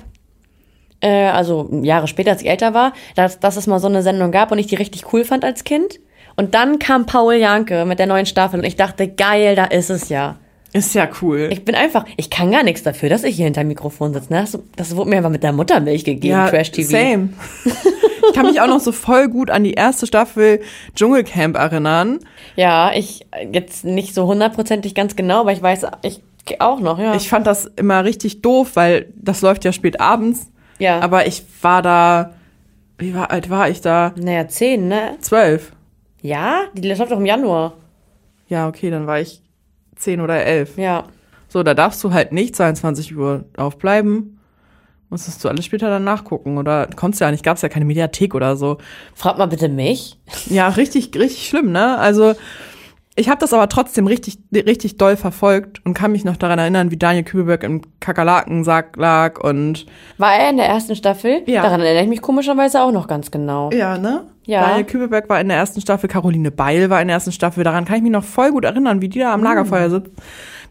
äh, 1.05 1.27
also 1.27 1.69
Jahre 1.83 2.07
später, 2.07 2.31
als 2.31 2.41
ich 2.41 2.49
älter 2.49 2.73
war, 2.73 2.93
dass, 3.15 3.39
dass 3.39 3.57
es 3.57 3.67
mal 3.67 3.79
so 3.79 3.87
eine 3.87 4.01
Sendung 4.01 4.31
gab 4.31 4.51
und 4.51 4.57
ich 4.57 4.67
die 4.67 4.75
richtig 4.75 5.13
cool 5.13 5.23
fand 5.23 5.45
als 5.45 5.63
Kind. 5.63 5.99
Und 6.35 6.55
dann 6.55 6.79
kam 6.79 7.05
Paul 7.05 7.35
Janke 7.35 7.85
mit 7.85 7.99
der 7.99 8.07
neuen 8.07 8.25
Staffel 8.25 8.59
und 8.59 8.65
ich 8.65 8.75
dachte, 8.75 9.07
geil, 9.07 9.55
da 9.55 9.65
ist 9.65 9.89
es 9.89 10.09
ja. 10.09 10.37
ist 10.73 10.95
ja 10.95 11.07
cool. 11.21 11.47
Ich 11.51 11.63
bin 11.63 11.75
einfach, 11.75 12.05
ich 12.17 12.29
kann 12.29 12.51
gar 12.51 12.63
nichts 12.63 12.83
dafür, 12.83 13.07
dass 13.07 13.23
ich 13.23 13.35
hier 13.35 13.45
hinter 13.45 13.61
dem 13.61 13.69
Mikrofon 13.69 14.13
sitze. 14.13 14.33
Ne? 14.33 14.41
Das, 14.41 14.57
das 14.75 14.95
wurde 14.95 15.11
mir 15.11 15.17
einfach 15.17 15.29
mit 15.29 15.43
der 15.43 15.53
Muttermilch 15.53 16.03
gegeben, 16.03 16.47
Trash 16.49 16.71
TV. 16.71 16.89
Same. 16.89 17.29
ich 17.65 18.33
kann 18.33 18.47
mich 18.47 18.59
auch 18.59 18.67
noch 18.67 18.81
so 18.81 18.91
voll 18.91 19.29
gut 19.29 19.49
an 19.51 19.63
die 19.63 19.73
erste 19.73 20.07
Staffel 20.07 20.59
Dschungelcamp 20.95 21.55
erinnern. 21.55 22.19
Ja, 22.55 22.91
ich 22.93 23.27
jetzt 23.53 23.85
nicht 23.85 24.13
so 24.13 24.25
hundertprozentig 24.25 24.95
ganz 24.95 25.15
genau, 25.15 25.41
aber 25.41 25.53
ich 25.53 25.61
weiß 25.61 25.85
ich 26.01 26.21
auch 26.59 26.79
noch, 26.79 26.99
ja. 26.99 27.15
Ich 27.15 27.29
fand 27.29 27.47
das 27.47 27.65
immer 27.75 28.03
richtig 28.03 28.41
doof, 28.41 28.71
weil 28.75 29.07
das 29.15 29.41
läuft 29.41 29.65
ja 29.65 29.71
spät 29.71 29.99
abends. 29.99 30.51
Ja. 30.79 30.99
Aber 30.99 31.27
ich 31.27 31.43
war 31.61 31.81
da, 31.81 32.33
wie 32.97 33.13
war, 33.13 33.31
alt 33.31 33.49
war 33.49 33.69
ich 33.69 33.81
da? 33.81 34.13
naja, 34.15 34.47
zehn, 34.47 34.87
ne? 34.87 35.17
Zwölf. 35.19 35.71
Ja, 36.21 36.65
die 36.73 36.87
läuft 36.87 37.11
doch 37.11 37.17
im 37.19 37.25
Januar. 37.25 37.73
Ja, 38.47 38.67
okay, 38.67 38.89
dann 38.89 39.07
war 39.07 39.19
ich 39.19 39.41
zehn 39.95 40.21
oder 40.21 40.43
elf. 40.43 40.77
Ja. 40.77 41.05
So, 41.47 41.63
da 41.63 41.73
darfst 41.73 42.03
du 42.03 42.11
halt 42.11 42.31
nicht 42.31 42.55
22 42.55 43.15
Uhr 43.15 43.45
aufbleiben. 43.57 44.39
Musstest 45.09 45.43
du 45.43 45.49
alles 45.49 45.65
später 45.65 45.89
dann 45.89 46.03
nachgucken 46.03 46.57
oder 46.57 46.87
konntest 46.95 47.21
ja 47.21 47.31
nicht, 47.31 47.43
gab's 47.43 47.61
ja 47.61 47.69
keine 47.69 47.85
Mediathek 47.85 48.33
oder 48.33 48.57
so. 48.57 48.77
Frag 49.13 49.37
mal 49.37 49.45
bitte 49.45 49.69
mich. 49.69 50.17
Ja, 50.47 50.67
richtig, 50.69 51.11
richtig 51.15 51.47
schlimm, 51.47 51.71
ne? 51.71 51.97
Also 51.97 52.33
ich 53.15 53.29
habe 53.29 53.39
das 53.39 53.53
aber 53.53 53.69
trotzdem 53.69 54.07
richtig, 54.07 54.39
richtig 54.53 54.97
doll 54.97 55.15
verfolgt 55.15 55.81
und 55.85 55.93
kann 55.93 56.11
mich 56.11 56.25
noch 56.25 56.35
daran 56.35 56.59
erinnern, 56.59 56.91
wie 56.91 56.97
Daniel 56.97 57.23
Kübelberg 57.23 57.63
im 57.63 57.81
Kakerlakensack 58.01 58.97
lag 58.97 59.39
und 59.39 59.85
War 60.17 60.35
er 60.35 60.49
in 60.49 60.57
der 60.57 60.67
ersten 60.67 60.95
Staffel? 60.95 61.41
Ja. 61.45 61.61
Daran 61.61 61.81
erinnere 61.81 62.03
ich 62.03 62.09
mich 62.09 62.21
komischerweise 62.21 62.81
auch 62.81 62.91
noch 62.91 63.07
ganz 63.07 63.31
genau. 63.31 63.71
ja, 63.71 63.97
ne? 63.97 64.23
Ja. 64.45 64.61
Daniel 64.61 64.85
Kübelberg 64.85 65.27
war 65.27 65.41
in 65.41 65.47
der 65.47 65.57
ersten 65.57 65.81
Staffel, 65.81 66.07
Caroline 66.07 66.51
Beil 66.51 66.89
war 66.89 67.01
in 67.01 67.07
der 67.07 67.15
ersten 67.15 67.31
Staffel. 67.31 67.63
Daran 67.63 67.85
kann 67.85 67.97
ich 67.97 68.03
mich 68.03 68.11
noch 68.11 68.23
voll 68.23 68.51
gut 68.51 68.63
erinnern, 68.63 69.01
wie 69.01 69.09
die 69.09 69.19
da 69.19 69.33
am 69.33 69.41
Lagerfeuer 69.43 69.89
sitzt. 69.89 70.11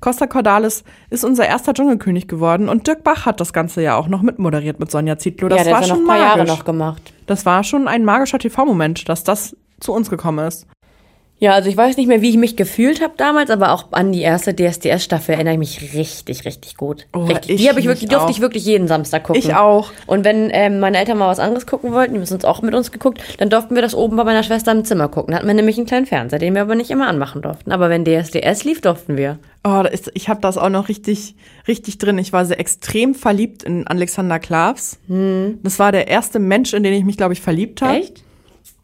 Costa 0.00 0.26
Cordalis 0.26 0.84
ist 1.10 1.24
unser 1.24 1.46
erster 1.46 1.72
Dschungelkönig 1.72 2.28
geworden 2.28 2.68
und 2.68 2.86
Dirk 2.86 3.02
Bach 3.02 3.26
hat 3.26 3.40
das 3.40 3.52
Ganze 3.52 3.82
ja 3.82 3.96
auch 3.96 4.06
noch 4.06 4.22
mitmoderiert 4.22 4.78
mit 4.78 4.90
Sonja 4.90 5.18
Zietlow. 5.18 5.48
Das 5.48 5.58
ja, 5.58 5.64
der 5.64 5.72
war 5.72 5.80
noch 5.80 5.88
schon 5.88 6.00
ein 6.00 6.06
paar 6.06 6.18
Jahre 6.18 6.38
magisch. 6.40 6.58
noch 6.58 6.64
gemacht. 6.64 7.12
Das 7.26 7.46
war 7.46 7.64
schon 7.64 7.88
ein 7.88 8.04
magischer 8.04 8.38
TV-Moment, 8.38 9.08
dass 9.08 9.24
das 9.24 9.56
zu 9.80 9.92
uns 9.92 10.10
gekommen 10.10 10.46
ist. 10.46 10.66
Ja, 11.40 11.52
also 11.52 11.68
ich 11.68 11.76
weiß 11.76 11.96
nicht 11.96 12.06
mehr, 12.06 12.22
wie 12.22 12.30
ich 12.30 12.36
mich 12.36 12.56
gefühlt 12.56 13.02
habe 13.02 13.14
damals, 13.16 13.50
aber 13.50 13.72
auch 13.72 13.86
an 13.90 14.12
die 14.12 14.22
erste 14.22 14.54
DSDS-Staffel 14.54 15.34
erinnere 15.34 15.54
ich 15.54 15.58
mich 15.58 15.94
richtig, 15.94 16.44
richtig 16.44 16.76
gut. 16.76 17.06
Oh, 17.12 17.24
richtig. 17.24 17.50
ich 17.50 17.62
die 17.62 17.68
habe 17.68 17.80
ich 17.80 17.86
wirklich, 17.86 18.08
durfte 18.08 18.26
auch. 18.26 18.30
ich 18.30 18.40
wirklich 18.40 18.64
jeden 18.64 18.86
Samstag 18.86 19.24
gucken. 19.24 19.42
Ich 19.42 19.54
auch. 19.54 19.90
Und 20.06 20.24
wenn 20.24 20.48
ähm, 20.52 20.78
meine 20.78 20.96
Eltern 20.96 21.18
mal 21.18 21.28
was 21.28 21.40
anderes 21.40 21.66
gucken 21.66 21.92
wollten, 21.92 22.14
die 22.14 22.20
haben 22.20 22.32
uns 22.32 22.44
auch 22.44 22.62
mit 22.62 22.72
uns 22.72 22.92
geguckt, 22.92 23.20
dann 23.38 23.50
durften 23.50 23.74
wir 23.74 23.82
das 23.82 23.94
oben 23.94 24.16
bei 24.16 24.24
meiner 24.24 24.44
Schwester 24.44 24.70
im 24.70 24.84
Zimmer 24.84 25.08
gucken. 25.08 25.32
Da 25.32 25.38
hatten 25.38 25.48
wir 25.48 25.54
nämlich 25.54 25.76
einen 25.76 25.86
kleinen 25.86 26.06
Fernseher, 26.06 26.38
den 26.38 26.54
wir 26.54 26.62
aber 26.62 26.76
nicht 26.76 26.90
immer 26.90 27.08
anmachen 27.08 27.42
durften. 27.42 27.72
Aber 27.72 27.90
wenn 27.90 28.04
DSDS 28.04 28.64
lief, 28.64 28.80
durften 28.80 29.16
wir. 29.16 29.38
Oh, 29.64 29.82
ist, 29.90 30.12
ich 30.14 30.28
habe 30.28 30.40
das 30.40 30.56
auch 30.56 30.68
noch 30.68 30.88
richtig, 30.88 31.34
richtig 31.66 31.98
drin. 31.98 32.16
Ich 32.18 32.32
war 32.32 32.44
sehr 32.44 32.60
extrem 32.60 33.14
verliebt 33.14 33.64
in 33.64 33.86
Alexander 33.86 34.38
Klavs. 34.38 34.98
Das 35.08 35.78
war 35.78 35.90
der 35.90 36.06
erste 36.08 36.38
Mensch, 36.38 36.74
in 36.74 36.84
den 36.84 36.94
ich 36.94 37.04
mich, 37.04 37.16
glaube 37.16 37.32
ich, 37.32 37.40
verliebt 37.40 37.82
habe. 37.82 37.98
Echt? 37.98 38.22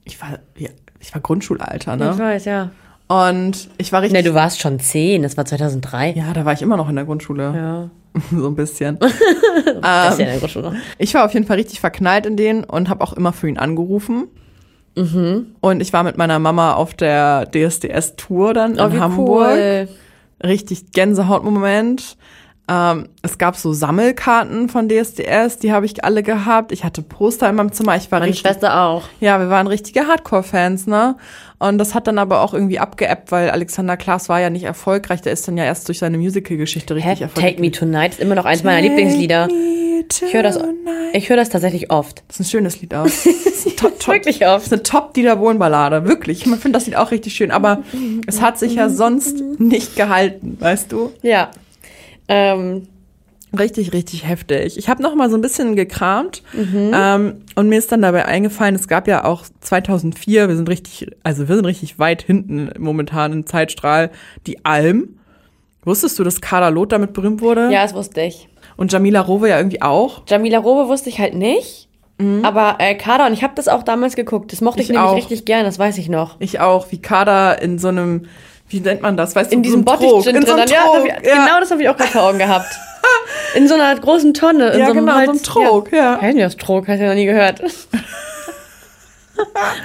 Ich 0.05 0.21
war, 0.21 0.41
ja, 0.59 0.71
ich 1.01 1.13
war 1.15 1.21
Grundschulalter, 1.21 1.95
Ich 1.95 1.99
ne? 2.01 2.19
weiß, 2.19 2.45
ja. 2.45 2.71
Und 3.09 3.69
ich 3.79 3.91
war 3.93 4.03
richtig. 4.03 4.23
Ne, 4.23 4.29
du 4.29 4.35
warst 4.35 4.61
schon 4.61 4.79
zehn, 4.79 5.23
das 5.23 5.37
war 5.37 5.45
2003. 5.45 6.13
ja, 6.13 6.33
da 6.33 6.45
war 6.45 6.53
ich 6.53 6.63
immer 6.63 6.77
noch 6.77 6.89
in 6.89 6.95
der 6.97 7.05
Grundschule. 7.05 7.43
Ja. 7.55 7.91
so 8.37 8.47
ein 8.49 8.55
bisschen. 8.55 8.99
Ja 9.83 10.11
in 10.13 10.19
der 10.27 10.39
Grundschule. 10.39 10.75
Ich 10.99 11.15
war 11.15 11.25
auf 11.25 11.33
jeden 11.35 11.47
Fall 11.47 11.57
richtig 11.57 11.81
verknallt 11.81 12.27
in 12.27 12.37
den 12.37 12.65
und 12.65 12.89
habe 12.89 13.03
auch 13.05 13.13
immer 13.13 13.33
für 13.33 13.49
ihn 13.49 13.59
angerufen. 13.59 14.29
Und 15.61 15.81
ich 15.81 15.93
war 15.93 16.03
mit 16.03 16.19
meiner 16.19 16.39
Mama 16.39 16.75
auf 16.75 16.93
der 16.95 17.49
DSDS-Tour 17.51 18.53
dann 18.55 18.73
in 18.75 18.81
Oh, 18.81 18.93
wie 18.93 18.99
Hamburg. 19.01 19.57
cool. 19.57 19.89
richtig 20.45 20.91
Gänsehautmoment. 20.93 22.17
Ähm, 22.73 23.09
es 23.23 23.37
gab 23.37 23.57
so 23.57 23.73
Sammelkarten 23.73 24.69
von 24.69 24.89
DSDS, 24.89 25.59
die 25.59 25.73
habe 25.73 25.87
ich 25.87 26.05
alle 26.05 26.23
gehabt. 26.23 26.71
Ich 26.71 26.85
hatte 26.85 27.03
Poster 27.03 27.49
in 27.51 27.57
meinem 27.57 27.73
Zimmer. 27.73 27.97
Ich 27.97 28.13
war 28.13 28.21
Meine 28.21 28.31
richtig, 28.31 28.43
Schwester 28.49 28.81
auch. 28.85 29.03
ja, 29.19 29.41
wir 29.41 29.51
waren 29.51 29.67
richtige 29.67 30.07
Hardcore-Fans, 30.07 30.87
ne? 30.87 31.17
Und 31.59 31.79
das 31.79 31.95
hat 31.95 32.07
dann 32.07 32.19
aber 32.19 32.43
auch 32.43 32.55
irgendwie 32.55 32.79
abgeebbt, 32.79 33.33
weil 33.33 33.51
Alexander 33.51 33.97
Klaas 33.97 34.29
war 34.29 34.41
ja 34.41 34.51
nicht 34.51 34.63
erfolgreich. 34.65 35.21
Der 35.21 35.33
ist 35.33 35.49
dann 35.49 35.59
ja 35.59 35.65
erst 35.65 35.89
durch 35.89 35.99
seine 35.99 36.17
Musical-Geschichte 36.17 36.95
richtig 36.95 37.19
Hä? 37.19 37.23
erfolgreich. 37.25 37.51
Take 37.57 37.61
Me 37.61 37.71
Tonight 37.73 38.13
ist 38.13 38.21
immer 38.21 38.37
noch 38.37 38.45
eins 38.45 38.63
meiner 38.63 38.81
Lieblingslieder. 38.81 39.49
Ich 40.23 40.33
höre 40.33 40.43
das, 40.43 40.59
ich 41.13 41.29
höre 41.29 41.37
das 41.37 41.51
tatsächlich 41.51 41.91
oft. 41.91 42.23
Das 42.29 42.41
ist 42.41 42.47
ein 42.47 42.51
schönes 42.51 42.81
Lied 42.81 42.95
auch. 42.95 43.05
Das 43.05 43.27
ist 43.27 43.67
ein 43.67 43.77
top, 43.77 43.99
top, 44.01 44.15
Wirklich 44.15 44.39
Das 44.39 44.57
oft. 44.57 44.67
ist 44.67 44.73
eine 44.73 44.83
Top-Dieter 44.83 45.37
Bohlen-Ballade, 45.37 46.05
wirklich. 46.07 46.47
Ich 46.47 46.51
finde 46.51 46.71
das 46.79 46.87
Lied 46.87 46.97
auch 46.97 47.11
richtig 47.11 47.35
schön, 47.35 47.51
aber 47.51 47.83
es 48.27 48.41
hat 48.41 48.59
sich 48.59 48.77
ja 48.77 48.89
sonst 48.89 49.41
nicht 49.59 49.97
gehalten, 49.97 50.57
weißt 50.61 50.91
du? 50.93 51.13
Ja. 51.23 51.51
Ähm, 52.31 52.87
Richtig, 53.59 53.93
richtig 53.93 54.29
heftig. 54.29 54.79
Ich 54.79 54.89
habe 54.89 55.03
noch 55.03 55.17
mal 55.17 55.29
so 55.29 55.37
ein 55.37 55.41
bisschen 55.41 55.75
gekramt 55.75 56.45
Mhm. 56.53 56.93
ähm, 56.95 57.35
und 57.57 57.69
mir 57.69 57.79
ist 57.81 57.91
dann 57.91 58.01
dabei 58.01 58.25
eingefallen, 58.25 58.77
es 58.77 58.87
gab 58.87 59.09
ja 59.09 59.25
auch 59.25 59.43
2004, 59.61 60.49
wir 60.49 60.55
sind 60.55 60.69
richtig, 60.69 61.09
also 61.25 61.49
wir 61.49 61.57
sind 61.57 61.65
richtig 61.65 61.99
weit 61.99 62.23
hinten 62.23 62.71
momentan 62.79 63.33
im 63.33 63.47
Zeitstrahl, 63.47 64.11
die 64.47 64.65
Alm. 64.65 65.17
Wusstest 65.85 66.17
du, 66.21 66.23
dass 66.25 66.41
Kader 66.41 66.71
Loth 66.71 66.93
damit 66.93 67.13
berühmt 67.13 67.41
wurde? 67.41 67.73
ja, 67.73 67.83
das 67.83 67.93
wusste 67.93 68.21
ich. 68.21 68.49
Und 68.77 68.93
Jamila 68.93 69.21
Rowe 69.21 69.49
ja 69.49 69.57
irgendwie 69.57 69.83
auch? 69.83 70.23
Jamila 70.29 70.59
Robe 70.59 70.89
wusste 70.89 71.09
ich 71.09 71.19
halt 71.19 71.35
nicht. 71.35 71.89
Aber 72.43 72.77
äh, 72.81 72.95
Kader, 72.95 73.27
und 73.27 73.33
ich 73.33 73.43
habe 73.43 73.55
das 73.57 73.67
auch 73.67 73.83
damals 73.83 74.15
geguckt. 74.15 74.53
Das 74.53 74.61
mochte 74.61 74.81
ich, 74.83 74.91
Ich 74.91 74.93
nämlich 74.95 75.09
auch. 75.11 75.17
richtig 75.17 75.47
gern, 75.47 75.65
das 75.65 75.79
weiß 75.79 75.97
ich 75.97 76.11
noch. 76.11 76.37
Ich 76.39 76.61
auch, 76.61 76.93
wie 76.93 77.01
Kader 77.01 77.63
in 77.63 77.79
so 77.79 77.89
einem, 77.89 78.27
wie 78.71 78.81
nennt 78.81 79.03
man 79.03 79.17
das? 79.17 79.37
Weißt 79.37 79.53
In 79.53 79.63
du, 79.63 79.69
diesem 79.69 79.85
so 79.87 79.93
einem 79.93 80.01
Bottich 80.01 80.25
drin 80.25 80.37
In 80.37 80.47
so 80.47 80.55
drin. 80.57 80.65
Ja, 80.69 80.85
das 80.95 81.05
ich, 81.05 81.23
Genau 81.33 81.61
das 81.61 81.71
habe 81.71 81.83
ich 81.83 81.89
auch 81.89 81.97
gerade 81.97 82.11
vor 82.11 82.23
Augen 82.23 82.39
gehabt. 82.39 82.67
In 83.55 83.67
so 83.69 83.75
einer 83.75 83.95
großen 83.99 84.33
Tonne. 84.35 84.71
In 84.71 84.81
Ja, 84.81 84.87
so 84.87 84.93
einem 84.93 85.01
genau, 85.07 85.13
so 85.13 85.19
einem 85.19 85.29
Holz- 85.31 85.43
Trog, 85.43 85.93
ja. 85.93 86.21
Heißt 86.21 86.39
das 86.39 86.57
Trog? 86.57 86.87
Hast 86.89 87.01
du 87.01 87.07
noch 87.07 87.15
nie 87.15 87.27
gehört. 87.27 87.61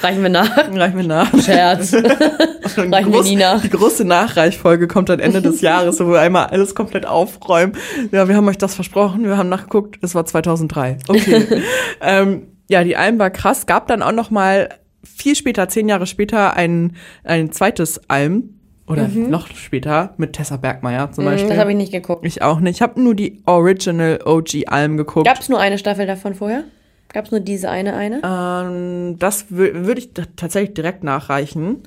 Reichen 0.02 0.22
wir 0.22 0.30
nach. 0.30 0.58
Reich 0.74 0.94
mir 0.94 1.04
nach. 1.06 1.32
Scherz. 1.42 1.94
Reichen 2.78 3.14
wir 3.14 3.24
nie 3.24 3.38
nach. 3.38 3.62
Die 3.62 3.70
große 3.70 4.04
Nachreichfolge 4.04 4.88
kommt 4.88 5.08
dann 5.10 5.20
Ende 5.20 5.42
des 5.42 5.62
Jahres, 5.62 6.00
wo 6.02 6.10
wir 6.12 6.20
einmal 6.20 6.48
alles 6.48 6.76
komplett 6.76 7.06
aufräumen. 7.06 7.74
Ja, 8.12 8.28
wir 8.28 8.36
haben 8.36 8.48
euch 8.50 8.58
das 8.58 8.76
versprochen, 8.76 9.24
wir 9.24 9.38
haben 9.38 9.48
nachgeguckt, 9.50 9.98
es 10.02 10.14
war 10.14 10.26
2003. 10.26 10.98
Okay. 11.08 11.62
ähm, 12.02 12.48
ja, 12.68 12.84
die 12.84 12.98
Alm 12.98 13.18
war 13.18 13.30
krass. 13.30 13.66
Gab 13.66 13.88
dann 13.88 14.02
auch 14.02 14.12
noch 14.12 14.30
mal 14.30 14.70
viel 15.04 15.36
später, 15.38 15.70
zehn 15.70 15.88
Jahre 15.88 16.06
später, 16.08 16.56
ein, 16.56 16.96
ein 17.24 17.52
zweites 17.54 18.02
Alm. 18.10 18.55
Oder 18.88 19.08
noch 19.08 19.48
später 19.48 20.14
mit 20.18 20.34
Tessa 20.34 20.58
Bergmeier 20.58 21.12
zum 21.12 21.26
Beispiel. 21.26 21.46
Mhm. 21.46 21.50
Das 21.50 21.58
habe 21.60 21.72
ich 21.72 21.78
nicht 21.78 21.92
geguckt. 21.92 22.24
ich 22.26 22.42
auch 22.44 22.60
nicht. 22.60 22.76
Ich 22.76 22.82
habe 22.84 23.02
nur 23.02 23.16
die 23.16 23.42
Original 23.46 24.20
OG 24.24 24.68
Alm 24.68 24.96
geguckt. 24.98 25.26
Gab 25.26 25.40
es 25.40 25.50
nur 25.50 25.60
eine 25.60 25.78
Staffel 25.80 26.06
davon 26.06 26.36
vorher? 26.36 26.66
Gab 27.12 27.26
es 27.26 27.32
nur 27.32 27.40
diese 27.40 27.70
eine 27.70 27.96
eine? 27.96 28.22
Ähm, 28.24 29.18
das 29.18 29.46
wür- 29.48 29.86
würde 29.86 30.00
ich 30.00 30.10
tatsächlich 30.36 30.74
direkt 30.76 31.04
nachreichen. 31.04 31.84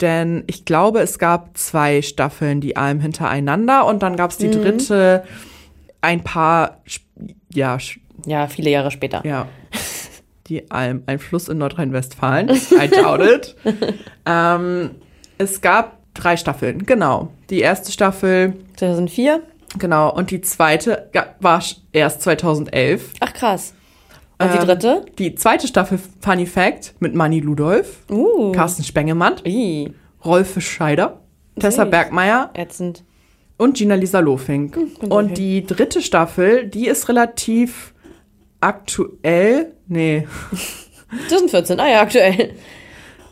Denn 0.00 0.44
ich 0.48 0.64
glaube, 0.64 1.00
es 1.00 1.18
gab 1.18 1.56
zwei 1.56 2.02
Staffeln, 2.02 2.60
die 2.60 2.76
Alm 2.76 3.00
hintereinander. 3.00 3.86
Und 3.86 4.02
dann 4.02 4.16
gab 4.16 4.32
es 4.32 4.36
die 4.38 4.50
dritte 4.50 5.22
ein 6.00 6.22
paar, 6.24 6.82
ja, 7.54 7.78
Ja, 8.26 8.48
viele 8.48 8.70
Jahre 8.70 8.90
später. 8.90 9.22
ja. 9.24 9.46
die 10.48 10.70
Alm 10.70 11.04
ein 11.06 11.20
Fluss 11.20 11.48
in 11.48 11.58
Nordrhein-Westfalen? 11.58 12.50
I 12.50 12.88
doubt 12.88 13.22
it. 13.22 13.56
ähm, 14.26 14.90
es 15.38 15.60
gab 15.60 15.98
drei 16.14 16.36
Staffeln, 16.36 16.84
genau. 16.86 17.28
Die 17.50 17.60
erste 17.60 17.92
Staffel, 17.92 18.54
2004? 18.76 19.42
genau, 19.78 20.12
und 20.14 20.30
die 20.30 20.40
zweite 20.42 21.08
ja, 21.14 21.26
war 21.40 21.62
erst 21.92 22.22
2011. 22.22 23.12
Ach 23.20 23.32
krass. 23.32 23.74
Und 24.38 24.52
die 24.52 24.58
Ähm, 24.58 24.66
dritte? 24.66 25.06
Die 25.18 25.34
zweite 25.34 25.66
Staffel, 25.68 25.98
Funny 26.20 26.46
Fact, 26.46 26.94
mit 27.00 27.14
Manny 27.14 27.40
Ludolf, 27.40 27.98
Uh. 28.10 28.52
Carsten 28.52 28.82
Spengemann, 28.84 29.36
Ih, 29.44 29.92
Rolf 30.24 30.60
Scheider, 30.60 31.20
Tessa. 31.58 31.84
Bergmeier 31.84 32.50
ätzend. 32.54 33.04
und 33.56 33.76
Gina-Lisa 33.76 34.18
Lofink. 34.20 34.76
und 34.76 35.10
Und 35.12 35.24
okay. 35.26 35.34
die 35.34 35.66
dritte 35.66 36.02
Staffel, 36.02 36.66
die 36.66 36.88
ist 36.88 37.08
relativ 37.08 37.94
aktuell, 38.60 39.72
nee, 39.86 40.26
2014, 41.28 41.78
ah 41.80 41.88
ja, 41.88 42.00
aktuell. 42.02 42.54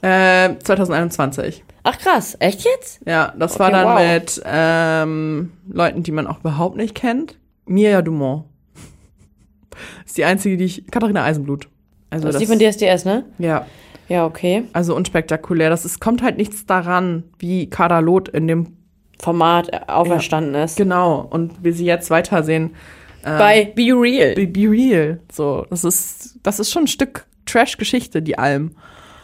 äh, 0.02 0.50
2021. 0.62 1.64
Ach 1.82 1.98
krass, 1.98 2.36
echt 2.40 2.64
jetzt? 2.64 3.00
Ja, 3.06 3.32
das 3.38 3.58
war 3.58 3.68
Okay, 3.68 3.76
dann 3.76 3.86
wow. 3.86 4.12
mit 4.14 4.42
ähm, 4.44 5.52
Leuten, 5.70 6.02
die 6.02 6.12
man 6.12 6.26
auch 6.26 6.40
überhaupt 6.40 6.76
nicht 6.76 6.94
kennt. 6.94 7.36
Mia 7.66 8.02
Dumont. 8.02 8.44
Ist 10.06 10.18
die 10.18 10.24
einzige, 10.24 10.56
die 10.56 10.64
ich. 10.64 10.86
Katharina 10.90 11.24
Eisenblut. 11.24 11.68
Also 12.10 12.26
Das 12.26 12.36
ist 12.36 12.40
die 12.42 12.46
von 12.46 12.58
DSDS, 12.58 13.04
ne? 13.04 13.24
Ja, 13.38 13.66
Ja, 14.08 14.26
okay. 14.26 14.64
also 14.72 14.96
unspektakulär. 14.96 15.70
Das 15.70 15.84
ist, 15.84 16.00
kommt 16.00 16.22
halt 16.22 16.36
nichts 16.38 16.66
daran, 16.66 17.22
wie 17.38 17.70
Kader 17.70 18.02
Loth 18.02 18.28
in 18.28 18.48
dem. 18.48 18.76
Format 19.20 19.72
äh, 19.72 19.80
auferstanden 19.86 20.54
ist. 20.56 20.76
Genau. 20.76 21.20
Und 21.30 21.62
wie 21.62 21.70
sie 21.72 21.84
jetzt 21.84 22.10
weitersehen. 22.10 22.74
Bei 23.22 23.70
Be 23.76 23.92
Real. 23.92 24.34
Be, 24.34 24.46
be 24.46 24.68
real. 24.70 25.20
So, 25.30 25.66
das 25.68 25.84
ist, 25.84 26.38
das 26.42 26.58
ist 26.58 26.72
schon 26.72 26.84
ein 26.84 26.88
Stück 26.88 27.26
Trash-Geschichte, 27.44 28.22
die 28.22 28.38
Alm. 28.38 28.72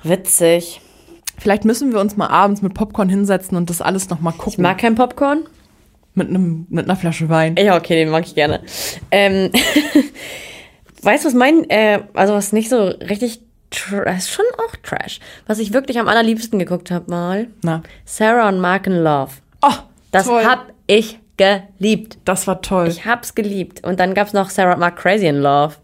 Witzig. 0.03 0.81
Vielleicht 1.39 1.65
müssen 1.65 1.93
wir 1.93 2.01
uns 2.01 2.17
mal 2.17 2.29
abends 2.29 2.63
mit 2.63 2.75
Popcorn 2.75 3.09
hinsetzen 3.09 3.57
und 3.57 3.71
das 3.71 3.81
alles 3.83 4.09
nochmal 4.11 4.33
Ich 4.37 4.39
gucken. 4.39 4.63
mag 4.63 4.79
kein 4.79 4.95
Popcorn. 4.95 5.45
mit, 6.15 6.29
einem, 6.29 6.67
mit 6.71 6.87
einer 6.87 6.97
Flasche 6.97 7.29
Wein. 7.29 7.57
Ja, 7.59 7.77
okay, 7.77 7.95
den 7.97 8.09
mag 8.11 8.25
ich 8.27 8.35
gerne. 8.35 8.61
Ähm, 9.11 9.51
weißt 11.03 11.25
du, 11.25 11.29
was 11.29 11.35
mein, 11.35 11.69
äh, 11.71 12.01
also 12.15 12.35
was 12.35 12.53
nicht 12.53 12.69
so 12.69 12.85
richtig, 12.85 13.41
ist 14.17 14.31
schon 14.31 14.45
auch 14.67 14.77
Trash. 14.83 15.21
Was 15.47 15.59
ich 15.59 15.73
wirklich 15.73 15.99
am 15.99 16.09
allerliebsten 16.09 16.59
geguckt 16.59 16.91
habe 16.91 17.11
mal. 17.11 17.49
Na. 17.63 17.83
Sarah 18.05 18.49
und 18.49 18.61
Mark 18.61 18.87
in 18.87 19.03
Love. 19.03 19.33
Oh, 19.63 19.73
Das 20.13 20.27
toll. 20.27 20.45
hab 20.45 20.73
ich 20.87 21.19
geliebt. 21.37 22.17
Das 22.25 22.47
war 22.47 22.63
toll. 22.63 22.89
Ich 22.89 23.05
hab's 23.05 23.35
geliebt. 23.35 23.85
Und 23.87 24.01
dann 24.01 24.15
gab's 24.15 24.33
noch 24.33 24.49
Sarah 24.49 24.73
und 24.75 24.81
Mark 24.81 24.97
Crazy 24.97 25.27
in 25.27 25.37
Love. 25.37 25.75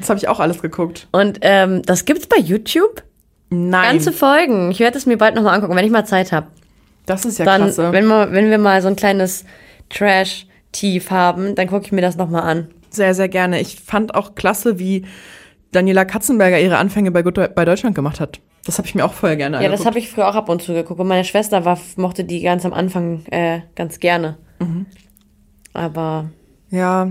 Das 0.00 0.08
habe 0.08 0.18
ich 0.18 0.26
auch 0.26 0.40
alles 0.40 0.60
geguckt. 0.60 1.06
Und 1.12 1.38
ähm, 1.42 1.82
das 1.82 2.04
gibt's 2.06 2.26
bei 2.26 2.38
YouTube. 2.38 3.02
Nein, 3.50 3.92
Ganze 3.92 4.12
Folgen. 4.12 4.70
Ich 4.70 4.80
werde 4.80 4.98
es 4.98 5.06
mir 5.06 5.16
bald 5.18 5.34
nochmal 5.34 5.54
angucken, 5.54 5.76
wenn 5.76 5.84
ich 5.84 5.90
mal 5.92 6.04
Zeit 6.06 6.32
habe. 6.32 6.46
das 7.06 7.24
ist 7.24 7.38
ja 7.38 7.44
Dann, 7.44 7.62
klasse. 7.62 7.92
wenn 7.92 8.06
wir, 8.06 8.32
wenn 8.32 8.50
wir 8.50 8.58
mal 8.58 8.80
so 8.82 8.88
ein 8.88 8.96
kleines 8.96 9.44
Trash-Tief 9.90 11.10
haben, 11.10 11.54
dann 11.54 11.66
gucke 11.68 11.84
ich 11.86 11.92
mir 11.92 12.00
das 12.00 12.16
nochmal 12.16 12.42
an. 12.42 12.68
Sehr, 12.90 13.14
sehr 13.14 13.28
gerne. 13.28 13.60
Ich 13.60 13.80
fand 13.80 14.14
auch 14.14 14.34
klasse, 14.34 14.78
wie 14.78 15.04
Daniela 15.72 16.04
Katzenberger 16.04 16.60
ihre 16.60 16.78
Anfänge 16.78 17.10
bei, 17.10 17.22
Good, 17.22 17.54
bei 17.54 17.64
Deutschland 17.64 17.94
gemacht 17.94 18.20
hat. 18.20 18.40
Das 18.64 18.78
habe 18.78 18.88
ich 18.88 18.94
mir 18.94 19.04
auch 19.04 19.12
vorher 19.12 19.36
gerne 19.36 19.56
Ja, 19.56 19.62
das 19.64 19.80
angeguckt. 19.80 19.86
habe 19.86 19.98
ich 19.98 20.10
früher 20.10 20.28
auch 20.28 20.34
ab 20.36 20.48
und 20.48 20.62
zu 20.62 20.72
geguckt. 20.72 20.98
Und 21.00 21.08
meine 21.08 21.24
Schwester 21.24 21.64
war, 21.64 21.78
mochte 21.96 22.24
die 22.24 22.40
ganz 22.40 22.64
am 22.64 22.72
Anfang 22.72 23.24
äh, 23.30 23.60
ganz 23.74 24.00
gerne. 24.00 24.38
Mhm. 24.60 24.86
Aber 25.74 26.30
Ja, 26.70 27.10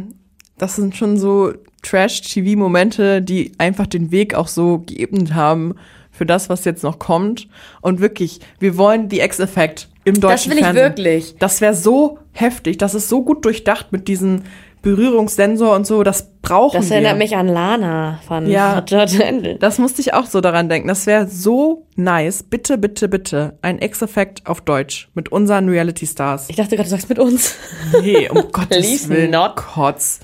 das 0.57 0.75
sind 0.77 0.95
schon 0.95 1.17
so 1.17 1.53
Trash-TV-Momente, 1.83 3.21
die 3.21 3.51
einfach 3.57 3.87
den 3.87 4.11
Weg 4.11 4.33
auch 4.35 4.47
so 4.47 4.79
geebnet 4.79 5.33
haben 5.33 5.75
für 6.13 6.25
das, 6.25 6.47
was 6.47 6.63
jetzt 6.63 6.83
noch 6.83 6.97
kommt. 6.99 7.49
Und 7.81 7.99
wirklich, 7.99 8.39
wir 8.59 8.77
wollen 8.77 9.09
die 9.09 9.19
X-Effekt 9.19 9.89
im 10.05 10.19
deutschen 10.21 10.29
das 10.29 10.47
will 10.49 10.57
ich 10.57 10.63
Fernsehen. 10.63 10.83
wirklich. 10.85 11.35
Das 11.39 11.59
wäre 11.59 11.73
so 11.75 12.19
heftig, 12.31 12.77
das 12.77 12.93
ist 12.95 13.09
so 13.09 13.23
gut 13.23 13.43
durchdacht 13.43 13.91
mit 13.91 14.07
diesem 14.07 14.43
Berührungssensor 14.83 15.73
und 15.75 15.87
so, 15.87 16.03
das 16.03 16.29
brauchen 16.41 16.75
Das 16.81 16.89
wir. 16.89 16.97
erinnert 16.97 17.17
mich 17.17 17.35
an 17.37 17.47
Lana 17.47 18.19
von 18.27 18.47
Ja. 18.49 18.81
Das 19.59 19.77
musste 19.79 20.01
ich 20.01 20.13
auch 20.13 20.25
so 20.25 20.41
daran 20.41 20.67
denken. 20.67 20.89
Das 20.89 21.05
wäre 21.05 21.27
so 21.27 21.87
nice. 21.95 22.43
Bitte, 22.43 22.77
bitte, 22.77 23.07
bitte. 23.07 23.57
Ein 23.61 23.81
X-Effekt 23.81 24.45
auf 24.45 24.59
Deutsch 24.59 25.09
mit 25.13 25.31
unseren 25.31 25.69
Reality-Stars. 25.69 26.49
Ich 26.49 26.57
dachte 26.57 26.75
gerade, 26.75 26.89
du 26.89 26.91
sagst 26.91 27.07
mit 27.07 27.17
uns. 27.17 27.55
Nee, 28.01 28.29
um 28.29 28.43
Gottes 28.51 29.07
Willen. 29.09 29.31
not. 29.31 29.55
Kotz. 29.55 30.19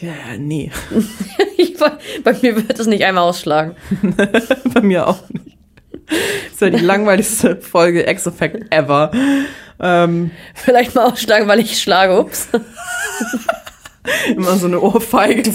Ja, 0.00 0.36
nee. 0.38 0.70
Ich, 1.56 1.76
bei 2.24 2.32
mir 2.40 2.56
wird 2.56 2.78
es 2.78 2.86
nicht 2.86 3.04
einmal 3.04 3.24
ausschlagen. 3.24 3.76
Bei 4.74 4.80
mir 4.80 5.06
auch 5.06 5.28
nicht. 5.28 5.58
Das 6.50 6.60
wäre 6.62 6.70
die 6.70 6.84
langweiligste 6.84 7.56
Folge 7.56 8.08
X-Effekt 8.08 8.74
ever. 8.74 9.10
Ähm, 9.78 10.30
Vielleicht 10.54 10.94
mal 10.94 11.10
ausschlagen, 11.12 11.48
weil 11.48 11.60
ich 11.60 11.80
schlage. 11.80 12.18
Ups. 12.18 12.48
immer 14.34 14.56
so 14.56 14.68
eine 14.68 14.80
Ohrfeige. 14.80 15.52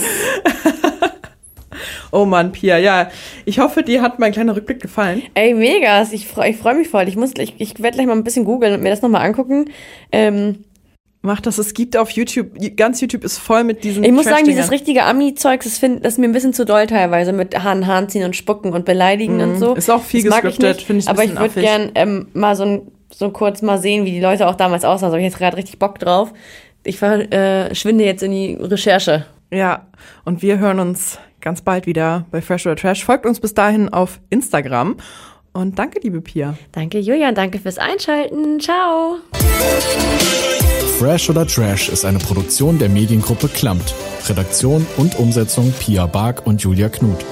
oh 2.12 2.26
Mann, 2.26 2.52
Pia. 2.52 2.78
Ja, 2.78 3.10
ich 3.46 3.58
hoffe, 3.58 3.82
dir 3.82 4.04
hat 4.04 4.20
mein 4.20 4.32
kleiner 4.32 4.56
Rückblick 4.56 4.82
gefallen. 4.82 5.24
Ey, 5.34 5.56
megas. 5.56 6.14
Ich 6.14 6.28
freue 6.28 6.52
ich 6.52 6.58
freu 6.58 6.76
mich 6.76 6.88
voll. 6.90 7.08
Ich, 7.08 7.16
muss, 7.16 7.32
ich, 7.38 7.56
ich 7.58 7.82
werde 7.82 7.98
gleich 7.98 8.08
mal 8.08 8.14
ein 8.14 8.24
bisschen 8.24 8.46
googeln 8.46 8.76
und 8.76 8.84
mir 8.84 8.92
das 8.92 9.02
nochmal 9.02 9.26
angucken. 9.26 9.72
Ähm, 10.12 10.66
Mach 11.26 11.42
das. 11.42 11.58
Es 11.58 11.74
gibt 11.74 11.98
auf 11.98 12.12
YouTube, 12.12 12.52
ganz 12.78 13.02
YouTube 13.02 13.24
ist 13.24 13.40
voll 13.40 13.64
mit 13.64 13.84
diesen 13.84 14.04
Ich 14.04 14.12
muss 14.12 14.26
sagen, 14.26 14.46
dieses 14.46 14.70
richtige 14.70 15.04
Ami-Zeug, 15.04 15.64
das, 15.64 15.80
find- 15.80 16.06
das 16.06 16.14
ist 16.14 16.20
mir 16.20 16.28
ein 16.28 16.34
bisschen 16.34 16.54
zu 16.54 16.66
doll 16.66 16.86
teilweise 16.86 17.34
mit 17.34 17.62
Haaren, 17.64 17.88
Haaren 17.88 18.10
ziehen 18.10 18.24
und 18.24 18.36
spucken 18.36 18.74
und 18.74 18.86
beleidigen 18.86 19.42
und 19.42 19.58
so. 19.58 19.72
Mhm. 19.72 19.78
Ist 19.78 19.90
auch 19.90 20.04
viel 20.04 20.24
das 20.24 20.42
gescriptet, 20.42 20.82
finde 20.84 21.02
ich 21.02 21.10
Aber 21.10 21.24
ich 21.24 21.38
würde 21.38 21.60
gern 21.62 21.92
ähm, 21.96 22.28
mal 22.34 22.56
so, 22.56 22.64
ein, 22.64 22.82
so 23.12 23.32
kurz 23.32 23.64
mal 23.64 23.80
sehen, 23.80 24.06
wie 24.06 24.12
die 24.12 24.20
Leute 24.20 24.48
auch 24.48 24.56
damals 24.56 24.86
aussahen. 24.86 25.10
Da 25.10 25.14
habe 25.14 25.22
ich 25.22 25.26
jetzt 25.32 25.40
gerade 25.40 25.58
richtig 25.58 25.80
Bock 25.80 25.98
drauf. 25.98 26.32
Ich 26.84 27.00
verschwinde 27.00 28.04
jetzt 28.06 28.22
in 28.22 28.32
die 28.32 28.54
Recherche. 28.62 29.26
Ja, 29.52 29.88
und 30.26 30.44
wir 30.44 30.60
hören 30.60 30.80
uns 30.80 31.18
ganz 31.42 31.62
bald 31.62 31.88
wieder 31.88 32.26
bei 32.30 32.42
Fresh 32.42 32.68
oder 32.68 32.76
Trash. 32.76 33.04
Folgt 33.04 33.26
uns 33.26 33.40
bis 33.40 33.56
dahin 33.56 33.90
auf 33.90 34.20
Instagram. 34.30 34.98
Und 35.54 35.80
danke, 35.80 36.00
liebe 36.04 36.20
Pia. 36.22 36.56
Danke, 36.74 37.00
Julian. 37.00 37.34
Danke 37.34 37.60
fürs 37.60 37.78
Einschalten. 37.78 38.60
Ciao. 38.60 39.16
Fresh 41.00 41.30
oder 41.30 41.46
Trash 41.46 41.90
ist 41.90 42.06
eine 42.06 42.20
Produktion 42.20 42.80
der 42.80 42.88
Mediengruppe 42.88 43.50
Klammt. 43.50 43.94
Redaktion 44.30 44.88
und 44.96 45.20
Umsetzung 45.20 45.74
Pia 45.74 46.06
Bark 46.06 46.48
und 46.48 46.62
Julia 46.62 46.88
Knuth. 46.88 47.26